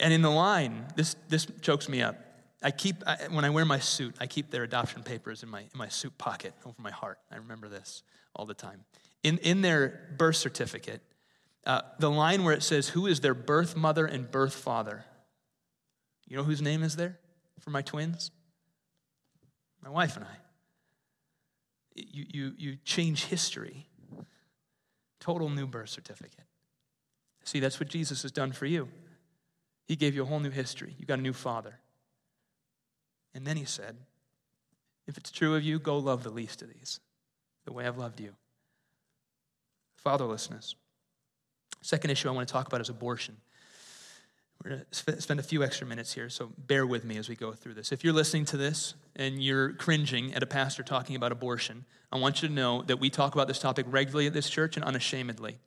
And 0.00 0.12
in 0.12 0.22
the 0.22 0.30
line, 0.30 0.86
this, 0.96 1.16
this 1.28 1.46
chokes 1.60 1.88
me 1.88 2.02
up. 2.02 2.16
I 2.62 2.70
keep, 2.70 2.96
I, 3.06 3.16
when 3.30 3.44
I 3.44 3.50
wear 3.50 3.64
my 3.64 3.78
suit, 3.78 4.16
I 4.20 4.26
keep 4.26 4.50
their 4.50 4.64
adoption 4.64 5.02
papers 5.02 5.42
in 5.42 5.48
my, 5.48 5.60
in 5.60 5.68
my 5.74 5.88
suit 5.88 6.16
pocket 6.18 6.54
over 6.64 6.80
my 6.80 6.90
heart. 6.90 7.18
I 7.30 7.36
remember 7.36 7.68
this 7.68 8.02
all 8.34 8.46
the 8.46 8.54
time. 8.54 8.84
In, 9.22 9.38
in 9.38 9.62
their 9.62 10.14
birth 10.16 10.36
certificate, 10.36 11.02
uh, 11.64 11.82
the 11.98 12.10
line 12.10 12.44
where 12.44 12.54
it 12.54 12.62
says, 12.62 12.90
Who 12.90 13.06
is 13.06 13.20
their 13.20 13.34
birth 13.34 13.76
mother 13.76 14.06
and 14.06 14.30
birth 14.30 14.54
father? 14.54 15.04
You 16.26 16.36
know 16.36 16.44
whose 16.44 16.62
name 16.62 16.82
is 16.82 16.96
there 16.96 17.18
for 17.60 17.70
my 17.70 17.82
twins? 17.82 18.30
My 19.82 19.90
wife 19.90 20.16
and 20.16 20.24
I. 20.24 20.36
You, 21.94 22.24
you, 22.28 22.52
you 22.56 22.76
change 22.84 23.26
history. 23.26 23.88
Total 25.20 25.48
new 25.48 25.66
birth 25.66 25.88
certificate. 25.88 26.44
See, 27.44 27.60
that's 27.60 27.80
what 27.80 27.88
Jesus 27.88 28.22
has 28.22 28.30
done 28.32 28.52
for 28.52 28.66
you. 28.66 28.88
He 29.88 29.96
gave 29.96 30.14
you 30.14 30.22
a 30.22 30.26
whole 30.26 30.38
new 30.38 30.50
history. 30.50 30.94
You 30.98 31.06
got 31.06 31.18
a 31.18 31.22
new 31.22 31.32
father. 31.32 31.80
And 33.34 33.46
then 33.46 33.56
he 33.56 33.64
said, 33.64 33.96
If 35.06 35.16
it's 35.16 35.30
true 35.30 35.56
of 35.56 35.64
you, 35.64 35.78
go 35.78 35.98
love 35.98 36.22
the 36.22 36.30
least 36.30 36.60
of 36.60 36.68
these, 36.68 37.00
the 37.64 37.72
way 37.72 37.86
I've 37.86 37.96
loved 37.96 38.20
you. 38.20 38.34
Fatherlessness. 40.04 40.74
Second 41.80 42.10
issue 42.10 42.28
I 42.28 42.32
want 42.32 42.46
to 42.46 42.52
talk 42.52 42.66
about 42.66 42.82
is 42.82 42.90
abortion. 42.90 43.38
We're 44.62 44.70
going 44.70 44.82
to 44.90 45.20
spend 45.22 45.38
a 45.38 45.42
few 45.42 45.62
extra 45.62 45.86
minutes 45.86 46.12
here, 46.12 46.28
so 46.28 46.50
bear 46.58 46.84
with 46.84 47.04
me 47.04 47.16
as 47.16 47.28
we 47.28 47.36
go 47.36 47.52
through 47.52 47.74
this. 47.74 47.92
If 47.92 48.02
you're 48.02 48.12
listening 48.12 48.44
to 48.46 48.56
this 48.56 48.94
and 49.14 49.42
you're 49.42 49.72
cringing 49.72 50.34
at 50.34 50.42
a 50.42 50.46
pastor 50.46 50.82
talking 50.82 51.14
about 51.14 51.30
abortion, 51.30 51.84
I 52.10 52.18
want 52.18 52.42
you 52.42 52.48
to 52.48 52.54
know 52.54 52.82
that 52.82 52.98
we 52.98 53.08
talk 53.08 53.34
about 53.34 53.46
this 53.46 53.60
topic 53.60 53.86
regularly 53.88 54.26
at 54.26 54.32
this 54.32 54.50
church 54.50 54.76
and 54.76 54.84
unashamedly. 54.84 55.58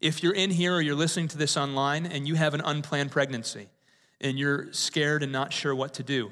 If 0.00 0.22
you're 0.22 0.34
in 0.34 0.50
here 0.50 0.74
or 0.74 0.80
you're 0.80 0.94
listening 0.94 1.28
to 1.28 1.38
this 1.38 1.56
online 1.56 2.06
and 2.06 2.28
you 2.28 2.34
have 2.34 2.54
an 2.54 2.60
unplanned 2.60 3.10
pregnancy 3.10 3.68
and 4.20 4.38
you're 4.38 4.72
scared 4.72 5.22
and 5.22 5.32
not 5.32 5.52
sure 5.52 5.74
what 5.74 5.94
to 5.94 6.02
do, 6.02 6.30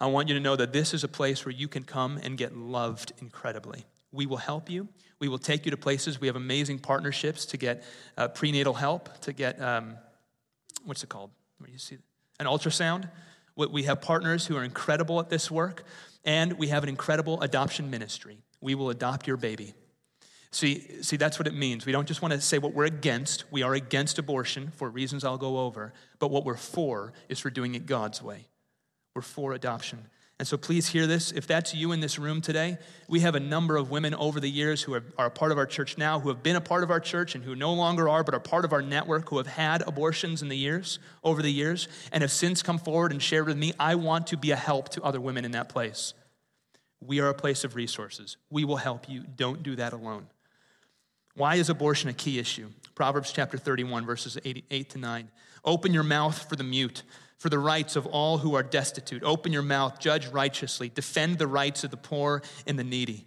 I 0.00 0.06
want 0.06 0.28
you 0.28 0.34
to 0.34 0.40
know 0.40 0.56
that 0.56 0.72
this 0.72 0.94
is 0.94 1.04
a 1.04 1.08
place 1.08 1.44
where 1.44 1.52
you 1.52 1.68
can 1.68 1.84
come 1.84 2.18
and 2.22 2.36
get 2.38 2.56
loved 2.56 3.12
incredibly. 3.20 3.84
We 4.12 4.26
will 4.26 4.38
help 4.38 4.70
you. 4.70 4.88
We 5.20 5.28
will 5.28 5.38
take 5.38 5.66
you 5.66 5.70
to 5.70 5.76
places. 5.76 6.20
We 6.20 6.26
have 6.26 6.36
amazing 6.36 6.78
partnerships 6.78 7.44
to 7.46 7.56
get 7.56 7.84
uh, 8.16 8.28
prenatal 8.28 8.74
help, 8.74 9.20
to 9.20 9.32
get, 9.32 9.60
um, 9.60 9.96
what's 10.84 11.02
it 11.04 11.10
called? 11.10 11.30
Where 11.58 11.70
you 11.70 11.78
see 11.78 11.98
an 12.40 12.46
ultrasound. 12.46 13.08
We 13.54 13.82
have 13.82 14.00
partners 14.00 14.46
who 14.46 14.56
are 14.56 14.64
incredible 14.64 15.20
at 15.20 15.28
this 15.28 15.50
work, 15.50 15.84
and 16.24 16.54
we 16.54 16.68
have 16.68 16.82
an 16.82 16.88
incredible 16.88 17.42
adoption 17.42 17.90
ministry. 17.90 18.38
We 18.62 18.74
will 18.74 18.88
adopt 18.88 19.26
your 19.26 19.36
baby. 19.36 19.74
See, 20.52 21.02
see, 21.02 21.16
that's 21.16 21.38
what 21.38 21.46
it 21.46 21.54
means. 21.54 21.86
We 21.86 21.92
don't 21.92 22.08
just 22.08 22.22
want 22.22 22.32
to 22.32 22.40
say 22.40 22.58
what 22.58 22.74
we're 22.74 22.84
against. 22.84 23.44
We 23.52 23.62
are 23.62 23.74
against 23.74 24.18
abortion 24.18 24.72
for 24.74 24.90
reasons 24.90 25.24
I'll 25.24 25.38
go 25.38 25.60
over, 25.60 25.92
but 26.18 26.30
what 26.30 26.44
we're 26.44 26.56
for 26.56 27.12
is 27.28 27.38
for 27.38 27.50
doing 27.50 27.76
it 27.76 27.86
God's 27.86 28.20
way. 28.20 28.46
We're 29.14 29.22
for 29.22 29.52
adoption. 29.52 30.06
And 30.40 30.48
so 30.48 30.56
please 30.56 30.88
hear 30.88 31.06
this. 31.06 31.32
If 31.32 31.46
that's 31.46 31.74
you 31.74 31.92
in 31.92 32.00
this 32.00 32.18
room 32.18 32.40
today, 32.40 32.78
we 33.08 33.20
have 33.20 33.34
a 33.34 33.40
number 33.40 33.76
of 33.76 33.90
women 33.90 34.14
over 34.14 34.40
the 34.40 34.48
years 34.48 34.82
who 34.82 34.94
are, 34.94 35.04
a 35.18 35.30
part 35.30 35.52
of 35.52 35.58
our 35.58 35.66
church 35.66 35.98
now, 35.98 36.18
who 36.18 36.30
have 36.30 36.42
been 36.42 36.56
a 36.56 36.62
part 36.62 36.82
of 36.82 36.90
our 36.90 36.98
church 36.98 37.34
and 37.34 37.44
who 37.44 37.54
no 37.54 37.74
longer 37.74 38.08
are, 38.08 38.24
but 38.24 38.32
are 38.32 38.40
part 38.40 38.64
of 38.64 38.72
our 38.72 38.80
network, 38.80 39.28
who 39.28 39.36
have 39.36 39.46
had 39.46 39.82
abortions 39.86 40.40
in 40.40 40.48
the 40.48 40.56
years, 40.56 40.98
over 41.22 41.42
the 41.42 41.52
years, 41.52 41.88
and 42.10 42.22
have 42.22 42.32
since 42.32 42.62
come 42.62 42.78
forward 42.78 43.12
and 43.12 43.22
shared 43.22 43.46
with 43.46 43.58
me, 43.58 43.74
I 43.78 43.96
want 43.96 44.28
to 44.28 44.38
be 44.38 44.50
a 44.50 44.56
help 44.56 44.88
to 44.90 45.02
other 45.02 45.20
women 45.20 45.44
in 45.44 45.52
that 45.52 45.68
place. 45.68 46.14
We 47.02 47.20
are 47.20 47.28
a 47.28 47.34
place 47.34 47.62
of 47.62 47.76
resources. 47.76 48.38
We 48.48 48.64
will 48.64 48.78
help 48.78 49.10
you. 49.10 49.22
Don't 49.36 49.62
do 49.62 49.76
that 49.76 49.92
alone. 49.92 50.26
Why 51.40 51.54
is 51.54 51.70
abortion 51.70 52.10
a 52.10 52.12
key 52.12 52.38
issue? 52.38 52.68
Proverbs 52.94 53.32
chapter 53.32 53.56
31, 53.56 54.04
verses 54.04 54.36
8, 54.44 54.62
8 54.70 54.90
to 54.90 54.98
9. 54.98 55.30
Open 55.64 55.94
your 55.94 56.02
mouth 56.02 56.46
for 56.46 56.54
the 56.54 56.62
mute 56.62 57.02
for 57.38 57.48
the 57.48 57.58
rights 57.58 57.96
of 57.96 58.04
all 58.04 58.36
who 58.36 58.54
are 58.54 58.62
destitute. 58.62 59.22
Open 59.22 59.50
your 59.50 59.62
mouth, 59.62 59.98
judge 59.98 60.26
righteously, 60.26 60.90
defend 60.90 61.38
the 61.38 61.46
rights 61.46 61.82
of 61.82 61.90
the 61.90 61.96
poor 61.96 62.42
and 62.66 62.78
the 62.78 62.84
needy. 62.84 63.24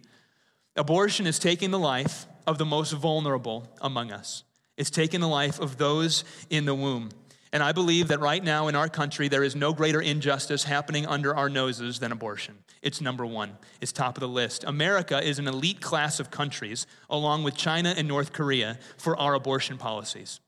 Abortion 0.76 1.26
is 1.26 1.40
taking 1.40 1.72
the 1.72 1.78
life 1.80 2.26
of 2.46 2.56
the 2.56 2.64
most 2.64 2.92
vulnerable 2.92 3.66
among 3.80 4.12
us, 4.12 4.44
it's 4.76 4.90
taking 4.90 5.18
the 5.18 5.26
life 5.26 5.58
of 5.58 5.76
those 5.76 6.22
in 6.50 6.66
the 6.66 6.74
womb. 6.76 7.08
And 7.54 7.62
I 7.62 7.70
believe 7.70 8.08
that 8.08 8.18
right 8.18 8.42
now 8.42 8.66
in 8.66 8.74
our 8.74 8.88
country, 8.88 9.28
there 9.28 9.44
is 9.44 9.54
no 9.54 9.72
greater 9.72 10.00
injustice 10.00 10.64
happening 10.64 11.06
under 11.06 11.36
our 11.36 11.48
noses 11.48 12.00
than 12.00 12.10
abortion. 12.10 12.58
It's 12.82 13.00
number 13.00 13.24
one, 13.24 13.56
it's 13.80 13.92
top 13.92 14.16
of 14.16 14.20
the 14.20 14.28
list. 14.28 14.64
America 14.64 15.24
is 15.24 15.38
an 15.38 15.46
elite 15.46 15.80
class 15.80 16.18
of 16.18 16.32
countries, 16.32 16.84
along 17.08 17.44
with 17.44 17.56
China 17.56 17.94
and 17.96 18.08
North 18.08 18.32
Korea, 18.32 18.76
for 18.98 19.16
our 19.16 19.34
abortion 19.34 19.78
policies. 19.78 20.40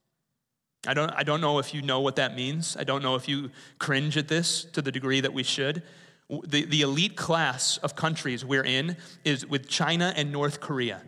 I 0.85 0.93
don't, 0.93 1.09
I 1.11 1.23
don't 1.23 1.39
know 1.39 1.59
if 1.59 1.73
you 1.73 1.81
know 1.81 2.01
what 2.01 2.17
that 2.17 2.35
means. 2.35 2.75
I 2.77 2.83
don't 2.83 3.01
know 3.01 3.15
if 3.15 3.29
you 3.29 3.51
cringe 3.79 4.17
at 4.17 4.27
this 4.27 4.65
to 4.73 4.81
the 4.81 4.91
degree 4.91 5.21
that 5.21 5.31
we 5.31 5.43
should. 5.43 5.83
The, 6.29 6.65
the 6.65 6.81
elite 6.81 7.15
class 7.15 7.77
of 7.77 7.95
countries 7.95 8.43
we're 8.43 8.65
in 8.65 8.97
is 9.23 9.47
with 9.47 9.69
China 9.69 10.13
and 10.17 10.29
North 10.33 10.59
Korea 10.59 11.03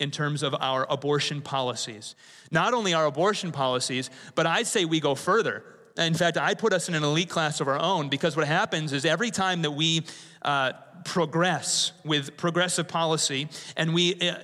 in 0.00 0.10
terms 0.10 0.42
of 0.42 0.54
our 0.58 0.86
abortion 0.90 1.42
policies. 1.42 2.16
Not 2.50 2.74
only 2.74 2.94
our 2.94 3.06
abortion 3.06 3.52
policies, 3.52 4.10
but 4.34 4.46
I'd 4.46 4.66
say 4.66 4.84
we 4.84 4.98
go 4.98 5.14
further. 5.14 5.62
In 5.96 6.14
fact, 6.14 6.36
I 6.36 6.54
put 6.54 6.72
us 6.72 6.88
in 6.88 6.94
an 6.94 7.02
elite 7.02 7.28
class 7.28 7.60
of 7.60 7.68
our 7.68 7.78
own 7.78 8.08
because 8.08 8.36
what 8.36 8.46
happens 8.46 8.92
is 8.92 9.04
every 9.04 9.30
time 9.30 9.62
that 9.62 9.72
we 9.72 10.04
uh, 10.42 10.72
progress 11.04 11.92
with 12.04 12.36
progressive 12.36 12.88
policy 12.88 13.48
and 13.76 13.94
we 13.94 14.14
uh, 14.14 14.34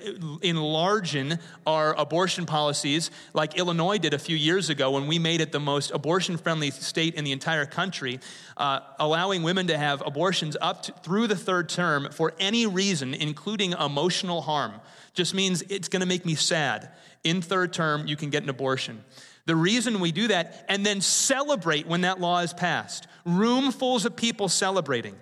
enlargen 0.43 1.39
our 1.67 1.95
abortion 1.95 2.47
policies 2.47 3.11
like 3.35 3.59
Illinois 3.59 3.99
did 3.99 4.15
a 4.15 4.19
few 4.19 4.37
years 4.37 4.71
ago 4.71 4.91
when 4.93 5.07
we 5.07 5.19
made 5.19 5.41
it 5.41 5.53
the 5.53 5.61
most 5.61 5.91
abortion 5.91 6.37
friendly 6.37 6.71
state 6.71 7.15
in 7.15 7.25
the 7.25 7.33
entire 7.33 7.67
country, 7.67 8.21
uh, 8.57 8.81
allowing 8.99 9.43
women 9.43 9.67
to 9.67 9.77
have 9.77 10.03
abortions 10.07 10.57
up 10.61 10.83
to, 10.83 10.93
through 11.03 11.27
the 11.27 11.37
third 11.37 11.69
term 11.69 12.09
for 12.11 12.33
any 12.39 12.67
reason, 12.67 13.15
including 13.15 13.73
emotional 13.73 14.43
harm, 14.43 14.73
just 15.15 15.35
means 15.35 15.63
it's 15.63 15.89
going 15.89 16.01
to 16.01 16.07
make 16.07 16.25
me 16.25 16.35
sad. 16.35 16.91
In 17.25 17.43
third 17.43 17.73
term, 17.73 18.07
you 18.07 18.17
can 18.17 18.31
get 18.31 18.43
an 18.43 18.49
abortion. 18.49 19.05
The 19.47 19.57
reason 19.57 20.01
we 20.01 20.13
do 20.13 20.29
that 20.29 20.65
and 20.69 20.85
then 20.85 21.01
celebrate 21.01 21.87
when 21.87 22.03
that 22.03 22.21
law 22.21 22.41
is 22.41 22.53
passed, 22.53 23.07
roomfuls 23.27 24.05
of 24.05 24.17
people 24.17 24.49
celebrating 24.49 25.17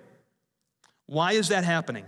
why 1.07 1.33
is 1.33 1.49
that 1.49 1.63
happening? 1.63 2.05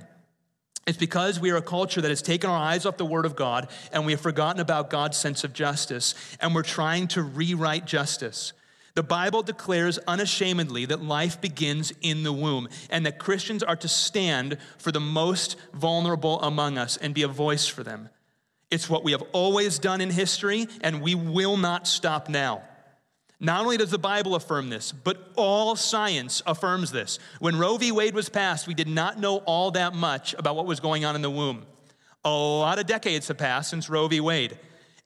It's 0.87 0.97
because 0.97 1.39
we 1.39 1.51
are 1.51 1.57
a 1.57 1.61
culture 1.61 2.01
that 2.01 2.09
has 2.09 2.21
taken 2.21 2.49
our 2.49 2.57
eyes 2.57 2.85
off 2.85 2.97
the 2.97 3.05
Word 3.05 3.25
of 3.25 3.35
God 3.35 3.67
and 3.91 4.05
we 4.05 4.13
have 4.13 4.21
forgotten 4.21 4.61
about 4.61 4.89
God's 4.89 5.17
sense 5.17 5.43
of 5.43 5.53
justice 5.53 6.15
and 6.39 6.55
we're 6.55 6.63
trying 6.63 7.07
to 7.09 7.21
rewrite 7.21 7.85
justice. 7.85 8.53
The 8.95 9.03
Bible 9.03 9.43
declares 9.43 9.99
unashamedly 10.07 10.85
that 10.85 11.03
life 11.03 11.39
begins 11.39 11.93
in 12.01 12.23
the 12.23 12.33
womb 12.33 12.69
and 12.89 13.05
that 13.05 13.19
Christians 13.19 13.61
are 13.61 13.75
to 13.75 13.87
stand 13.87 14.57
for 14.79 14.91
the 14.91 14.99
most 14.99 15.57
vulnerable 15.73 16.41
among 16.41 16.77
us 16.77 16.97
and 16.97 17.13
be 17.13 17.21
a 17.21 17.27
voice 17.27 17.67
for 17.67 17.83
them. 17.83 18.09
It's 18.69 18.89
what 18.89 19.03
we 19.03 19.11
have 19.13 19.23
always 19.31 19.79
done 19.79 20.01
in 20.01 20.09
history 20.09 20.67
and 20.81 21.01
we 21.01 21.15
will 21.15 21.57
not 21.57 21.87
stop 21.87 22.29
now. 22.29 22.63
Not 23.39 23.61
only 23.61 23.77
does 23.77 23.91
the 23.91 23.99
Bible 23.99 24.35
affirm 24.35 24.69
this, 24.69 24.91
but 24.91 25.31
all 25.35 25.75
science 25.75 26.41
affirms 26.47 26.91
this. 26.91 27.19
When 27.39 27.57
Roe 27.57 27.77
v. 27.77 27.91
Wade 27.91 28.15
was 28.15 28.29
passed, 28.29 28.67
we 28.67 28.73
did 28.73 28.87
not 28.87 29.19
know 29.19 29.37
all 29.37 29.71
that 29.71 29.93
much 29.93 30.33
about 30.39 30.55
what 30.55 30.65
was 30.65 30.79
going 30.79 31.05
on 31.05 31.15
in 31.15 31.21
the 31.21 31.29
womb. 31.29 31.65
A 32.25 32.31
lot 32.31 32.79
of 32.79 32.87
decades 32.87 33.27
have 33.27 33.37
passed 33.37 33.69
since 33.69 33.89
Roe 33.89 34.07
v. 34.07 34.19
Wade, 34.19 34.57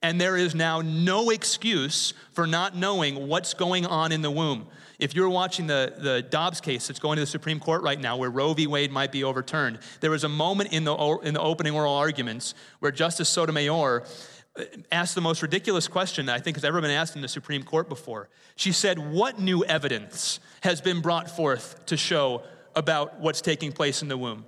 and 0.02 0.20
there 0.20 0.38
is 0.38 0.56
now 0.56 0.80
no 0.82 1.30
excuse 1.30 2.14
for 2.32 2.48
not 2.48 2.76
knowing 2.76 3.28
what's 3.28 3.54
going 3.54 3.86
on 3.86 4.14
in 4.14 4.22
the 4.22 4.32
womb. 4.32 4.68
If 5.02 5.16
you're 5.16 5.30
watching 5.30 5.66
the, 5.66 5.96
the 5.98 6.22
Dobbs 6.22 6.62
case 6.62 6.88
that's 6.88 7.00
going 7.00 7.16
to 7.16 7.22
the 7.22 7.28
Supreme 7.28 7.60
Court 7.60 7.82
right 7.82 8.00
now, 8.00 8.18
where 8.18 8.30
Roe 8.30 8.54
v. 8.54 8.68
Wade 8.68 8.92
might 8.92 9.12
be 9.12 9.24
overturned, 9.24 9.80
there 10.00 10.12
was 10.12 10.24
a 10.24 10.30
moment 10.30 10.72
in 10.72 10.84
the, 10.84 10.96
in 11.24 11.34
the 11.34 11.42
opening 11.42 11.74
oral 11.74 11.96
arguments 11.96 12.54
where 12.80 12.92
Justice 12.92 13.28
Sotomayor 13.28 14.04
uh, 14.56 14.64
asked 14.92 15.16
the 15.16 15.22
most 15.22 15.42
ridiculous 15.42 15.88
question 15.88 16.30
I 16.30 16.38
think 16.38 16.56
has 16.56 16.64
ever 16.64 16.80
been 16.82 16.92
asked 16.92 17.16
in 17.16 17.24
the 17.24 17.28
Supreme 17.28 17.64
Court 17.64 17.90
before. 17.90 18.30
She 18.56 18.72
said, 18.72 19.00
What 19.00 19.40
new 19.40 19.66
evidence 19.66 20.40
has 20.62 20.82
been 20.82 21.02
brought 21.02 21.32
forth 21.32 21.84
to 21.88 21.98
show 21.98 22.44
about 22.76 23.20
what's 23.20 23.42
taking 23.42 23.72
place 23.72 24.04
in 24.04 24.08
the 24.08 24.18
womb? 24.18 24.46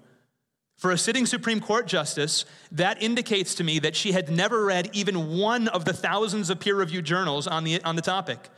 For 0.76 0.92
a 0.92 1.00
sitting 1.00 1.26
Supreme 1.26 1.62
Court 1.62 1.88
justice, 1.88 2.46
that 2.72 3.02
indicates 3.02 3.56
to 3.56 3.64
me 3.64 3.80
that 3.80 3.96
she 3.96 4.12
had 4.12 4.30
never 4.30 4.66
read 4.66 4.92
even 4.94 5.40
one 5.40 5.68
of 5.68 5.86
the 5.86 5.94
thousands 5.94 6.52
of 6.52 6.60
peer 6.60 6.76
reviewed 6.76 7.06
journals 7.06 7.48
on 7.48 7.64
the, 7.64 7.82
on 7.84 7.96
the 7.96 8.04
topic. 8.04 8.50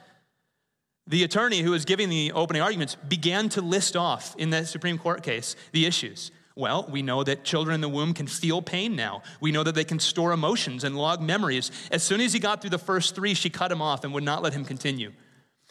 The 1.08 1.24
attorney 1.24 1.62
who 1.62 1.72
was 1.72 1.86
giving 1.86 2.10
the 2.10 2.32
opening 2.32 2.62
arguments 2.62 2.96
began 2.96 3.50
to 3.50 3.62
list 3.62 3.96
off 3.96 4.36
in 4.38 4.50
that 4.50 4.68
Supreme 4.68 4.98
Court 4.98 5.22
case 5.22 5.56
the 5.72 5.86
issues. 5.86 6.32
Well, 6.56 6.88
we 6.90 7.02
know 7.02 7.24
that 7.24 7.44
children 7.44 7.76
in 7.76 7.82
the 7.82 7.90
womb 7.90 8.14
can 8.14 8.28
feel 8.28 8.62
pain 8.62 8.96
now. 8.96 9.22
We 9.42 9.52
know 9.52 9.64
that 9.64 9.76
they 9.76 9.84
can 9.84 10.00
store 10.00 10.32
emotions 10.32 10.84
and 10.84 10.96
log 10.96 11.22
memories. 11.22 11.70
As 11.92 12.02
soon 12.02 12.22
as 12.22 12.34
he 12.34 12.40
got 12.40 12.62
through 12.62 12.70
the 12.72 12.78
first 12.78 13.14
three, 13.14 13.34
she 13.34 13.50
cut 13.50 13.72
him 13.72 13.82
off 13.82 14.04
and 14.04 14.14
would 14.14 14.24
not 14.24 14.42
let 14.42 14.54
him 14.54 14.64
continue. 14.64 15.12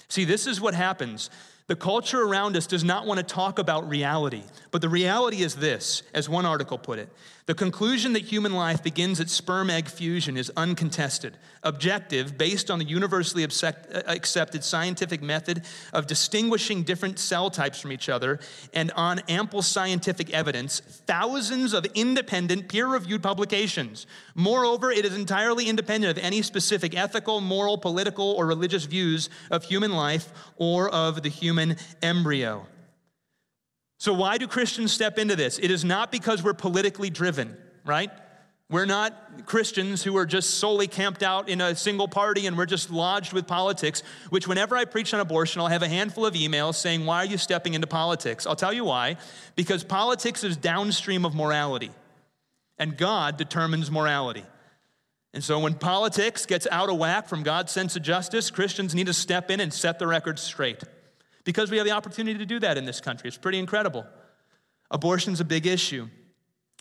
See, 0.09 0.25
this 0.25 0.47
is 0.47 0.61
what 0.61 0.75
happens 0.75 1.31
the 1.67 1.75
culture 1.75 2.21
around 2.21 2.59
us 2.59 2.67
does 2.67 2.85
not 2.85 3.07
want 3.07 3.19
to 3.19 3.25
talk 3.25 3.59
about 3.59 3.89
reality, 3.89 4.43
but 4.71 4.83
the 4.83 4.89
reality 4.89 5.43
is 5.43 5.57
this, 5.57 6.03
as 6.13 6.29
one 6.29 6.45
article 6.45 6.77
put 6.77 6.99
it 6.99 7.09
the 7.47 7.55
conclusion 7.55 8.15
that 8.15 8.23
human 8.23 8.55
life 8.55 8.83
begins 8.83 9.21
at 9.21 9.29
sperm 9.29 9.69
egg 9.69 9.87
fusion 9.87 10.39
is 10.39 10.51
uncontested, 10.57 11.37
objective, 11.63 12.39
based 12.39 12.71
on 12.71 12.79
the 12.79 12.87
universally 12.87 13.45
accepted 13.45 14.65
scientific 14.65 15.21
method 15.21 15.63
of 15.93 16.07
distinguishing 16.07 16.85
different 16.85 17.19
cell 17.19 17.51
types 17.51 17.79
from 17.79 17.93
each 17.93 18.09
other, 18.09 18.41
and 18.73 18.91
on 18.93 19.19
ample 19.29 19.61
scientific 19.61 20.33
evidence, 20.33 20.81
thousands 21.07 21.75
of 21.75 21.85
independent, 21.95 22.67
peer 22.67 22.87
reviewed 22.87 23.23
publications. 23.23 24.07
Moreover, 24.35 24.91
it 24.91 25.05
is 25.05 25.15
entirely 25.15 25.69
independent 25.69 26.17
of 26.17 26.25
any 26.25 26.41
specific 26.41 26.97
ethical, 26.97 27.43
moral, 27.43 27.77
political, 27.77 28.33
or 28.33 28.47
religious 28.47 28.87
views 28.87 29.29
of 29.51 29.65
human 29.65 29.93
life 29.93 30.33
or 30.57 30.89
of 30.89 31.23
the 31.23 31.29
human 31.29 31.77
embryo. 32.01 32.67
So, 34.05 34.13
why 34.13 34.37
do 34.37 34.47
Christians 34.47 34.93
step 34.93 35.19
into 35.19 35.35
this? 35.35 35.59
It 35.59 35.71
is 35.71 35.83
not 35.83 36.13
because 36.13 36.43
we're 36.43 36.53
politically 36.53 37.09
driven, 37.09 37.57
right? 37.87 38.11
We're 38.69 38.85
not 38.85 39.47
Christians 39.47 40.03
who 40.03 40.15
are 40.19 40.27
just 40.27 40.59
solely 40.59 40.89
camped 40.89 41.23
out 41.23 41.49
in 41.49 41.63
a 41.63 41.75
single 41.75 42.07
party 42.07 42.47
and 42.47 42.55
we're 42.55 42.67
just 42.67 42.91
lodged 42.91 43.33
with 43.33 43.47
politics, 43.47 44.03
which, 44.29 44.47
whenever 44.47 44.77
I 44.77 44.85
preach 44.85 45.15
on 45.15 45.21
abortion, 45.21 45.63
I'll 45.63 45.69
have 45.69 45.83
a 45.83 45.89
handful 45.89 46.27
of 46.27 46.35
emails 46.35 46.75
saying, 46.75 47.07
Why 47.07 47.23
are 47.23 47.25
you 47.25 47.39
stepping 47.39 47.73
into 47.73 47.87
politics? 47.87 48.47
I'll 48.47 48.55
tell 48.55 48.75
you 48.75 48.85
why. 48.85 49.17
Because 49.57 49.83
politics 49.83 50.45
is 50.45 50.59
downstream 50.59 51.25
of 51.25 51.35
morality, 51.35 51.91
and 52.77 52.99
God 52.99 53.39
determines 53.39 53.91
morality. 53.91 54.45
And 55.33 55.43
so, 55.43 55.59
when 55.59 55.77
politics 55.77 56.45
gets 56.45 56.67
out 56.71 56.91
of 56.91 56.99
whack 56.99 57.27
from 57.27 57.43
God's 57.43 57.73
sense 57.73 57.97
of 57.97 58.03
justice, 58.03 58.51
Christians 58.51 58.95
need 58.95 59.07
to 59.07 59.15
step 59.15 59.51
in 59.51 59.61
and 59.61 59.73
set 59.73 59.99
the 59.99 60.07
record 60.07 60.39
straight 60.39 60.85
because 61.45 61.71
we 61.71 61.77
have 61.77 61.87
the 61.87 61.93
opportunity 61.93 62.39
to 62.39 62.47
do 62.47 62.59
that 62.61 62.77
in 62.77 62.85
this 62.85 63.01
country. 63.01 63.29
It's 63.29 63.37
pretty 63.37 63.59
incredible. 63.59 64.07
Abortion's 64.91 65.41
a 65.41 65.45
big 65.45 65.67
issue. 65.67 66.09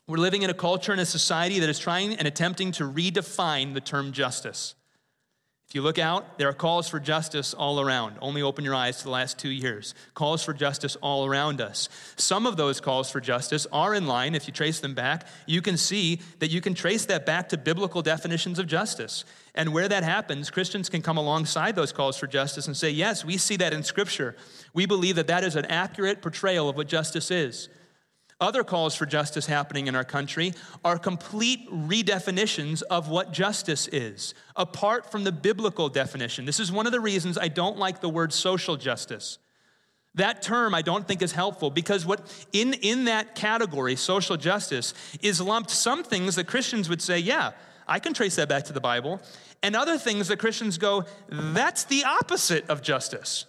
We're 0.08 0.18
living 0.18 0.42
in 0.42 0.50
a 0.50 0.54
culture 0.54 0.92
and 0.92 1.00
a 1.00 1.06
society 1.06 1.60
that 1.60 1.70
is 1.70 1.80
trying 1.80 2.16
and 2.16 2.28
attempting 2.28 2.74
to 2.74 2.84
redefine 2.84 3.74
the 3.74 3.82
term 3.82 4.12
justice. 4.12 4.76
If 5.68 5.76
you 5.76 5.82
look 5.82 5.98
out, 5.98 6.38
there 6.38 6.50
are 6.50 6.54
calls 6.54 6.90
for 6.90 7.00
justice 7.00 7.54
all 7.54 7.80
around. 7.80 8.18
Only 8.22 8.42
open 8.42 8.66
your 8.66 8.76
eyes 8.76 8.98
to 8.98 9.06
the 9.06 9.10
last 9.10 9.40
two 9.40 9.50
years. 9.50 9.96
Calls 10.14 10.44
for 10.44 10.54
justice 10.54 10.96
all 10.98 11.26
around 11.26 11.62
us. 11.62 11.90
Some 12.16 12.46
of 12.46 12.58
those 12.58 12.80
calls 12.80 13.10
for 13.10 13.22
justice 13.22 13.66
are 13.72 13.96
in 13.96 14.06
line. 14.06 14.36
If 14.36 14.46
you 14.46 14.54
trace 14.54 14.82
them 14.82 14.94
back, 14.94 15.26
you 15.48 15.62
can 15.62 15.78
see 15.78 16.20
that 16.40 16.52
you 16.52 16.62
can 16.62 16.76
trace 16.76 17.06
that 17.06 17.26
back 17.26 17.50
to 17.50 17.58
biblical 17.58 18.02
definitions 18.02 18.60
of 18.60 18.68
justice. 18.68 19.24
And 19.56 19.72
where 19.72 19.88
that 19.88 20.04
happens, 20.04 20.50
Christians 20.50 20.90
can 20.90 21.02
come 21.02 21.18
alongside 21.18 21.76
those 21.76 21.92
calls 21.92 22.18
for 22.18 22.26
justice 22.26 22.66
and 22.66 22.76
say, 22.76 22.90
yes, 22.90 23.24
we 23.24 23.38
see 23.38 23.56
that 23.58 23.74
in 23.74 23.84
Scripture. 23.84 24.36
We 24.74 24.86
believe 24.88 25.16
that 25.18 25.28
that 25.28 25.44
is 25.44 25.56
an 25.56 25.66
accurate 25.66 26.22
portrayal 26.22 26.70
of 26.70 26.76
what 26.76 26.88
justice 26.88 27.30
is. 27.30 27.70
Other 28.42 28.64
calls 28.64 28.96
for 28.96 29.06
justice 29.06 29.46
happening 29.46 29.88
in 29.88 29.96
our 29.96 30.04
country 30.04 30.54
are 30.84 30.98
complete 30.98 31.72
redefinitions 31.72 32.82
of 32.82 33.08
what 33.08 33.32
justice 33.32 33.88
is, 33.88 34.34
apart 34.56 35.12
from 35.12 35.24
the 35.24 35.32
biblical 35.32 35.88
definition. 35.88 36.46
This 36.46 36.60
is 36.60 36.72
one 36.72 36.88
of 36.88 36.92
the 36.92 37.00
reasons 37.00 37.38
I 37.38 37.48
don't 37.48 37.78
like 37.78 38.02
the 38.02 38.10
word 38.10 38.34
social 38.34 38.76
justice. 38.76 39.38
That 40.16 40.42
term 40.42 40.76
I 40.76 40.82
don't 40.82 41.08
think 41.08 41.22
is 41.22 41.32
helpful 41.32 41.70
because 41.70 42.06
what 42.06 42.22
in, 42.52 42.74
in 42.74 43.06
that 43.06 43.36
category, 43.36 43.96
social 43.96 44.36
justice, 44.36 44.94
is 45.22 45.40
lumped 45.40 45.70
some 45.70 46.04
things 46.04 46.36
that 46.36 46.48
Christians 46.48 46.90
would 46.90 47.02
say, 47.02 47.20
yeah, 47.20 47.52
I 47.88 48.00
can 48.00 48.14
trace 48.14 48.36
that 48.36 48.50
back 48.50 48.66
to 48.66 48.74
the 48.74 48.82
Bible, 48.82 49.22
and 49.62 49.76
other 49.76 49.98
things 49.98 50.28
that 50.28 50.40
Christians 50.40 50.78
go, 50.78 51.06
that's 51.30 51.86
the 51.86 52.04
opposite 52.04 52.70
of 52.70 52.82
justice, 52.82 53.46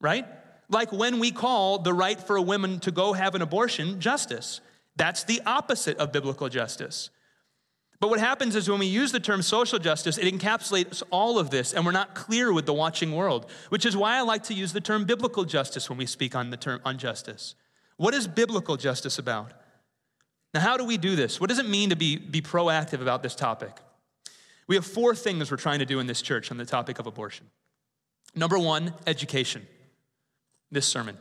right? 0.00 0.26
Like 0.70 0.92
when 0.92 1.18
we 1.18 1.30
call 1.30 1.78
the 1.78 1.92
right 1.92 2.20
for 2.20 2.36
a 2.36 2.42
woman 2.42 2.80
to 2.80 2.90
go 2.90 3.12
have 3.14 3.34
an 3.34 3.42
abortion 3.42 4.00
justice. 4.00 4.60
That's 4.96 5.22
the 5.24 5.40
opposite 5.46 5.96
of 5.98 6.10
biblical 6.10 6.48
justice. 6.48 7.10
But 8.00 8.10
what 8.10 8.20
happens 8.20 8.54
is 8.54 8.68
when 8.68 8.78
we 8.78 8.86
use 8.86 9.10
the 9.10 9.20
term 9.20 9.42
social 9.42 9.78
justice, 9.78 10.18
it 10.18 10.32
encapsulates 10.32 11.02
all 11.10 11.38
of 11.38 11.50
this, 11.50 11.72
and 11.72 11.84
we're 11.84 11.92
not 11.92 12.14
clear 12.14 12.52
with 12.52 12.66
the 12.66 12.74
watching 12.74 13.12
world, 13.12 13.50
which 13.70 13.86
is 13.86 13.96
why 13.96 14.16
I 14.16 14.20
like 14.20 14.44
to 14.44 14.54
use 14.54 14.72
the 14.72 14.80
term 14.80 15.04
biblical 15.04 15.44
justice 15.44 15.88
when 15.88 15.98
we 15.98 16.06
speak 16.06 16.36
on 16.36 16.50
the 16.50 16.56
term 16.56 16.80
on 16.84 16.98
justice. 16.98 17.54
What 17.96 18.14
is 18.14 18.28
biblical 18.28 18.76
justice 18.76 19.18
about? 19.18 19.52
Now, 20.54 20.60
how 20.60 20.76
do 20.76 20.84
we 20.84 20.96
do 20.96 21.14
this? 21.14 21.40
What 21.40 21.48
does 21.48 21.58
it 21.58 21.68
mean 21.68 21.90
to 21.90 21.96
be, 21.96 22.16
be 22.16 22.40
proactive 22.40 23.02
about 23.02 23.22
this 23.22 23.34
topic? 23.34 23.76
We 24.66 24.76
have 24.76 24.86
four 24.86 25.14
things 25.14 25.50
we're 25.50 25.56
trying 25.56 25.78
to 25.80 25.86
do 25.86 25.98
in 25.98 26.06
this 26.06 26.22
church 26.22 26.50
on 26.50 26.56
the 26.56 26.66
topic 26.66 26.98
of 26.98 27.06
abortion. 27.06 27.46
Number 28.34 28.58
one, 28.58 28.94
education 29.06 29.66
this 30.70 30.86
sermon. 30.86 31.16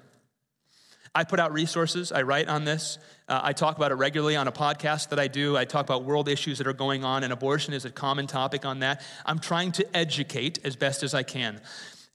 I 1.15 1.23
put 1.23 1.39
out 1.39 1.53
resources, 1.53 2.11
I 2.11 2.21
write 2.23 2.47
on 2.47 2.65
this. 2.65 2.99
Uh, 3.27 3.39
I 3.41 3.53
talk 3.53 3.77
about 3.77 3.91
it 3.91 3.95
regularly 3.95 4.35
on 4.35 4.47
a 4.47 4.51
podcast 4.51 5.09
that 5.09 5.19
I 5.19 5.27
do. 5.27 5.57
I 5.57 5.65
talk 5.65 5.85
about 5.85 6.03
world 6.03 6.29
issues 6.29 6.59
that 6.59 6.67
are 6.67 6.73
going 6.73 7.03
on, 7.03 7.23
and 7.23 7.33
abortion 7.33 7.73
is 7.73 7.85
a 7.85 7.89
common 7.89 8.27
topic 8.27 8.65
on 8.65 8.79
that. 8.79 9.01
I'm 9.25 9.39
trying 9.39 9.71
to 9.73 9.97
educate 9.97 10.59
as 10.63 10.75
best 10.75 11.01
as 11.03 11.13
I 11.13 11.23
can. 11.23 11.61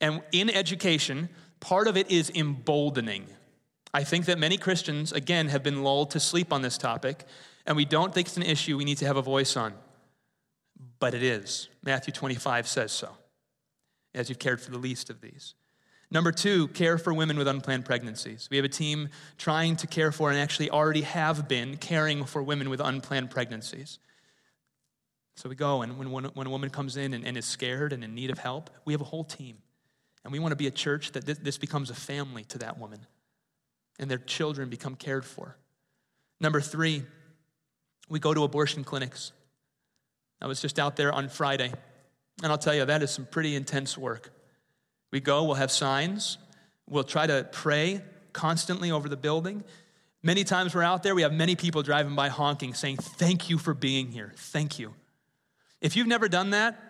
And 0.01 0.23
in 0.31 0.51
education, 0.51 1.31
part 1.59 1.89
of 1.89 1.97
it 1.97 2.11
is 2.11 2.31
emboldening. 2.31 3.27
I 3.95 4.05
think 4.05 4.25
that 4.27 4.39
many 4.39 4.57
Christians, 4.57 5.13
again, 5.13 5.49
have 5.49 5.63
been 5.63 5.83
lulled 5.83 6.13
to 6.13 6.21
sleep 6.21 6.53
on 6.53 6.63
this 6.63 6.79
topic, 6.79 7.25
and 7.67 7.77
we 7.77 7.85
don't 7.85 8.15
think 8.15 8.29
it's 8.29 8.37
an 8.37 8.43
issue 8.43 8.77
we 8.77 8.85
need 8.85 8.99
to 8.99 9.07
have 9.07 9.17
a 9.17 9.23
voice 9.23 9.57
on. 9.57 9.75
But 10.99 11.15
it 11.15 11.23
is. 11.23 11.69
Matthew 11.83 12.13
25 12.13 12.67
says 12.67 12.93
so, 12.93 13.11
as 14.15 14.29
you've 14.29 14.39
cared 14.39 14.61
for 14.61 14.71
the 14.71 14.79
least 14.79 15.11
of 15.11 15.21
these. 15.21 15.55
Number 16.11 16.31
two, 16.31 16.69
care 16.69 16.99
for 16.99 17.15
women 17.15 17.39
with 17.39 17.49
unplanned 17.49 17.87
pregnancies. 17.87 18.49
We 18.51 18.59
have 18.59 18.67
a 18.67 18.69
team 18.69 19.09
trying 19.39 19.77
to 19.77 19.87
care 19.87 20.13
for 20.13 20.31
and 20.31 20.39
actually 20.39 20.69
already 20.71 21.01
have 21.03 21.49
been 21.49 21.79
caring 21.79 22.25
for 22.25 22.43
women 22.43 22.69
with 22.69 22.81
unplanned 22.81 23.31
pregnancies. 23.31 23.99
So 25.37 25.49
we 25.49 25.55
go, 25.55 25.81
and 25.81 25.99
when, 25.99 26.25
when 26.25 26.47
a 26.47 26.51
woman 26.51 26.69
comes 26.69 26.99
in 26.99 27.15
and, 27.15 27.27
and 27.27 27.39
is 27.39 27.47
scared 27.47 27.95
and 27.95 28.05
in 28.05 28.15
need 28.15 28.31
of 28.31 28.39
help, 28.39 28.69
we 28.85 28.93
have 28.93 29.01
a 29.01 29.05
whole 29.05 29.25
team. 29.25 29.57
And 30.23 30.33
we 30.33 30.39
want 30.39 30.53
to 30.53 30.57
be 30.57 30.67
a 30.67 30.71
church 30.71 31.13
that 31.13 31.25
this, 31.25 31.39
this 31.39 31.57
becomes 31.59 31.89
a 31.89 31.95
family 31.95 32.45
to 32.45 32.59
that 32.59 32.79
woman, 32.79 33.07
and 33.99 34.11
their 34.11 34.19
children 34.19 34.69
become 34.69 34.97
cared 34.97 35.25
for. 35.25 35.57
Number 36.41 36.61
three, 36.61 37.05
we 38.09 38.19
go 38.19 38.35
to 38.35 38.45
abortion 38.45 38.85
clinics. 38.85 39.33
I 40.41 40.47
was 40.47 40.61
just 40.61 40.79
out 40.79 40.97
there 40.97 41.13
on 41.13 41.29
Friday, 41.29 41.73
and 42.43 42.51
I'll 42.51 42.59
tell 42.59 42.75
you, 42.75 42.85
that 42.85 43.03
is 43.03 43.11
some 43.11 43.27
pretty 43.27 43.55
intense 43.55 43.97
work. 43.97 44.33
We 45.13 45.21
go, 45.21 45.45
we'll 45.45 45.55
have 45.55 45.71
signs, 45.71 46.39
we'll 46.89 47.05
try 47.05 47.27
to 47.27 47.49
pray 47.53 48.01
constantly 48.33 48.91
over 48.91 49.09
the 49.09 49.17
building. 49.17 49.63
Many 50.23 50.45
times 50.45 50.75
we're 50.75 50.83
out 50.83 51.03
there, 51.03 51.15
we 51.15 51.23
have 51.23 51.33
many 51.33 51.55
people 51.55 51.83
driving 51.83 52.15
by 52.15 52.29
honking, 52.29 52.75
saying, 52.75 52.97
Thank 52.97 53.51
you 53.51 53.59
for 53.59 53.75
being 53.75 54.09
here. 54.09 54.33
Thank 54.37 54.79
you. 54.79 54.95
If 55.81 55.97
you've 55.97 56.07
never 56.07 56.29
done 56.29 56.51
that, 56.51 56.81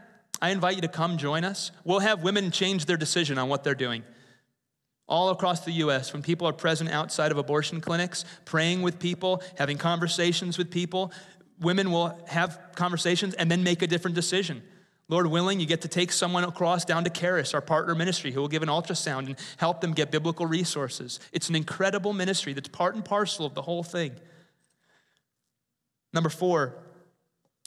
I 0.41 0.51
invite 0.51 0.77
you 0.77 0.83
to 0.83 0.89
come 0.89 1.19
join 1.19 1.45
us. 1.45 1.71
We'll 1.85 2.01
have 2.01 2.23
women 2.23 2.51
change 2.51 2.87
their 2.87 2.97
decision 2.97 3.39
on 3.39 3.49
what 3.49 3.65
they're 3.65 3.75
doing. 3.75 4.03
All 5.09 5.31
across 5.31 5.61
the 5.61 5.73
US, 5.73 6.13
when 6.13 6.23
people 6.23 6.47
are 6.47 6.53
present 6.53 6.91
outside 6.91 7.33
of 7.33 7.39
abortion 7.39 7.81
clinics, 7.81 8.25
praying 8.45 8.83
with 8.83 8.99
people, 8.99 9.43
having 9.59 9.79
conversations 9.79 10.57
with 10.59 10.71
people, 10.71 11.13
women 11.61 11.91
will 11.91 12.19
have 12.27 12.59
conversations 12.75 13.35
and 13.35 13.51
then 13.51 13.63
make 13.63 13.83
a 13.83 13.87
different 13.87 14.15
decision. 14.15 14.63
Lord 15.09 15.27
willing, 15.27 15.61
you 15.61 15.67
get 15.67 15.83
to 15.83 15.89
take 15.89 16.11
someone 16.11 16.45
across 16.45 16.85
down 16.85 17.05
to 17.05 17.11
Charis, 17.11 17.53
our 17.53 17.61
partner 17.61 17.95
ministry, 17.95 18.33
who 18.33 18.41
will 18.41 18.49
give 18.49 18.63
an 18.63 18.69
ultrasound 18.69 19.27
and 19.27 19.37
help 19.59 19.81
them 19.81 19.93
get 19.93 20.11
biblical 20.11 20.47
resources. 20.47 21.21
It's 21.33 21.49
an 21.49 21.55
incredible 21.55 22.13
ministry 22.13 22.55
that's 22.55 22.69
part 22.69 22.95
and 22.95 23.05
parcel 23.05 23.45
of 23.45 23.55
the 23.55 23.63
whole 23.63 23.83
thing. 23.83 24.13
Number 26.15 26.31
four, 26.31 26.75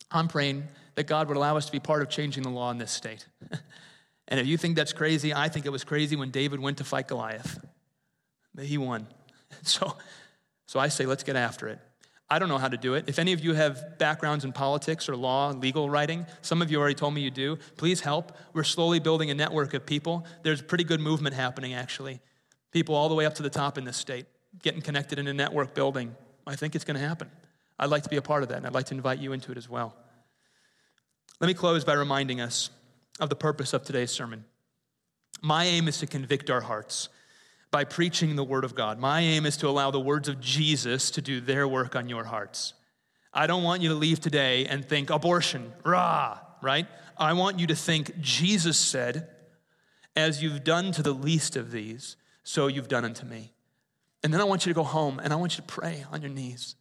I'm 0.10 0.28
praying 0.28 0.64
that 0.96 1.08
God 1.08 1.28
would 1.28 1.38
allow 1.38 1.58
us 1.58 1.66
to 1.66 1.72
be 1.72 1.80
part 1.80 2.02
of 2.02 2.10
changing 2.10 2.44
the 2.44 2.50
law 2.50 2.72
in 2.72 2.78
this 2.78 2.92
state. 2.92 3.28
and 4.28 4.39
if 4.39 4.47
you 4.47 4.57
think 4.57 4.76
that's 4.76 4.93
crazy, 4.93 5.34
I 5.34 5.49
think 5.49 5.65
it 5.65 5.71
was 5.71 5.84
crazy 5.84 6.15
when 6.15 6.32
David 6.32 6.59
went 6.59 6.78
to 6.80 6.84
fight 6.84 7.07
Goliath. 7.07 7.59
But 8.53 8.65
he 8.65 8.78
won. 8.78 9.07
So, 9.61 9.95
so 10.65 10.80
I 10.80 10.89
say, 10.89 11.05
let's 11.05 11.23
get 11.23 11.38
after 11.38 11.67
it. 11.69 11.80
I 12.30 12.39
don't 12.39 12.49
know 12.49 12.57
how 12.57 12.67
to 12.67 12.78
do 12.78 12.95
it. 12.95 13.05
If 13.07 13.19
any 13.19 13.34
of 13.34 13.39
you 13.43 13.53
have 13.53 13.97
backgrounds 13.99 14.43
in 14.43 14.51
politics 14.51 15.07
or 15.07 15.15
law, 15.15 15.51
legal 15.51 15.89
writing, 15.89 16.26
some 16.41 16.61
of 16.61 16.69
you 16.69 16.80
already 16.80 16.95
told 16.95 17.13
me 17.13 17.21
you 17.21 17.30
do, 17.30 17.57
please 17.78 18.01
help. 18.01 18.36
We're 18.53 18.63
slowly 18.63 18.99
building 18.99 19.30
a 19.30 19.36
network 19.36 19.73
of 19.76 19.86
people. 19.86 20.26
There's 20.43 20.61
pretty 20.61 20.84
good 20.84 20.99
movement 20.99 21.36
happening, 21.36 21.73
actually. 21.73 22.19
People 22.71 22.95
all 22.95 23.09
the 23.09 23.15
way 23.15 23.26
up 23.26 23.36
to 23.36 23.43
the 23.43 23.49
top 23.49 23.78
in 23.78 23.86
this 23.86 23.97
state, 23.97 24.26
getting 24.61 24.82
connected 24.82 25.19
in 25.19 25.28
a 25.28 25.34
network 25.34 25.76
building. 25.76 26.15
I 26.47 26.55
think 26.55 26.76
it's 26.76 26.84
going 26.84 26.99
to 26.99 27.07
happen. 27.07 27.30
I'd 27.78 27.91
like 27.91 28.03
to 28.03 28.09
be 28.09 28.17
a 28.17 28.21
part 28.21 28.41
of 28.41 28.49
that, 28.49 28.57
and 28.57 28.65
I'd 28.65 28.73
like 28.73 28.88
to 28.88 28.95
invite 28.95 29.19
you 29.19 29.34
into 29.34 29.51
it 29.51 29.57
as 29.57 29.69
well. 29.69 29.95
Let 31.39 31.47
me 31.47 31.53
close 31.53 31.84
by 31.84 31.93
reminding 31.93 32.41
us 32.41 32.71
of 33.20 33.30
the 33.30 33.36
purpose 33.36 33.74
of 33.74 33.84
today's 33.84 34.11
sermon. 34.11 34.45
My 35.41 35.66
aim 35.66 35.88
is 35.88 35.99
to 35.99 36.07
convict 36.07 36.49
our 36.49 36.61
hearts 36.61 37.09
by 37.72 37.84
preaching 37.84 38.36
the 38.36 38.43
Word 38.43 38.63
of 38.63 38.76
God. 38.76 38.99
My 38.99 39.22
aim 39.22 39.45
is 39.45 39.57
to 39.57 39.68
allow 39.68 39.91
the 39.91 39.99
words 39.99 40.28
of 40.28 40.39
Jesus 40.39 41.11
to 41.11 41.22
do 41.22 41.41
their 41.41 41.68
work 41.68 41.95
on 41.95 42.09
your 42.09 42.24
hearts. 42.24 42.74
I 43.34 43.47
don't 43.47 43.63
want 43.63 43.82
you 43.82 43.89
to 43.89 43.95
leave 43.95 44.22
today 44.22 44.66
and 44.66 44.84
think 44.84 45.09
abortion, 45.09 45.74
rah, 45.84 46.39
right? 46.61 46.88
I 47.18 47.34
want 47.34 47.59
you 47.59 47.68
to 47.68 47.76
think 47.76 48.20
Jesus 48.22 48.78
said, 48.78 49.30
as 50.16 50.41
you've 50.41 50.63
done 50.63 50.93
to 50.93 51.03
the 51.03 51.11
least 51.11 51.57
of 51.57 51.72
these, 51.72 52.16
so 52.43 52.68
you've 52.68 52.88
done 52.88 53.03
unto 53.03 53.26
me. 53.26 53.51
And 54.24 54.34
then 54.34 54.39
I 54.39 54.45
want 54.45 54.66
you 54.66 54.72
to 54.72 54.76
go 54.76 54.84
home 54.84 55.20
and 55.20 55.34
I 55.34 55.36
want 55.36 55.57
you 55.57 55.57
to 55.57 55.68
pray 55.68 56.05
on 56.11 56.22
your 56.22 56.32
knees. 56.32 56.76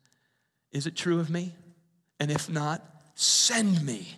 Is 0.70 0.86
it 0.86 0.96
true 0.96 1.18
of 1.18 1.28
me? 1.28 1.54
And 2.20 2.30
if 2.30 2.48
not, 2.48 2.82
send 3.14 3.84
me. 3.84 4.16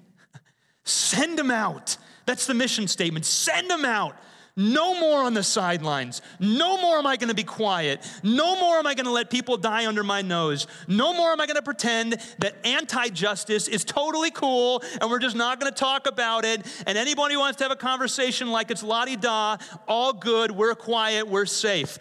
Send 0.86 1.38
them 1.38 1.50
out. 1.50 1.96
That's 2.24 2.46
the 2.46 2.54
mission 2.54 2.88
statement. 2.88 3.26
Send 3.26 3.68
them 3.68 3.84
out. 3.84 4.16
No 4.58 4.98
more 4.98 5.22
on 5.22 5.34
the 5.34 5.42
sidelines. 5.42 6.22
No 6.40 6.80
more 6.80 6.96
am 6.96 7.06
I 7.06 7.16
going 7.16 7.28
to 7.28 7.34
be 7.34 7.44
quiet. 7.44 8.00
No 8.22 8.58
more 8.58 8.76
am 8.76 8.86
I 8.86 8.94
going 8.94 9.04
to 9.04 9.12
let 9.12 9.28
people 9.28 9.58
die 9.58 9.86
under 9.86 10.02
my 10.02 10.22
nose. 10.22 10.66
No 10.88 11.12
more 11.12 11.30
am 11.30 11.42
I 11.42 11.46
going 11.46 11.56
to 11.56 11.62
pretend 11.62 12.16
that 12.38 12.56
anti 12.64 13.08
justice 13.08 13.68
is 13.68 13.84
totally 13.84 14.30
cool 14.30 14.82
and 15.00 15.10
we're 15.10 15.18
just 15.18 15.36
not 15.36 15.60
going 15.60 15.70
to 15.70 15.78
talk 15.78 16.06
about 16.06 16.46
it. 16.46 16.64
And 16.86 16.96
anybody 16.96 17.34
who 17.34 17.40
wants 17.40 17.58
to 17.58 17.64
have 17.64 17.72
a 17.72 17.76
conversation 17.76 18.50
like 18.50 18.70
it's 18.70 18.82
la 18.82 19.04
di 19.04 19.16
da, 19.16 19.58
all 19.86 20.14
good, 20.14 20.50
we're 20.50 20.74
quiet, 20.74 21.28
we're 21.28 21.44
safe. 21.44 21.98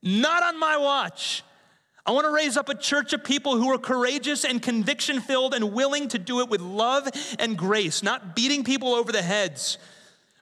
Not 0.00 0.44
on 0.44 0.60
my 0.60 0.76
watch. 0.76 1.42
I 2.06 2.12
want 2.12 2.24
to 2.24 2.30
raise 2.30 2.56
up 2.56 2.68
a 2.68 2.74
church 2.74 3.12
of 3.12 3.24
people 3.24 3.56
who 3.56 3.72
are 3.72 3.78
courageous 3.78 4.44
and 4.44 4.62
conviction 4.62 5.20
filled 5.20 5.54
and 5.54 5.72
willing 5.72 6.06
to 6.08 6.18
do 6.18 6.40
it 6.40 6.48
with 6.48 6.60
love 6.60 7.08
and 7.40 7.58
grace, 7.58 8.02
not 8.02 8.36
beating 8.36 8.62
people 8.62 8.94
over 8.94 9.10
the 9.10 9.22
heads. 9.22 9.76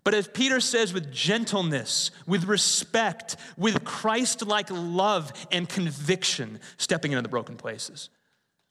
But 0.05 0.13
as 0.13 0.29
Peter 0.29 0.61
says, 0.61 0.93
with 0.93 1.11
gentleness, 1.11 2.11
with 2.27 2.45
respect, 2.45 3.37
with 3.57 3.83
Christ 3.85 4.47
like 4.47 4.71
love 4.71 5.33
and 5.51 5.67
conviction, 5.67 6.61
stepping 6.77 7.13
into 7.13 7.23
the 7.23 7.31
broken 7.31 7.57
places. 7.57 8.11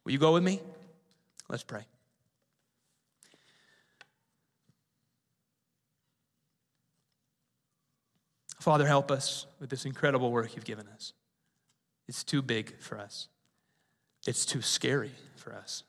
Will 0.05 0.11
you 0.11 0.19
go 0.19 0.33
with 0.33 0.43
me? 0.43 0.61
Let's 1.49 1.63
pray. 1.63 1.85
Father, 8.59 8.85
help 8.85 9.09
us 9.09 9.47
with 9.59 9.71
this 9.71 9.85
incredible 9.85 10.31
work 10.31 10.55
you've 10.55 10.63
given 10.63 10.87
us. 10.93 11.13
It's 12.13 12.23
too 12.23 12.43
big 12.43 12.79
for 12.79 12.99
us, 12.99 13.27
it's 14.27 14.45
too 14.45 14.61
scary 14.61 15.13
for 15.35 15.51
us. 15.51 15.83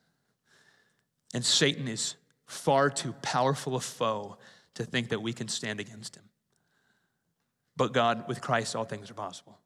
And 1.35 1.45
Satan 1.45 1.87
is 1.87 2.15
far 2.47 2.89
too 2.89 3.13
powerful 3.21 3.77
a 3.77 3.81
foe 3.81 4.39
to 4.73 4.87
think 4.87 5.11
that 5.11 5.21
we 5.21 5.35
can 5.35 5.49
stand 5.49 5.81
against 5.81 6.17
him. 6.17 6.23
But 7.77 7.93
God, 7.93 8.27
with 8.27 8.41
Christ, 8.41 8.75
all 8.75 8.87
things 8.87 9.11
are 9.11 9.15
possible. 9.15 9.59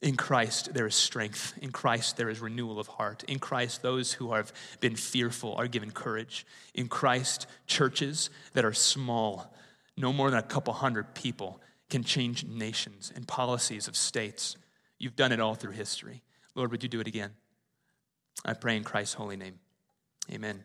In 0.00 0.14
Christ, 0.14 0.72
there 0.72 0.86
is 0.86 0.94
strength. 0.94 1.54
In 1.60 1.72
Christ, 1.72 2.16
there 2.16 2.28
is 2.28 2.38
renewal 2.38 2.78
of 2.78 2.86
heart. 2.86 3.24
In 3.24 3.40
Christ, 3.40 3.82
those 3.82 4.12
who 4.12 4.34
have 4.34 4.52
been 4.78 4.94
fearful 4.94 5.56
are 5.56 5.66
given 5.66 5.90
courage. 5.90 6.46
In 6.74 6.86
Christ, 6.86 7.48
churches 7.66 8.30
that 8.52 8.64
are 8.64 8.72
small, 8.72 9.52
no 9.96 10.12
more 10.12 10.30
than 10.30 10.38
a 10.38 10.44
couple 10.44 10.74
hundred 10.74 11.12
people, 11.16 11.60
can 11.90 12.04
change 12.04 12.44
nations 12.44 13.12
and 13.16 13.26
policies 13.26 13.88
of 13.88 13.96
states. 13.96 14.56
You've 14.98 15.16
done 15.16 15.32
it 15.32 15.40
all 15.40 15.54
through 15.54 15.72
history. 15.72 16.22
Lord, 16.54 16.70
would 16.70 16.82
you 16.82 16.88
do 16.88 17.00
it 17.00 17.06
again? 17.06 17.32
I 18.44 18.54
pray 18.54 18.76
in 18.76 18.84
Christ's 18.84 19.14
holy 19.14 19.36
name. 19.36 19.58
Amen. 20.32 20.64